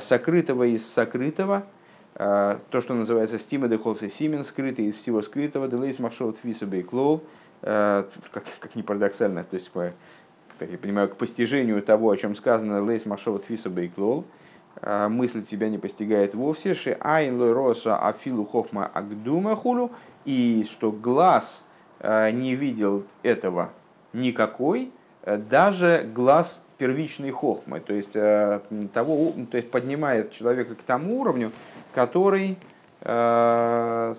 сокрытого 0.00 0.64
из 0.64 0.86
сокрытого– 0.86 1.64
то, 2.16 2.80
что 2.80 2.94
называется 2.94 3.38
стима 3.38 3.68
де 3.68 3.76
холси 3.76 4.08
симен, 4.08 4.42
скрытый 4.42 4.86
из 4.86 4.94
всего 4.94 5.20
скрытого, 5.20 5.68
делейс 5.68 5.98
махшот 5.98 6.38
фиса 6.38 6.64
бейклол, 6.64 7.22
а, 7.60 8.08
как, 8.32 8.44
как 8.58 8.74
ни 8.74 8.80
парадоксально, 8.80 9.44
то 9.44 9.54
есть, 9.54 9.70
как 9.72 10.70
я 10.70 10.78
понимаю, 10.78 11.10
к 11.10 11.16
постижению 11.16 11.82
того, 11.82 12.10
о 12.10 12.16
чем 12.16 12.34
сказано, 12.34 12.82
лейс 12.82 13.04
махшот 13.04 13.44
фиса 13.44 13.68
бейклол, 13.68 14.24
а, 14.24 14.45
мысль 14.82 15.42
тебя 15.42 15.68
не 15.68 15.78
постигает 15.78 16.34
вовсе, 16.34 16.74
ши 16.74 16.96
айн 17.00 17.40
роса 17.40 17.96
афилу 17.98 18.44
хохма 18.44 18.86
агдума 18.86 19.56
хулу, 19.56 19.90
и 20.24 20.66
что 20.70 20.92
глаз 20.92 21.64
не 22.02 22.54
видел 22.54 23.04
этого 23.22 23.70
никакой, 24.12 24.90
даже 25.24 26.08
глаз 26.14 26.62
первичной 26.78 27.30
хохмы, 27.30 27.80
то 27.80 27.94
есть, 27.94 28.12
того, 28.12 29.32
то 29.50 29.56
есть 29.56 29.70
поднимает 29.70 30.32
человека 30.32 30.74
к 30.74 30.82
тому 30.82 31.20
уровню, 31.20 31.52
который 31.94 32.58
э, 33.00 34.14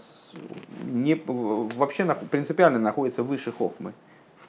не, 0.86 1.16
вообще 1.26 2.06
принципиально 2.32 2.80
находится 2.80 3.24
выше 3.24 3.52
хохмы. 3.52 3.94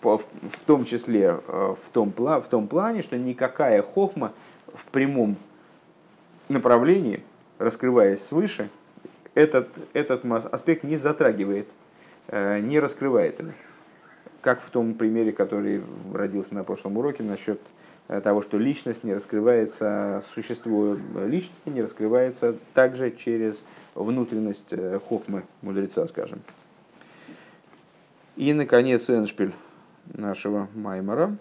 В, 0.00 0.16
в, 0.16 0.24
в 0.50 0.60
том 0.64 0.84
числе 0.84 1.38
э, 1.46 1.74
в 1.80 1.88
том, 1.90 2.12
в 2.16 2.48
том 2.48 2.68
плане, 2.68 3.02
что 3.02 3.18
никакая 3.18 3.82
хохма 3.82 4.32
в 4.72 4.84
прямом 4.86 5.36
направлении, 6.48 7.22
раскрываясь 7.58 8.24
свыше, 8.24 8.70
этот, 9.34 9.68
этот 9.92 10.24
аспект 10.24 10.84
не 10.84 10.96
затрагивает, 10.96 11.68
э, 12.28 12.60
не 12.60 12.80
раскрывает. 12.80 13.40
Как 14.40 14.62
в 14.62 14.70
том 14.70 14.94
примере, 14.94 15.32
который 15.32 15.82
родился 16.12 16.54
на 16.54 16.64
прошлом 16.64 16.96
уроке 16.96 17.22
насчет 17.22 17.60
Э, 18.08 18.22
того, 18.22 18.40
что 18.40 18.58
личность 18.58 19.04
не 19.04 19.12
раскрывается, 19.12 20.24
существо 20.34 20.96
личности 21.26 21.68
не 21.68 21.82
раскрывается 21.82 22.56
также 22.72 23.10
через 23.10 23.62
внутренность 23.94 24.72
э, 24.72 24.98
хохмы 25.06 25.44
мудреца, 25.60 26.06
скажем. 26.06 26.40
И, 28.36 28.52
наконец, 28.54 29.10
эншпиль 29.10 29.52
нашего 30.06 30.68
Маймара. 30.74 31.36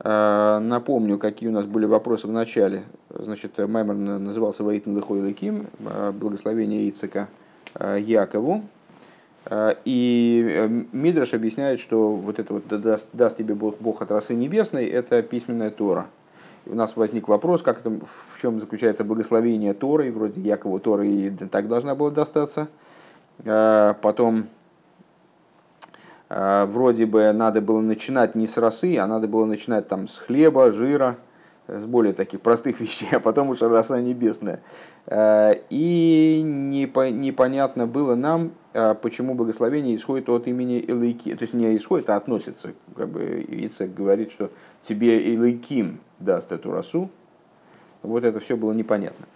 Э, 0.00 0.58
напомню, 0.60 1.18
какие 1.18 1.48
у 1.48 1.52
нас 1.52 1.66
были 1.66 1.84
вопросы 1.84 2.26
в 2.26 2.32
начале. 2.32 2.82
Значит, 3.18 3.58
Маймер 3.58 3.94
назывался 3.94 4.64
Ваитн 4.64 4.96
Лихой 4.96 5.20
Лаким, 5.20 5.66
благословение 6.12 6.88
Ицека 6.88 7.28
Якову. 7.78 8.62
Э, 9.44 9.74
и 9.84 10.44
э, 10.48 10.68
Мидраш 10.92 11.34
объясняет, 11.34 11.80
что 11.80 12.12
вот 12.12 12.38
это 12.38 12.54
вот 12.54 12.66
даст, 12.68 13.06
даст 13.12 13.36
тебе 13.36 13.54
Бог, 13.54 13.76
Бог 13.80 14.02
от 14.02 14.10
расы 14.10 14.34
небесной, 14.34 14.86
это 14.86 15.22
письменная 15.22 15.70
Тора. 15.70 16.06
у 16.66 16.74
нас 16.74 16.96
возник 16.96 17.28
вопрос, 17.28 17.62
как 17.62 17.80
это, 17.80 17.90
в 17.90 18.40
чем 18.40 18.60
заключается 18.60 19.04
благословение 19.04 19.74
Торы, 19.74 20.12
вроде 20.12 20.40
Якова 20.40 20.78
Торы 20.78 21.08
и 21.08 21.30
так 21.30 21.68
должна 21.68 21.94
была 21.94 22.10
достаться. 22.10 22.68
Потом 23.44 24.46
вроде 26.28 27.06
бы 27.06 27.32
надо 27.32 27.60
было 27.60 27.80
начинать 27.80 28.34
не 28.36 28.46
с 28.46 28.56
росы, 28.58 28.96
а 28.98 29.06
надо 29.06 29.26
было 29.26 29.44
начинать 29.44 29.88
там 29.88 30.06
с 30.06 30.18
хлеба, 30.18 30.70
жира, 30.70 31.16
с 31.80 31.84
более 31.84 32.12
таких 32.12 32.40
простых 32.40 32.80
вещей, 32.80 33.08
а 33.12 33.20
потом 33.20 33.50
уже 33.50 33.68
роса 33.68 34.00
небесная. 34.00 34.60
А, 35.06 35.52
и 35.70 36.40
непонятно 36.44 37.86
было 37.86 38.14
нам, 38.14 38.52
почему 39.02 39.34
благословение 39.34 39.96
исходит 39.96 40.28
от 40.28 40.46
имени 40.46 40.80
Элейки. 40.80 41.34
То 41.34 41.42
есть 41.42 41.54
не 41.54 41.76
исходит, 41.76 42.10
а 42.10 42.16
относится. 42.16 42.72
Как 42.96 43.08
бы 43.08 43.44
Ицек 43.48 43.92
говорит, 43.94 44.32
что 44.32 44.50
тебе 44.82 45.34
Элейким 45.34 46.00
даст 46.18 46.52
эту 46.52 46.72
росу. 46.72 47.10
Вот 48.02 48.24
это 48.24 48.40
все 48.40 48.56
было 48.56 48.72
непонятно. 48.72 49.26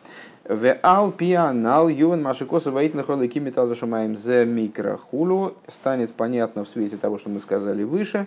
В 0.48 0.78
ал 0.82 1.10
пианал 1.10 1.88
ювен 1.88 2.22
машикоса 2.22 2.70
воит 2.70 2.94
на 2.94 3.02
холыки 3.02 3.40
металл 3.40 3.74
шамаем 3.74 4.16
зе 4.16 4.44
микрохулу 4.44 5.54
станет 5.66 6.12
понятно 6.12 6.64
в 6.64 6.68
свете 6.68 6.96
того, 6.96 7.18
что 7.18 7.30
мы 7.30 7.40
сказали 7.40 7.82
выше. 7.82 8.26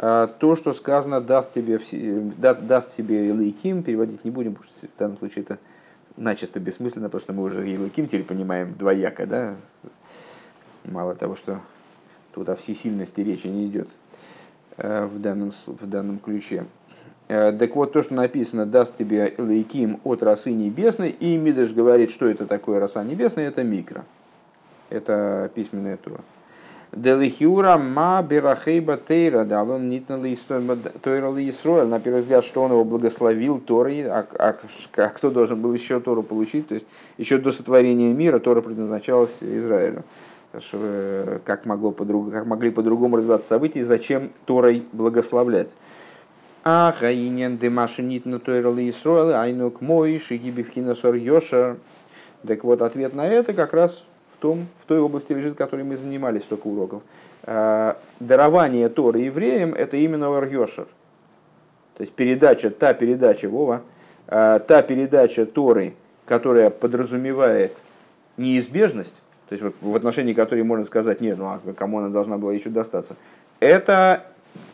А, 0.00 0.28
то, 0.28 0.54
что 0.54 0.72
сказано, 0.72 1.20
даст 1.20 1.52
тебе, 1.52 1.80
даст 2.38 2.96
тебе 2.96 3.28
Илайким, 3.28 3.82
переводить 3.82 4.24
не 4.24 4.30
будем, 4.30 4.54
потому 4.54 4.70
что 4.70 4.86
в 4.86 4.98
данном 4.98 5.18
случае 5.18 5.42
это 5.42 5.58
начисто 6.16 6.60
бессмысленно, 6.60 7.08
потому 7.08 7.20
что 7.20 7.32
мы 7.32 7.42
уже 7.42 7.68
Илайким 7.68 8.06
теперь 8.06 8.22
понимаем 8.22 8.74
двояко, 8.78 9.26
да? 9.26 9.56
Мало 10.84 11.16
того, 11.16 11.34
что 11.34 11.60
тут 12.32 12.48
о 12.48 12.54
всесильности 12.54 13.20
речи 13.20 13.48
не 13.48 13.66
идет 13.66 13.88
э, 14.76 15.06
в 15.06 15.20
данном, 15.20 15.50
в 15.66 15.86
данном 15.86 16.20
ключе. 16.20 16.66
Э, 17.26 17.50
так 17.50 17.74
вот, 17.74 17.92
то, 17.92 18.04
что 18.04 18.14
написано, 18.14 18.66
даст 18.66 18.96
тебе 18.96 19.34
лейким 19.36 20.00
от 20.04 20.22
росы 20.22 20.52
небесной, 20.52 21.10
и 21.10 21.36
Мидриш 21.36 21.72
говорит, 21.72 22.12
что 22.12 22.28
это 22.28 22.46
такое 22.46 22.78
роса 22.78 23.02
небесная, 23.02 23.48
это 23.48 23.64
микро. 23.64 24.04
Это 24.90 25.50
письменная 25.54 25.96
тура. 25.96 26.20
Делихиура 26.92 27.76
ма 27.76 28.22
берахейба 28.22 28.96
тейра, 28.96 29.44
дал 29.44 29.70
он 29.70 29.88
нитна 29.88 30.18
тойра 31.02 31.30
лиисроэль. 31.30 31.86
На 31.86 32.00
первый 32.00 32.22
взгляд, 32.22 32.44
что 32.44 32.62
он 32.62 32.70
его 32.70 32.84
благословил 32.84 33.60
Торой, 33.60 34.04
а, 34.06 34.26
а, 34.38 34.56
а 34.96 35.08
кто 35.08 35.30
должен 35.30 35.60
был 35.60 35.74
еще 35.74 36.00
Тору 36.00 36.22
получить? 36.22 36.68
То 36.68 36.74
есть 36.74 36.86
еще 37.18 37.38
до 37.38 37.52
сотворения 37.52 38.12
мира 38.12 38.38
Тора 38.38 38.62
предназначалась 38.62 39.36
Израилю. 39.42 40.04
Э, 40.72 41.40
как, 41.44 41.66
могло 41.66 41.90
по 41.90 42.06
как 42.30 42.46
могли 42.46 42.70
по-другому 42.70 43.16
развиваться 43.16 43.48
события, 43.48 43.84
зачем 43.84 44.32
Торой 44.46 44.82
благословлять? 44.92 45.76
А 46.64 46.92
хаинен 46.98 47.58
демашинит 47.58 48.24
на 48.24 48.38
тойралы 48.38 48.88
Исроэл, 48.88 49.34
айнук 49.34 49.82
мой, 49.82 50.18
шигибивхина 50.18 50.94
сор 50.94 51.14
йошер. 51.14 51.76
Так 52.46 52.64
вот, 52.64 52.80
ответ 52.80 53.14
на 53.14 53.26
это 53.26 53.52
как 53.52 53.74
раз 53.74 54.04
том, 54.40 54.66
в 54.82 54.86
той 54.86 55.00
области 55.00 55.32
лежит, 55.32 55.56
которой 55.56 55.84
мы 55.84 55.96
занимались 55.96 56.42
столько 56.42 56.66
уроков. 56.66 57.02
А, 57.44 57.98
дарование 58.20 58.88
Торы 58.88 59.20
евреям– 59.20 59.74
это 59.76 59.96
именно 59.96 60.26
Йошер. 60.44 60.86
То 61.96 62.02
есть 62.02 62.12
передача, 62.12 62.70
та 62.70 62.94
передача, 62.94 63.48
Вова, 63.48 63.82
а, 64.26 64.58
та 64.60 64.82
передача 64.82 65.46
Торы, 65.46 65.94
которая 66.26 66.70
подразумевает 66.70 67.76
неизбежность, 68.36 69.20
то 69.48 69.54
есть 69.54 69.74
в 69.80 69.96
отношении 69.96 70.34
которой 70.34 70.62
можно 70.62 70.84
сказать, 70.84 71.20
нет, 71.20 71.38
ну 71.38 71.46
а 71.46 71.60
кому 71.76 71.98
она 71.98 72.08
должна 72.08 72.38
была 72.38 72.52
еще 72.52 72.70
достаться, 72.70 73.16
это 73.60 74.24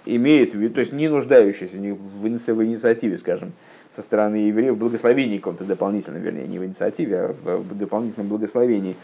имеет 0.05 0.53
в 0.53 0.59
виду, 0.59 0.75
то 0.75 0.81
есть 0.81 0.93
не 0.93 1.09
нуждающийся 1.09 1.77
в 1.77 2.65
инициативе, 2.65 3.19
скажем, 3.19 3.53
со 3.95 4.03
стороны 4.03 4.37
евреев, 4.37 4.77
благословении 4.77 5.39
каком-то 5.39 5.65
дополнительном, 5.65 6.23
вернее, 6.23 6.47
не 6.47 6.59
в 6.59 6.65
инициативе, 6.65 7.35
а 7.45 7.57
в 7.59 7.77
дополнительном 7.77 8.29
благословении. 8.29 8.97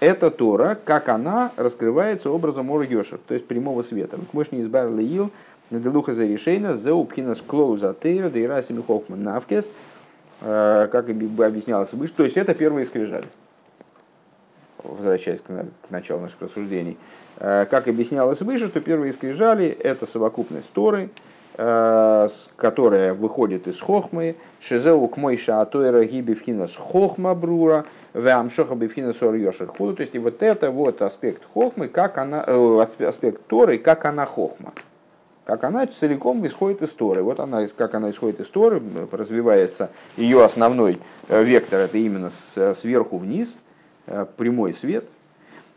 Это 0.00 0.30
Тора, 0.30 0.78
как 0.84 1.08
она 1.08 1.52
раскрывается 1.56 2.30
образом 2.30 2.70
Ор 2.70 2.82
Йошер, 2.82 3.18
то 3.26 3.34
есть 3.34 3.46
прямого 3.46 3.82
света. 3.82 4.18
Мощь 4.32 4.48
не 4.50 4.62
избавил 4.62 4.98
Ил, 4.98 5.30
Наделуха 5.70 6.14
за 6.14 6.24
решение, 6.24 6.76
за 6.76 6.94
упхинас 6.94 7.42
клоуза 7.42 7.94
тейра, 7.94 8.30
да 8.30 8.38
и 8.40 8.46
расими 8.46 8.80
хохман 8.80 9.22
навкес, 9.22 9.70
э, 10.40 10.88
как 10.90 11.10
объяснялось 11.10 11.92
выше, 11.92 12.14
то 12.14 12.24
есть 12.24 12.38
это 12.38 12.54
первые 12.54 12.86
скрижали 12.86 13.26
возвращаясь 14.82 15.40
к 15.40 15.90
началу 15.90 16.20
наших 16.20 16.40
рассуждений, 16.40 16.96
э, 17.38 17.66
как 17.70 17.88
объяснялось 17.88 18.40
выше, 18.40 18.68
что 18.68 18.80
первые 18.80 19.12
скрижали– 19.12 19.66
это 19.82 20.06
совокупность 20.06 20.70
Торы, 20.72 21.10
которая 21.58 23.14
выходит 23.14 23.66
из 23.66 23.80
хохмы, 23.80 24.36
шизеу 24.60 25.08
к 25.08 25.16
мойша 25.16 25.60
атойра 25.60 26.04
гибивхинас 26.04 26.76
хохма 26.76 27.34
брура, 27.34 27.84
вамшоха 28.14 28.76
бивхинас 28.76 29.16
худу. 29.18 29.96
То 29.96 30.02
есть 30.02 30.14
и 30.14 30.20
вот 30.20 30.40
это 30.42 30.70
вот 30.70 31.02
аспект 31.02 31.42
хохмы, 31.52 31.88
как 31.88 32.16
она, 32.18 32.44
э, 32.46 32.86
аспект 33.04 33.44
Торы, 33.48 33.78
как 33.78 34.04
она 34.04 34.24
хохма. 34.24 34.72
Как 35.44 35.64
она 35.64 35.86
целиком 35.88 36.46
исходит 36.46 36.82
из 36.82 36.90
Торы. 36.90 37.24
Вот 37.24 37.40
она, 37.40 37.66
как 37.76 37.94
она 37.94 38.10
исходит 38.10 38.38
из 38.38 38.46
Торы, 38.46 38.80
развивается 39.10 39.90
ее 40.16 40.44
основной 40.44 41.00
вектор, 41.28 41.80
это 41.80 41.98
именно 41.98 42.30
сверху 42.30 43.18
вниз– 43.18 43.56
Э, 44.08 44.24
прямой 44.24 44.72
свет. 44.72 45.04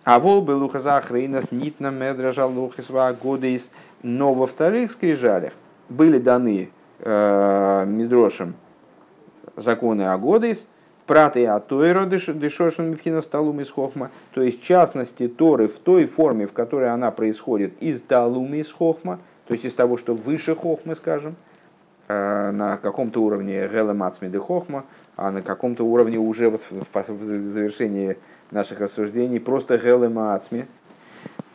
А 0.06 0.20
вол 0.20 0.42
был 0.42 0.64
ухазахрейнас 0.64 1.52
нитна 1.52 1.92
медражал 1.92 2.52
лухисва 2.52 3.16
годейс. 3.22 3.70
Но 4.04 4.34
во 4.34 4.48
вторых 4.48 4.92
скрижалях 4.92 5.52
были 5.92 6.18
даны 6.18 6.72
э, 7.00 7.86
Мидрошем 7.88 8.56
законы 9.56 10.04
о 10.04 10.18
годейс, 10.18 10.68
праты 11.06 11.46
от 11.46 11.68
Тойра 11.68 12.06
дешошен 12.06 12.92
мипхина 12.92 13.22
сталум 13.22 13.62
из 13.62 13.70
хохма, 13.70 14.12
то 14.34 14.42
есть 14.42 14.62
в 14.62 14.64
частности 14.64 15.28
Торы 15.28 15.68
в 15.68 15.78
той 15.80 16.06
форме, 16.06 16.48
в 16.48 16.54
которой 16.54 16.90
она 16.90 17.12
происходит 17.12 17.74
из 17.82 18.02
талума 18.02 18.58
из 18.58 18.72
хохма, 18.72 19.20
то 19.48 19.54
есть 19.54 19.66
из 19.66 19.74
того, 19.74 19.98
что 19.98 20.14
выше 20.14 20.56
хохмы, 20.56 20.96
скажем, 20.96 21.36
э, 22.08 22.52
на 22.52 22.78
каком-то 22.78 23.22
уровне 23.22 23.68
гелем 23.68 24.04
де 24.32 24.40
хохма, 24.40 24.86
а 25.18 25.32
на 25.32 25.42
каком-то 25.42 25.84
уровне 25.84 26.18
уже 26.18 26.50
вот 26.50 26.62
в 26.70 27.24
завершении 27.50 28.18
наших 28.50 28.80
рассуждений 28.80 29.40
просто 29.40 29.78
гелема 29.78 30.34
ацми. 30.34 30.62
А, 30.62 30.81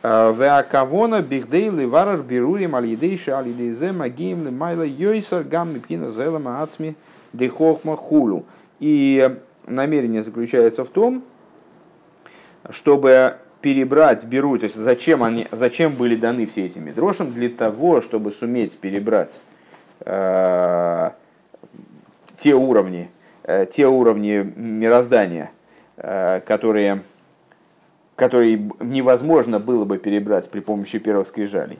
Веакавона 0.03 1.21
бихдей 1.21 1.69
ливарар 1.69 2.21
берурим 2.21 2.75
алидейши 2.75 3.31
алидейзе 3.31 3.91
магием 3.91 4.45
лимайла 4.45 4.85
йойсар 4.85 5.43
гам 5.43 5.73
мипхина 5.73 6.11
зелема 6.11 6.61
ацми 6.61 6.95
дехохма 7.33 7.95
хулу. 7.95 8.45
И 8.79 9.37
намерение 9.65 10.23
заключается 10.23 10.85
в 10.85 10.89
том, 10.89 11.23
чтобы 12.69 13.37
перебрать 13.61 14.23
беру, 14.23 14.57
то 14.57 14.65
есть 14.65 14.75
зачем, 14.75 15.23
они, 15.23 15.47
зачем 15.51 15.93
были 15.93 16.15
даны 16.15 16.45
все 16.45 16.67
эти 16.67 16.77
медрошим? 16.77 17.33
Для 17.33 17.49
того, 17.49 18.01
чтобы 18.01 18.31
суметь 18.31 18.77
перебрать 18.77 19.41
э, 20.01 21.09
те 22.37 22.53
уровни, 22.53 23.09
Э, 23.47 23.65
те 23.65 23.87
уровни 23.87 24.45
мироздания, 24.57 25.51
э, 25.95 26.41
которые, 26.41 26.99
которые 28.17 28.69
невозможно 28.81 29.59
было 29.59 29.85
бы 29.85 29.99
перебрать 29.99 30.49
при 30.49 30.59
помощи 30.59 30.97
первых 30.97 31.27
скрижалей. 31.27 31.79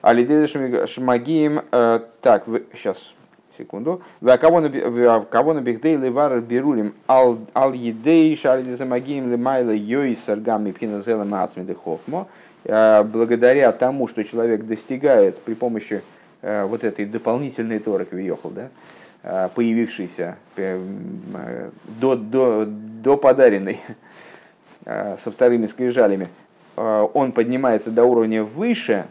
Алидеда 0.00 0.46
Шмагием, 0.86 1.60
э, 1.70 2.00
так, 2.22 2.46
сейчас, 2.74 3.12
секунду. 3.58 4.00
Кого 4.40 4.60
на 4.60 5.60
бихдей 5.60 5.96
левар 5.96 6.40
берурим 6.40 6.94
ал 7.06 7.36
едей 7.74 8.34
шалидеса 8.34 8.86
магием 8.86 9.30
лемайла 9.30 9.72
йой 9.72 10.16
саргами 10.16 10.72
пхиназела 10.72 11.24
мацмиды 11.24 11.74
хохмо. 11.74 12.26
Благодаря 12.64 13.72
тому, 13.72 14.08
что 14.08 14.24
человек 14.24 14.64
достигает 14.64 15.40
при 15.42 15.54
помощи 15.54 16.02
вот 16.42 16.84
этой 16.84 17.04
дополнительной 17.04 17.80
торок 17.80 18.12
виехал, 18.12 18.50
да, 18.50 18.70
Э, 19.22 19.50
появившийся 19.54 20.36
э, 20.56 20.80
до, 22.00 22.16
до, 22.16 22.64
до 22.66 23.18
подаренной 23.18 23.78
э, 23.86 23.92
со 25.16 25.30
вторыми 25.30 25.66
скрижалями, 25.66 26.28
он 26.76 27.32
поднимается 27.32 27.90
до 27.90 28.04
уровня 28.04 28.42
выше 28.42 29.04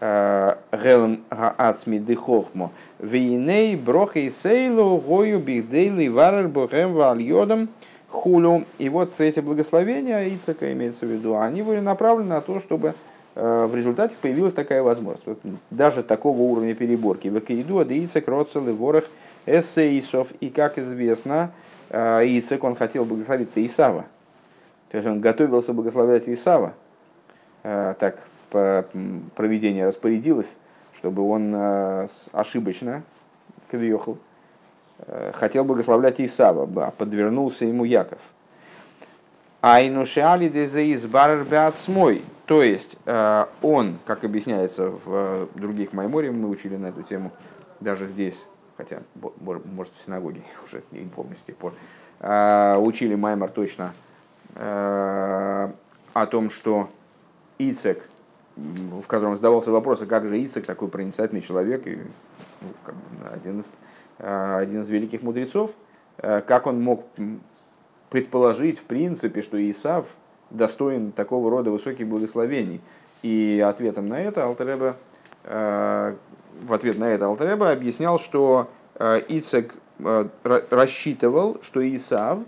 Гелем 0.00 1.22
Гаацми 1.30 1.98
Дехохмо, 1.98 2.70
Вейней 2.98 3.76
Брохей 3.76 4.30
Сейлу 4.30 4.98
Гою 4.98 5.38
Бихдейли 5.38 6.08
Варер 6.08 6.48
Бохем 6.48 6.92
Вальодом 6.92 7.68
Хулю. 8.08 8.64
И 8.78 8.88
вот 8.88 9.20
эти 9.20 9.40
благословения 9.40 10.28
Ицака 10.28 10.72
имеется 10.72 11.06
в 11.06 11.10
виду, 11.10 11.38
они 11.38 11.62
были 11.62 11.80
направлены 11.80 12.30
на 12.30 12.40
то, 12.40 12.58
чтобы 12.60 12.94
в 13.34 13.74
результате 13.74 14.14
появилась 14.20 14.52
такая 14.52 14.82
возможность. 14.82 15.26
Вот 15.26 15.38
даже 15.70 16.02
такого 16.02 16.38
уровня 16.38 16.74
переборки. 16.74 17.28
Векаиду 17.28 17.78
Адеицак 17.78 18.28
Роцел 18.28 18.68
и 18.68 18.72
Ворох– 18.72 19.04
эссеисов, 19.46 20.28
и, 20.40 20.50
как 20.50 20.78
известно, 20.78 21.50
э, 21.90 22.20
Ицек, 22.26 22.62
он 22.64 22.74
хотел 22.74 23.04
благословить 23.04 23.48
Исава. 23.56 24.04
То 24.92 24.98
есть 24.98 25.08
он 25.08 25.22
готовился 25.22 25.72
благословлять 25.72 26.28
Исава. 26.28 26.74
Э, 27.62 27.94
так 27.98 28.18
проведение 28.50 29.86
распорядилось, 29.86 30.58
чтобы 30.94 31.26
он 31.26 31.50
э, 31.54 32.08
ошибочно, 32.32 33.02
кавиохал, 33.70 34.18
хотел 35.32 35.64
благословлять 35.64 36.20
Исава, 36.20 36.68
а 36.84 36.90
подвернулся 36.90 37.64
ему 37.64 37.84
Яков. 37.84 38.18
Айнушали 39.62 40.50
дезеис 40.50 41.06
барбеацмой. 41.06 42.22
То 42.44 42.62
есть 42.62 42.98
он, 43.62 43.96
как 44.04 44.24
объясняется 44.24 44.90
в 44.90 45.48
других 45.54 45.94
майморе, 45.94 46.30
мы 46.30 46.50
учили 46.50 46.76
на 46.76 46.88
эту 46.88 47.02
тему, 47.02 47.30
даже 47.80 48.06
здесь, 48.06 48.44
хотя, 48.76 48.98
может, 49.14 49.94
в 49.98 50.04
синагоге, 50.04 50.42
уже 50.66 50.82
не 50.90 51.08
помню 51.08 51.36
с 51.36 51.40
тех 51.40 51.56
пор, 51.56 51.72
учили 52.20 53.14
Маймор 53.14 53.48
точно 53.48 53.94
о 54.54 56.26
том, 56.26 56.50
что 56.50 56.90
Ицек, 57.58 58.02
в 58.56 59.06
котором 59.06 59.36
задавался 59.36 59.70
вопрос, 59.70 60.02
а 60.02 60.06
как 60.06 60.26
же 60.26 60.38
Ицек, 60.44 60.66
такой 60.66 60.88
проницательный 60.88 61.42
человек, 61.42 61.86
и 61.86 61.96
ну, 62.60 62.68
как 62.84 62.94
бы, 62.94 63.28
один, 63.32 63.60
из, 63.60 63.74
а, 64.18 64.58
один 64.58 64.82
из 64.82 64.88
великих 64.88 65.22
мудрецов, 65.22 65.70
а, 66.18 66.40
как 66.40 66.66
он 66.66 66.82
мог 66.82 67.06
предположить, 68.10 68.78
в 68.78 68.84
принципе, 68.84 69.42
что 69.42 69.58
Исав 69.70 70.06
достоин 70.50 71.12
такого 71.12 71.50
рода 71.50 71.70
высоких 71.70 72.06
благословений. 72.06 72.80
И 73.22 73.64
ответом 73.64 74.08
на 74.08 74.20
это 74.20 74.44
Алтереба, 74.44 74.96
в 75.44 76.72
ответ 76.72 76.98
на 76.98 77.04
это 77.04 77.26
Алтереба 77.26 77.70
объяснял, 77.70 78.18
что 78.18 78.68
Ицек 78.98 79.74
рассчитывал, 80.42 81.58
что 81.62 81.80
Исав 81.96 82.40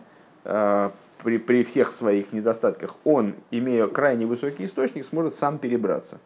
при, 1.23 1.39
при 1.39 1.65
всех 1.65 1.93
своих 1.93 2.33
недостатках, 2.33 2.95
он, 3.05 3.35
имея 3.51 3.87
крайне 3.87 4.27
высокий 4.27 4.65
источник, 4.67 5.07
сможет 5.07 5.35
сам 5.35 5.59
перебраться. 5.59 6.17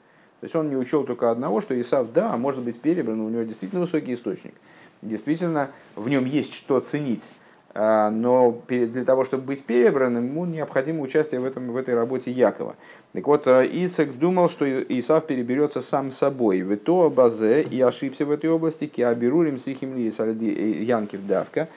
То 0.40 0.44
есть 0.44 0.54
он 0.54 0.68
не 0.70 0.76
учел 0.76 1.04
только 1.04 1.30
одного, 1.30 1.60
что 1.60 1.78
Исав, 1.80 2.12
да, 2.12 2.36
может 2.36 2.60
быть 2.60 2.80
перебран, 2.80 3.20
у 3.20 3.28
него 3.28 3.42
действительно 3.42 3.80
высокий 3.80 4.14
источник. 4.14 4.54
Действительно, 5.02 5.70
в 5.96 6.08
нем 6.08 6.24
есть 6.24 6.54
что 6.54 6.80
ценить. 6.80 7.30
А, 7.74 8.10
но 8.10 8.62
для 8.68 9.04
того, 9.04 9.24
чтобы 9.24 9.44
быть 9.44 9.64
перебранным, 9.64 10.26
ему 10.26 10.46
необходимо 10.46 11.02
участие 11.02 11.40
в, 11.40 11.44
этом, 11.44 11.70
в 11.70 11.76
этой 11.76 11.94
работе 11.94 12.30
Якова. 12.30 12.74
Так 13.12 13.26
вот, 13.26 13.46
а, 13.46 13.62
Ицек 13.62 14.18
думал, 14.18 14.48
что 14.48 14.64
Исав 14.66 15.26
переберется 15.26 15.82
сам 15.82 16.10
собой. 16.10 16.62
В 16.62 16.76
то 16.76 17.10
базе 17.10 17.62
и 17.62 17.80
ошибся 17.80 18.24
в 18.24 18.30
этой 18.30 18.50
области, 18.50 18.86
киабирурим 18.86 19.58
сихимли 19.58 20.12
э, 20.18 20.82
янкив 20.82 21.26
давка, 21.26 21.68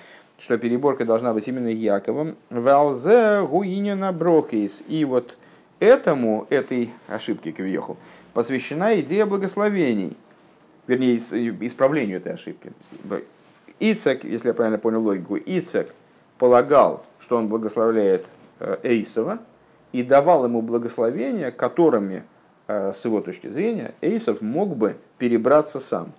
что 0.41 0.57
переборка 0.57 1.05
должна 1.05 1.33
быть 1.33 1.47
именно 1.47 1.67
Яковом. 1.67 2.35
Валзе 2.49 3.45
гуинина 3.45 4.11
брокейс. 4.11 4.83
И 4.87 5.05
вот 5.05 5.37
этому, 5.79 6.47
этой 6.49 6.91
ошибке 7.07 7.51
Кавиехал, 7.51 7.97
посвящена 8.33 8.99
идея 9.01 9.27
благословений. 9.27 10.17
Вернее, 10.87 11.17
исправлению 11.17 12.17
этой 12.17 12.33
ошибки. 12.33 12.73
Ицек, 13.79 14.23
если 14.23 14.47
я 14.47 14.53
правильно 14.55 14.79
понял 14.79 15.01
логику, 15.03 15.37
Ицек 15.37 15.93
полагал, 16.39 17.05
что 17.19 17.37
он 17.37 17.47
благословляет 17.47 18.27
э, 18.59 18.77
Эйсова 18.81 19.39
и 19.91 20.01
давал 20.01 20.45
ему 20.45 20.63
благословения, 20.63 21.51
которыми, 21.51 22.23
э, 22.67 22.93
с 22.93 23.05
его 23.05 23.21
точки 23.21 23.47
зрения, 23.47 23.93
Эйсов 24.01 24.41
мог 24.41 24.75
бы 24.75 24.97
перебраться 25.19 25.79
сам. 25.79 26.13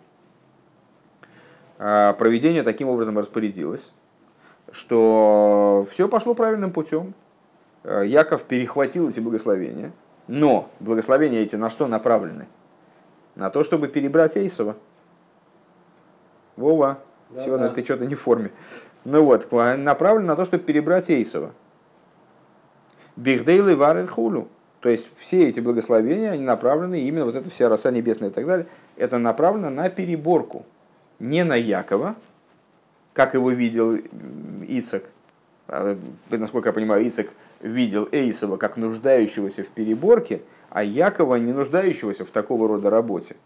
А 1.79 2.13
проведение 2.13 2.63
таким 2.63 2.89
образом 2.89 3.19
распорядилось 3.19 3.93
что 4.73 5.87
все 5.91 6.09
пошло 6.09 6.35
правильным 6.35 6.73
путем. 6.73 7.15
Э, 7.85 8.03
Яков 8.05 8.43
перехватил 8.45 9.09
эти 9.09 9.21
благословения, 9.21 9.93
но 10.27 10.71
благословения 10.81 11.41
эти 11.41 11.57
на 11.57 11.71
что 11.71 11.87
направлены? 11.87 12.49
На 13.35 13.51
то, 13.51 13.63
чтобы 13.63 13.89
перебрать 13.89 14.37
Эйсова. 14.37 14.77
Вова, 16.57 16.99
да, 17.31 17.45
сегодня 17.45 17.69
да. 17.69 17.75
ты 17.75 17.85
что-то 17.85 18.07
не 18.07 18.15
в 18.15 18.21
форме. 18.21 18.51
Ну 19.05 19.25
вот, 19.25 19.51
направлено 19.51 20.29
на 20.29 20.37
то, 20.37 20.45
чтобы 20.45 20.65
перебрать 20.65 21.11
Эйсова. 21.11 21.53
Бихдейлы 23.17 23.77
варер 23.77 24.07
хулю. 24.07 24.49
То 24.81 24.89
есть 24.89 25.07
все 25.17 25.49
эти 25.49 25.61
благословения, 25.61 26.33
они 26.33 26.45
направлены, 26.45 27.01
именно 27.01 27.25
вот 27.25 27.37
эта 27.37 27.49
вся 27.51 27.69
роса 27.69 27.91
небесная 27.91 28.31
и 28.31 28.33
так 28.33 28.47
далее, 28.47 28.67
это 28.97 29.19
направлено 29.19 29.71
на 29.71 29.89
переборку. 29.89 30.67
Не 31.21 31.45
на 31.45 31.55
Якова, 31.55 32.17
как 33.13 33.35
его 33.35 33.51
видел 33.51 33.97
Ицек, 34.67 35.05
а, 35.69 35.97
насколько 36.31 36.69
я 36.69 36.73
понимаю, 36.73 37.09
Ицек 37.09 37.31
видел 37.61 38.09
Эйсова 38.13 38.57
как 38.57 38.77
нуждающегося 38.77 39.63
в 39.63 39.69
переборке, 39.69 40.43
а 40.71 40.83
Якова 40.83 41.37
не 41.37 41.53
нуждающегося 41.53 42.25
в 42.25 42.31
такого 42.31 42.69
рода 42.69 42.91
работе. 42.91 43.37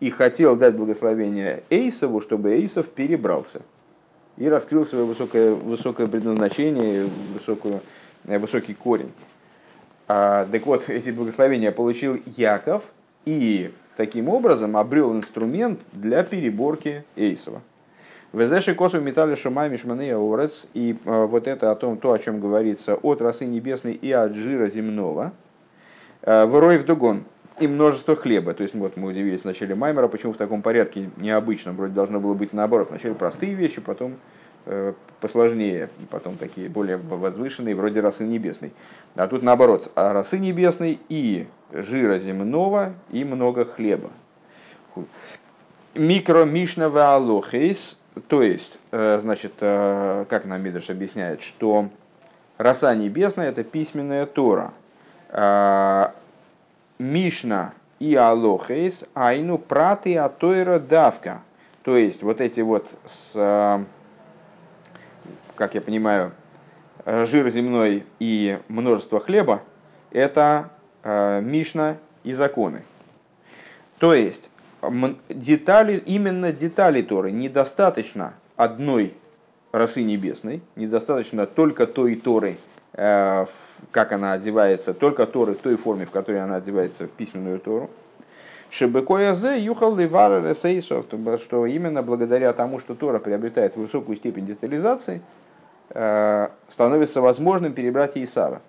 И 0.00 0.10
хотел 0.10 0.56
дать 0.56 0.76
благословение 0.76 1.62
Эйсову, 1.68 2.20
чтобы 2.20 2.52
Эйсов 2.52 2.88
перебрался 2.88 3.62
и 4.36 4.48
раскрыл 4.48 4.86
свое 4.86 5.04
высокое, 5.04 5.52
высокое 5.52 6.06
предназначение, 6.06 7.06
высокую, 7.34 7.82
э, 8.24 8.38
высокий 8.38 8.72
корень. 8.72 9.12
А, 10.08 10.46
так 10.50 10.64
вот, 10.66 10.88
эти 10.88 11.10
благословения 11.10 11.72
получил 11.72 12.18
Яков 12.36 12.84
и 13.26 13.72
таким 13.96 14.28
образом 14.30 14.76
обрел 14.76 15.12
инструмент 15.14 15.80
для 15.92 16.22
переборки 16.22 17.04
Эйсова. 17.16 17.60
Везеши 18.32 18.74
косу 18.74 19.00
металли 19.00 19.34
шумай 19.34 19.68
мишманы 19.68 20.12
орец. 20.12 20.68
И 20.74 20.96
а, 21.04 21.26
вот 21.26 21.48
это 21.48 21.70
о 21.70 21.74
том, 21.74 21.98
то, 21.98 22.12
о 22.12 22.18
чем 22.18 22.40
говорится 22.40 22.94
от 22.94 23.20
росы 23.20 23.44
небесной 23.44 23.94
и 23.94 24.12
от 24.12 24.34
жира 24.34 24.68
земного. 24.68 25.32
А, 26.22 26.46
Ворой 26.46 26.78
в 26.78 26.84
дугон 26.84 27.24
и 27.58 27.66
множество 27.66 28.16
хлеба. 28.16 28.54
То 28.54 28.62
есть 28.62 28.74
вот 28.74 28.96
мы 28.96 29.08
удивились 29.08 29.42
в 29.42 29.44
начале 29.44 29.74
Маймера, 29.74 30.08
почему 30.08 30.32
в 30.32 30.36
таком 30.36 30.62
порядке 30.62 31.10
необычном, 31.16 31.76
вроде 31.76 31.92
должно 31.92 32.20
было 32.20 32.34
быть 32.34 32.52
наоборот. 32.52 32.90
Вначале 32.90 33.14
простые 33.14 33.54
вещи, 33.54 33.80
потом 33.80 34.16
э, 34.66 34.94
посложнее, 35.20 35.90
потом 36.10 36.36
такие 36.36 36.68
более 36.68 36.96
возвышенные, 36.96 37.74
вроде 37.74 38.00
росы 38.00 38.24
небесной. 38.24 38.72
А 39.16 39.26
тут 39.26 39.42
наоборот, 39.42 39.90
а 39.96 40.12
росы 40.12 40.38
небесной 40.38 41.00
и 41.08 41.48
жира 41.72 42.18
земного 42.18 42.94
и 43.10 43.24
много 43.24 43.64
хлеба. 43.64 44.10
Микро 45.94 46.44
Мишна 46.44 46.88
Ваалохейс 46.88 47.99
то 48.28 48.42
есть, 48.42 48.78
э, 48.90 49.18
значит, 49.20 49.54
э, 49.60 50.24
как 50.28 50.44
нам 50.44 50.62
Мидрш 50.62 50.90
объясняет, 50.90 51.42
что 51.42 51.90
роса 52.58 52.94
небесная– 52.94 53.48
это 53.50 53.62
письменная 53.62 54.26
Тора. 54.26 54.72
Э, 55.28 56.08
Мишна 56.98 57.72
и 57.98 58.14
Алохейс 58.14 59.04
айну 59.14 59.58
праты 59.58 60.18
атойра 60.18 60.78
давка. 60.78 61.42
То 61.82 61.96
есть, 61.96 62.22
вот 62.22 62.40
эти 62.40 62.60
вот, 62.60 62.94
с, 63.06 63.32
как 65.54 65.74
я 65.74 65.80
понимаю, 65.80 66.32
жир 67.06 67.48
земной 67.48 68.04
и 68.18 68.58
множество 68.68 69.18
хлеба– 69.18 69.62
это 70.10 70.68
Мишна 71.02 71.96
и 72.22 72.34
законы. 72.34 72.82
То 73.98 74.12
есть, 74.12 74.49
детали, 75.28 76.02
именно 76.06 76.52
детали 76.52 77.02
Торы. 77.02 77.30
Недостаточно 77.30 78.34
одной 78.56 79.14
росы 79.72 80.02
небесной, 80.02 80.62
недостаточно 80.76 81.46
только 81.46 81.86
той 81.86 82.16
Торы, 82.16 82.56
э, 82.94 83.46
как 83.90 84.12
она 84.12 84.32
одевается, 84.32 84.94
только 84.94 85.26
Торы 85.26 85.54
в 85.54 85.58
той 85.58 85.76
форме, 85.76 86.06
в 86.06 86.10
которой 86.10 86.42
она 86.42 86.56
одевается 86.56 87.04
в 87.04 87.10
письменную 87.10 87.60
Тору. 87.60 87.90
Шебекоязе 88.70 89.58
юхал 89.58 89.96
ливара 89.96 90.48
ресейсов, 90.48 91.06
что 91.38 91.66
именно 91.66 92.02
благодаря 92.02 92.52
тому, 92.52 92.78
что 92.78 92.94
Тора 92.94 93.18
приобретает 93.18 93.76
высокую 93.76 94.16
степень 94.16 94.46
детализации, 94.46 95.22
э, 95.90 96.48
становится 96.68 97.20
возможным 97.20 97.72
перебрать 97.72 98.16
Исава. 98.16 98.62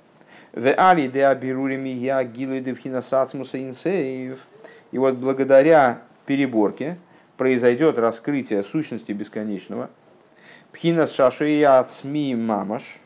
В 0.53 0.73
али 0.75 1.07
де 1.07 1.23
абирурими 1.25 1.89
я 1.89 2.23
гилу 2.23 2.59
девхина 2.59 3.01
сацмуса 3.01 3.61
инсеев– 3.61 4.39
и 4.91 4.97
вот 4.97 5.15
благодаря 5.15 6.01
переборке 6.25 6.97
произойдет 7.37 7.97
раскрытие 7.97 8.63
сущности 8.63 9.11
бесконечного. 9.11 9.89
Пхинас 10.71 11.13
шашуя 11.13 11.83
цми 11.83 12.35
мамаш 12.35 12.99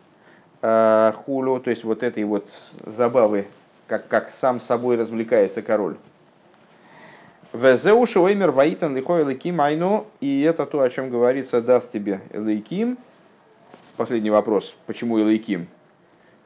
э, 0.62 1.14
хулу, 1.16 1.60
то 1.60 1.70
есть 1.70 1.84
вот 1.84 2.04
этой 2.04 2.24
вот 2.24 2.48
забавы, 2.86 3.48
как, 3.88 4.08
как 4.08 4.30
сам 4.30 4.60
собой 4.60 4.98
развлекается 4.98 5.62
король. 5.62 5.96
Везеуши 7.54 8.20
оймер 8.20 8.52
ваитан 8.52 8.96
лихой 8.96 9.24
лейким 9.24 9.62
айну, 9.62 10.08
и 10.20 10.42
это 10.42 10.66
то, 10.66 10.82
о 10.82 10.90
чем 10.90 11.10
говорится, 11.10 11.62
даст 11.62 11.92
тебе 11.92 12.20
лейким. 12.34 12.98
Последний 13.98 14.30
вопрос, 14.30 14.76
почему 14.88 15.18
Илайким? 15.20 15.68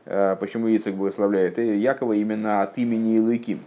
Э, 0.06 0.36
почему 0.40 0.68
Ицек 0.68 0.94
благословляет 0.94 1.58
Якова 1.58 2.14
именно 2.14 2.62
от 2.62 2.78
имени 2.78 3.18
Илайким? 3.18 3.66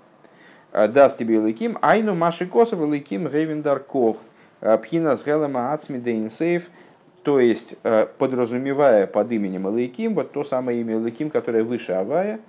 Э, 0.72 0.88
даст 0.88 1.18
тебе 1.18 1.36
Илыким, 1.36 1.78
айну 1.82 2.14
маши 2.14 2.46
косов 2.46 2.80
Илыким 2.80 3.28
гейвендар 3.28 3.78
кох, 3.78 4.16
э, 4.60 4.78
пхина 4.78 5.16
с 5.16 5.24
гелема 5.24 5.72
ацми 5.72 5.98
дейнсейф, 5.98 6.70
то 7.22 7.38
есть 7.38 7.76
э, 7.84 8.06
подразумевая 8.18 9.06
под 9.06 9.30
именем 9.32 9.68
Илыким, 9.68 10.14
вот 10.14 10.32
то 10.32 10.44
самое 10.44 10.80
имя 10.80 10.94
Илыким, 10.94 11.30
которое 11.30 11.62
выше 11.62 11.92
Авая, 11.92 12.40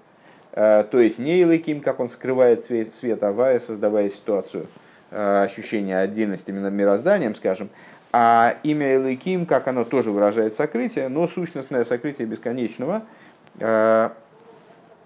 то 0.56 1.00
есть 1.00 1.18
не 1.18 1.42
Илыким, 1.42 1.82
как 1.82 2.00
он 2.00 2.10
скрывает 2.10 2.64
свет, 2.64 2.94
свет 2.94 3.24
Авая, 3.24 3.60
создавая 3.60 4.12
ситуацию 4.12 4.68
ощущения 5.10 5.98
отдельности 5.98 6.52
именно 6.52 6.68
мирозданием, 6.68 7.34
скажем, 7.34 7.70
А 8.16 8.58
имя 8.62 8.98
Элейким, 8.98 9.48
как 9.48 9.68
оно 9.68 9.84
тоже 9.84 10.12
выражает 10.12 10.54
сокрытие, 10.54 11.10
но 11.10 11.28
сущностное 11.28 11.84
сокрытие 11.84 12.28
бесконечного, 12.28 13.02
э, 13.60 14.10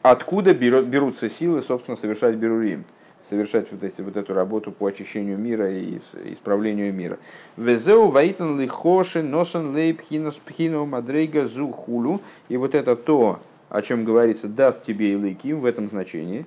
откуда 0.01 0.53
берут, 0.53 0.87
берутся 0.87 1.29
силы, 1.29 1.61
собственно, 1.61 1.95
совершать 1.95 2.35
Берурим, 2.35 2.83
совершать 3.29 3.71
вот, 3.71 3.83
эти, 3.83 4.01
вот 4.01 4.17
эту 4.17 4.33
работу 4.33 4.71
по 4.71 4.87
очищению 4.87 5.37
мира 5.37 5.71
и 5.71 5.97
исправлению 6.31 6.93
мира. 6.93 7.17
Везеу 7.57 8.09
ваитан 8.09 8.59
лихоши 8.59 9.21
носан 9.21 9.73
лейб 9.75 10.01
пхину 10.45 10.85
мадрейга 10.85 11.45
зу 11.47 11.71
хулу. 11.71 12.21
И 12.49 12.57
вот 12.57 12.75
это 12.75 12.95
то, 12.95 13.39
о 13.69 13.81
чем 13.81 14.05
говорится, 14.05 14.47
даст 14.47 14.83
тебе 14.83 15.13
Элейким 15.13 15.59
в 15.59 15.65
этом 15.65 15.89
значении, 15.89 16.45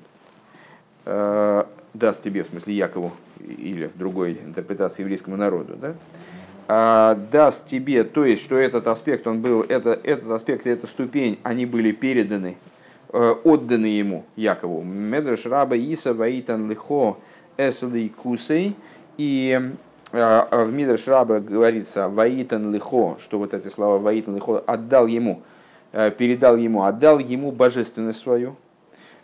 э, 1.05 1.65
даст 1.95 2.23
тебе, 2.23 2.45
в 2.45 2.49
смысле 2.49 2.75
Якову, 2.75 3.13
или 3.47 3.87
в 3.87 3.97
другой 3.97 4.39
интерпретации 4.45 5.03
еврейскому 5.03 5.37
народу, 5.37 5.77
да, 5.77 5.95
а, 6.69 7.17
даст 7.33 7.67
тебе, 7.67 8.05
то 8.05 8.25
есть, 8.25 8.43
что 8.43 8.57
этот 8.57 8.87
аспект, 8.87 9.27
он 9.27 9.41
был, 9.41 9.63
это, 9.63 9.99
этот 10.05 10.31
аспект 10.31 10.67
и 10.67 10.71
эта 10.71 10.87
ступень, 10.87 11.39
они 11.43 11.67
были 11.67 11.91
переданы, 11.91 12.57
отданы 13.13 13.87
ему, 13.87 14.25
Якову. 14.37 14.83
Медреш 14.83 15.47
раба 15.47 15.77
Иса 15.77 16.15
ваитан 16.15 16.69
лихо 16.69 17.17
эсли 17.57 18.09
кусей. 18.09 18.77
И 19.17 19.61
э, 20.13 20.65
в 20.65 20.73
Мидреш 20.73 21.07
раба 21.07 21.41
говорится 21.41 22.09
ваитан 22.09 22.73
лихо, 22.73 23.17
что 23.19 23.39
вот 23.39 23.53
эти 23.53 23.69
слова 23.69 23.99
ваитан 23.99 24.35
лихо 24.37 24.59
отдал 24.59 25.07
ему, 25.07 25.43
э, 25.93 26.11
передал 26.11 26.57
ему, 26.57 26.85
отдал 26.85 27.19
ему 27.19 27.53
божественность 27.53 28.21
свою. 28.21 28.57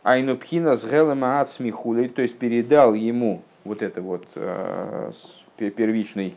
Айнупхина 0.03 0.77
с 0.77 0.85
гелема 0.85 1.41
ацмихулей, 1.41 2.09
то 2.09 2.23
есть 2.23 2.37
передал 2.39 2.95
ему 2.95 3.43
вот 3.65 3.83
это 3.83 4.03
вот 4.03 4.25
первичный 5.57 6.37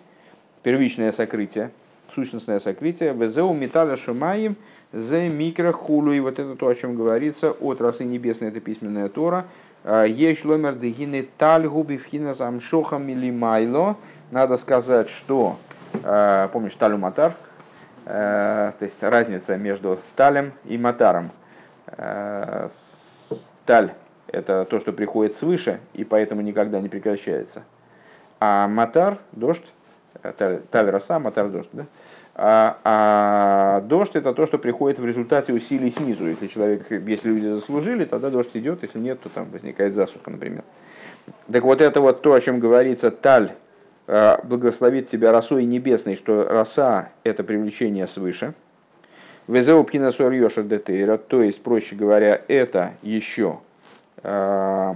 первичное 0.63 1.11
сокрытие, 1.11 1.71
сущностное 2.13 2.59
сокрытие, 2.59 3.13
везеу 3.13 3.53
металля 3.53 3.95
шумаем, 3.95 4.55
зе 4.91 5.29
микрохулу, 5.29 6.11
и 6.11 6.19
вот 6.19 6.39
это 6.39 6.55
то, 6.55 6.67
о 6.67 6.75
чем 6.75 6.95
говорится, 6.95 7.51
от 7.51 7.81
расы 7.81 8.03
небесной, 8.03 8.49
это 8.49 8.59
письменная 8.59 9.09
Тора, 9.09 9.45
Еш 9.85 10.43
ломер 10.43 10.75
дегины 10.75 11.27
тальгу 11.37 11.83
бифхина 11.83 12.33
замшохам 12.33 13.07
или 13.07 13.31
майло. 13.31 13.95
Надо 14.29 14.57
сказать, 14.57 15.09
что, 15.09 15.57
а, 16.03 16.49
помнишь, 16.49 16.75
талю 16.75 16.97
матар, 16.97 17.33
а, 18.05 18.73
то 18.77 18.85
есть 18.85 19.01
разница 19.01 19.55
между 19.57 19.99
талем 20.15 20.51
и 20.65 20.77
матаром. 20.77 21.31
Таль– 23.65 23.93
это 24.27 24.65
то, 24.65 24.79
что 24.79 24.91
приходит 24.91 25.37
свыше, 25.37 25.79
и 25.93 26.03
поэтому 26.03 26.41
никогда 26.41 26.81
не 26.81 26.89
прекращается. 26.89 27.63
А 28.39 28.67
матар, 28.67 29.17
дождь, 29.31 29.65
Таль 30.21 30.89
роса, 30.89 31.19
матар 31.19 31.47
дождь. 31.49 31.69
Да? 31.71 31.85
А, 32.35 32.77
а 32.83 33.81
дождь 33.81 34.15
это 34.15 34.33
то, 34.33 34.45
что 34.45 34.57
приходит 34.57 34.99
в 34.99 35.05
результате 35.05 35.51
усилий 35.53 35.91
снизу. 35.91 36.27
Если 36.27 36.47
человек, 36.47 36.89
если 36.89 37.29
люди 37.29 37.47
заслужили, 37.47 38.05
тогда 38.05 38.29
дождь 38.29 38.51
идет, 38.53 38.81
если 38.83 38.99
нет, 38.99 39.19
то 39.21 39.29
там 39.29 39.49
возникает 39.49 39.93
засуха, 39.93 40.31
например. 40.31 40.63
Так 41.51 41.63
вот 41.63 41.81
это 41.81 41.99
вот 42.01 42.21
то, 42.21 42.33
о 42.33 42.41
чем 42.41 42.59
говорится, 42.59 43.11
таль 43.11 43.51
а, 44.07 44.39
благословит 44.43 45.09
тебя 45.09 45.31
росой 45.31 45.65
небесной, 45.65 46.15
что 46.15 46.47
роса– 46.47 47.09
это 47.23 47.43
привлечение 47.43 48.07
свыше. 48.07 48.53
Везеу 49.47 49.83
пхинасуэр 49.83 50.31
йошер 50.31 50.63
детейра, 50.63 51.17
то 51.17 51.41
есть, 51.41 51.61
проще 51.63 51.95
говоря, 51.95 52.39
это 52.47 52.93
еще 53.01 53.59
э, 54.21 54.93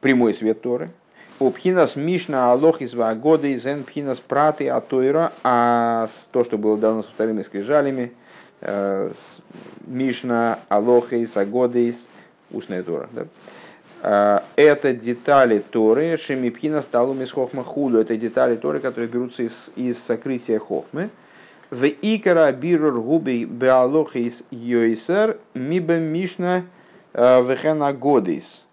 прямой 0.00 0.34
свет 0.34 0.60
Торы– 0.60 0.90
у 1.44 1.50
пхинас 1.50 1.94
Мишна 1.94 2.52
Алох 2.52 2.80
из 2.80 2.94
Вагода 2.94 3.46
из 3.48 3.66
Эн 3.66 3.84
пхинас 3.84 4.18
Праты 4.18 4.70
Атойра, 4.70 5.30
а 5.42 6.08
то, 6.32 6.42
что 6.42 6.56
было 6.56 6.78
дано 6.78 7.02
с 7.02 7.06
вторыми 7.06 7.42
скрижалями, 7.42 8.12
э, 8.62 9.12
Мишна 9.86 10.60
Алох 10.70 11.12
из 11.12 11.36
Агодейс, 11.36 12.08
устная 12.50 12.82
Тора. 12.82 13.10
Да? 13.12 13.26
Э, 14.02 14.40
это 14.56 14.94
детали 14.94 15.62
Торы, 15.70 16.16
Шемипхина 16.16 16.80
сталу 16.80 17.14
из 17.20 17.30
Хохма 17.30 17.62
Худу. 17.62 17.98
Это 17.98 18.16
детали 18.16 18.56
Торы, 18.56 18.80
которые 18.80 19.08
берутся 19.08 19.42
из, 19.42 19.70
из 19.76 20.02
сокрытия 20.02 20.58
Хохмы. 20.58 21.10
В 21.68 21.84
Икара 21.86 22.50
Бирур 22.52 23.02
Губи 23.02 23.44
Беалох 23.44 24.16
из 24.16 24.44
Йойсер 24.50 25.36
Миба 25.52 25.98
Мишна 25.98 26.62
э, 27.12 27.42
Вехена 27.42 27.92
Годейс. 27.92 28.63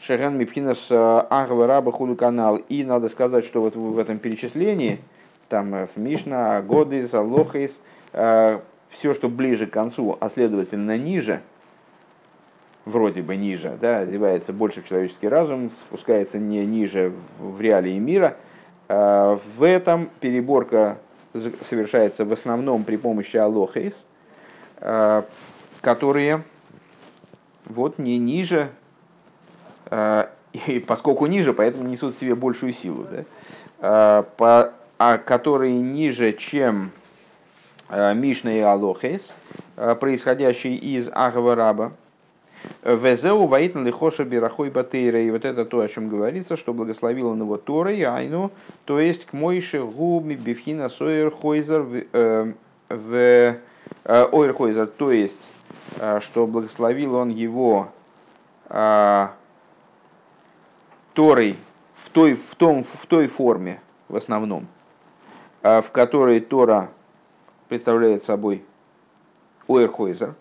Шерен 0.00 0.38
Мипхинас 0.38 0.86
э, 0.90 0.96
Агва 1.28 1.66
Раба 1.66 1.92
Худу 1.92 2.16
канал. 2.16 2.56
И 2.56 2.84
надо 2.84 3.10
сказать, 3.10 3.44
что 3.44 3.60
вот 3.60 3.76
в 3.76 3.98
этом 3.98 4.18
перечислении, 4.18 4.98
там 5.50 5.74
э, 5.74 5.86
Мишна, 5.96 6.62
Годис, 6.62 7.12
Алохис, 7.12 7.82
э, 8.14 8.60
все, 8.88 9.14
что 9.14 9.28
ближе 9.28 9.66
к 9.66 9.70
концу, 9.70 10.16
а 10.18 10.30
следовательно 10.30 10.96
ниже, 10.96 11.42
вроде 12.86 13.20
бы 13.20 13.36
ниже, 13.36 13.76
да, 13.78 13.98
одевается 13.98 14.54
больше 14.54 14.80
в 14.80 14.88
человеческий 14.88 15.28
разум, 15.28 15.70
спускается 15.70 16.38
не 16.38 16.64
ниже 16.64 17.12
в 17.38 17.60
реалии 17.60 17.98
мира. 17.98 18.36
В 18.88 19.62
этом 19.62 20.10
переборка 20.18 20.98
совершается 21.60 22.24
в 22.24 22.32
основном 22.32 22.82
при 22.82 22.96
помощи 22.96 23.36
алохейс, 23.36 24.04
которые 25.80 26.42
вот 27.66 27.98
не 27.98 28.18
ниже 28.18 28.70
и 30.52 30.84
поскольку 30.86 31.26
ниже, 31.26 31.52
поэтому 31.52 31.88
несут 31.88 32.16
в 32.16 32.18
себе 32.18 32.34
большую 32.34 32.72
силу, 32.72 33.06
да? 33.10 33.24
Э, 33.80 34.24
по, 34.36 34.72
а 34.98 35.18
которые 35.18 35.80
ниже, 35.80 36.32
чем 36.32 36.90
э, 37.88 38.14
Мишна 38.14 38.52
и 38.52 38.60
Алохес, 38.60 39.34
происходящие 39.76 40.76
из 40.76 41.08
Агава 41.12 41.54
Раба, 41.54 41.92
Везеу 42.84 43.46
ваитн 43.46 43.86
лихоша 43.86 44.24
бирахой 44.24 44.68
батейра. 44.68 45.18
И 45.22 45.30
вот 45.30 45.46
это 45.46 45.64
то, 45.64 45.80
о 45.80 45.88
чем 45.88 46.10
говорится, 46.10 46.58
что 46.58 46.74
благословил 46.74 47.28
он 47.28 47.40
его 47.40 47.56
Торой, 47.56 48.02
айну, 48.02 48.50
то 48.84 49.00
есть 49.00 49.24
к 49.24 49.32
Мойше 49.32 49.82
губи 49.82 50.34
бифхина 50.34 50.90
сойер 50.90 51.30
хойзер 51.30 51.86
в 52.90 53.56
ойр 54.04 54.52
хойзер, 54.52 54.88
то 54.88 55.10
есть, 55.10 55.40
что 56.20 56.46
благословил 56.46 57.14
он 57.14 57.30
его 57.30 57.88
Торой 61.20 61.56
в 61.96 62.08
той, 62.08 62.32
в, 62.32 62.54
том, 62.54 62.82
в 62.82 63.04
той 63.04 63.26
форме, 63.26 63.82
в 64.08 64.16
основном, 64.16 64.66
а, 65.62 65.82
в 65.82 65.90
которой 65.90 66.40
Тора 66.40 66.88
представляет 67.68 68.24
собой 68.24 68.64
Уэрхойзер, 69.66 70.34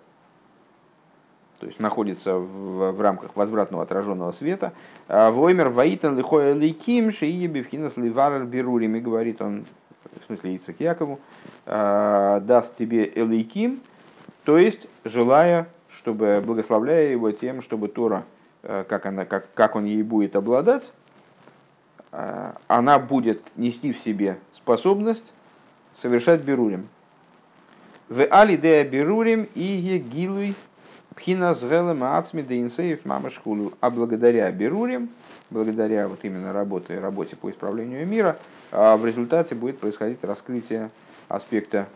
то 1.59 1.67
есть 1.67 1.81
находится 1.81 2.35
в, 2.35 2.93
в 2.93 3.01
рамках 3.01 3.35
возвратного 3.35 3.83
отраженного 3.83 4.31
света. 4.31 4.71
А, 5.09 5.31
Воймер 5.31 5.67
Ваитан 5.67 6.17
Лихоя 6.17 6.53
Лейким 6.53 7.11
Шиебивхинас 7.11 7.97
Ливарер 7.97 8.45
Берурими, 8.45 9.01
говорит 9.01 9.41
он, 9.41 9.65
в 10.21 10.25
смысле 10.27 10.55
Ицек 10.55 10.79
Якову, 10.79 11.19
а, 11.65 12.39
даст 12.39 12.77
тебе 12.77 13.11
Элейким, 13.15 13.81
то 14.45 14.57
есть 14.57 14.87
желая, 15.03 15.67
чтобы, 15.89 16.41
благословляя 16.41 17.11
его 17.11 17.31
тем, 17.31 17.61
чтобы 17.61 17.89
Тора 17.89 18.23
как, 18.61 19.05
она, 19.05 19.25
как, 19.25 19.53
как 19.53 19.75
он 19.75 19.85
ей 19.85 20.03
будет 20.03 20.35
обладать, 20.35 20.91
э, 22.11 22.51
она 22.67 22.99
будет 22.99 23.55
нести 23.57 23.93
в 23.93 23.99
себе 23.99 24.37
способность 24.53 25.25
совершать 26.01 26.41
берурим. 26.41 26.89
В 28.09 28.25
алидея 28.25 28.83
берурим 28.83 29.47
и 29.55 29.63
егилуй 29.63 30.55
пхина 31.15 31.53
згелем 31.53 32.03
ацми 32.03 32.41
да 32.41 32.59
инсеев 32.59 33.05
мамашхулу. 33.05 33.73
А 33.79 33.89
благодаря 33.89 34.51
берурим, 34.51 35.09
благодаря 35.49 36.07
вот 36.07 36.19
именно 36.23 36.51
работе, 36.51 36.99
работе 36.99 37.35
по 37.35 37.49
исправлению 37.49 38.05
мира, 38.05 38.37
э, 38.71 38.95
в 38.95 39.05
результате 39.05 39.55
будет 39.55 39.79
происходить 39.79 40.23
раскрытие 40.23 40.89
аспекта 41.27 41.87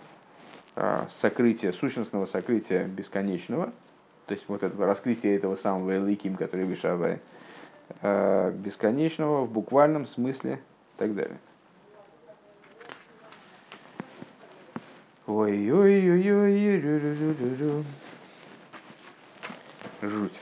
сокрытия, 1.08 1.72
сущностного 1.72 2.26
сокрытия 2.26 2.86
бесконечного– 2.86 3.72
то 4.26 4.34
есть 4.34 4.46
вот 4.48 4.64
это 4.64 4.86
раскрытие 4.86 5.36
этого 5.36 5.56
самого 5.56 5.98
Эликим, 5.98 6.36
который 6.36 6.66
Вишавай, 6.66 7.20
э, 8.02 8.52
бесконечного 8.52 9.46
в 9.46 9.52
буквальном 9.52 10.06
смысле 10.06 10.56
и 10.56 11.00
так 11.00 11.16
далее. 11.16 11.40
Ой-ой-ой-ой-ой-ой-ой-ой. 15.28 17.86
Жуть. 20.02 20.34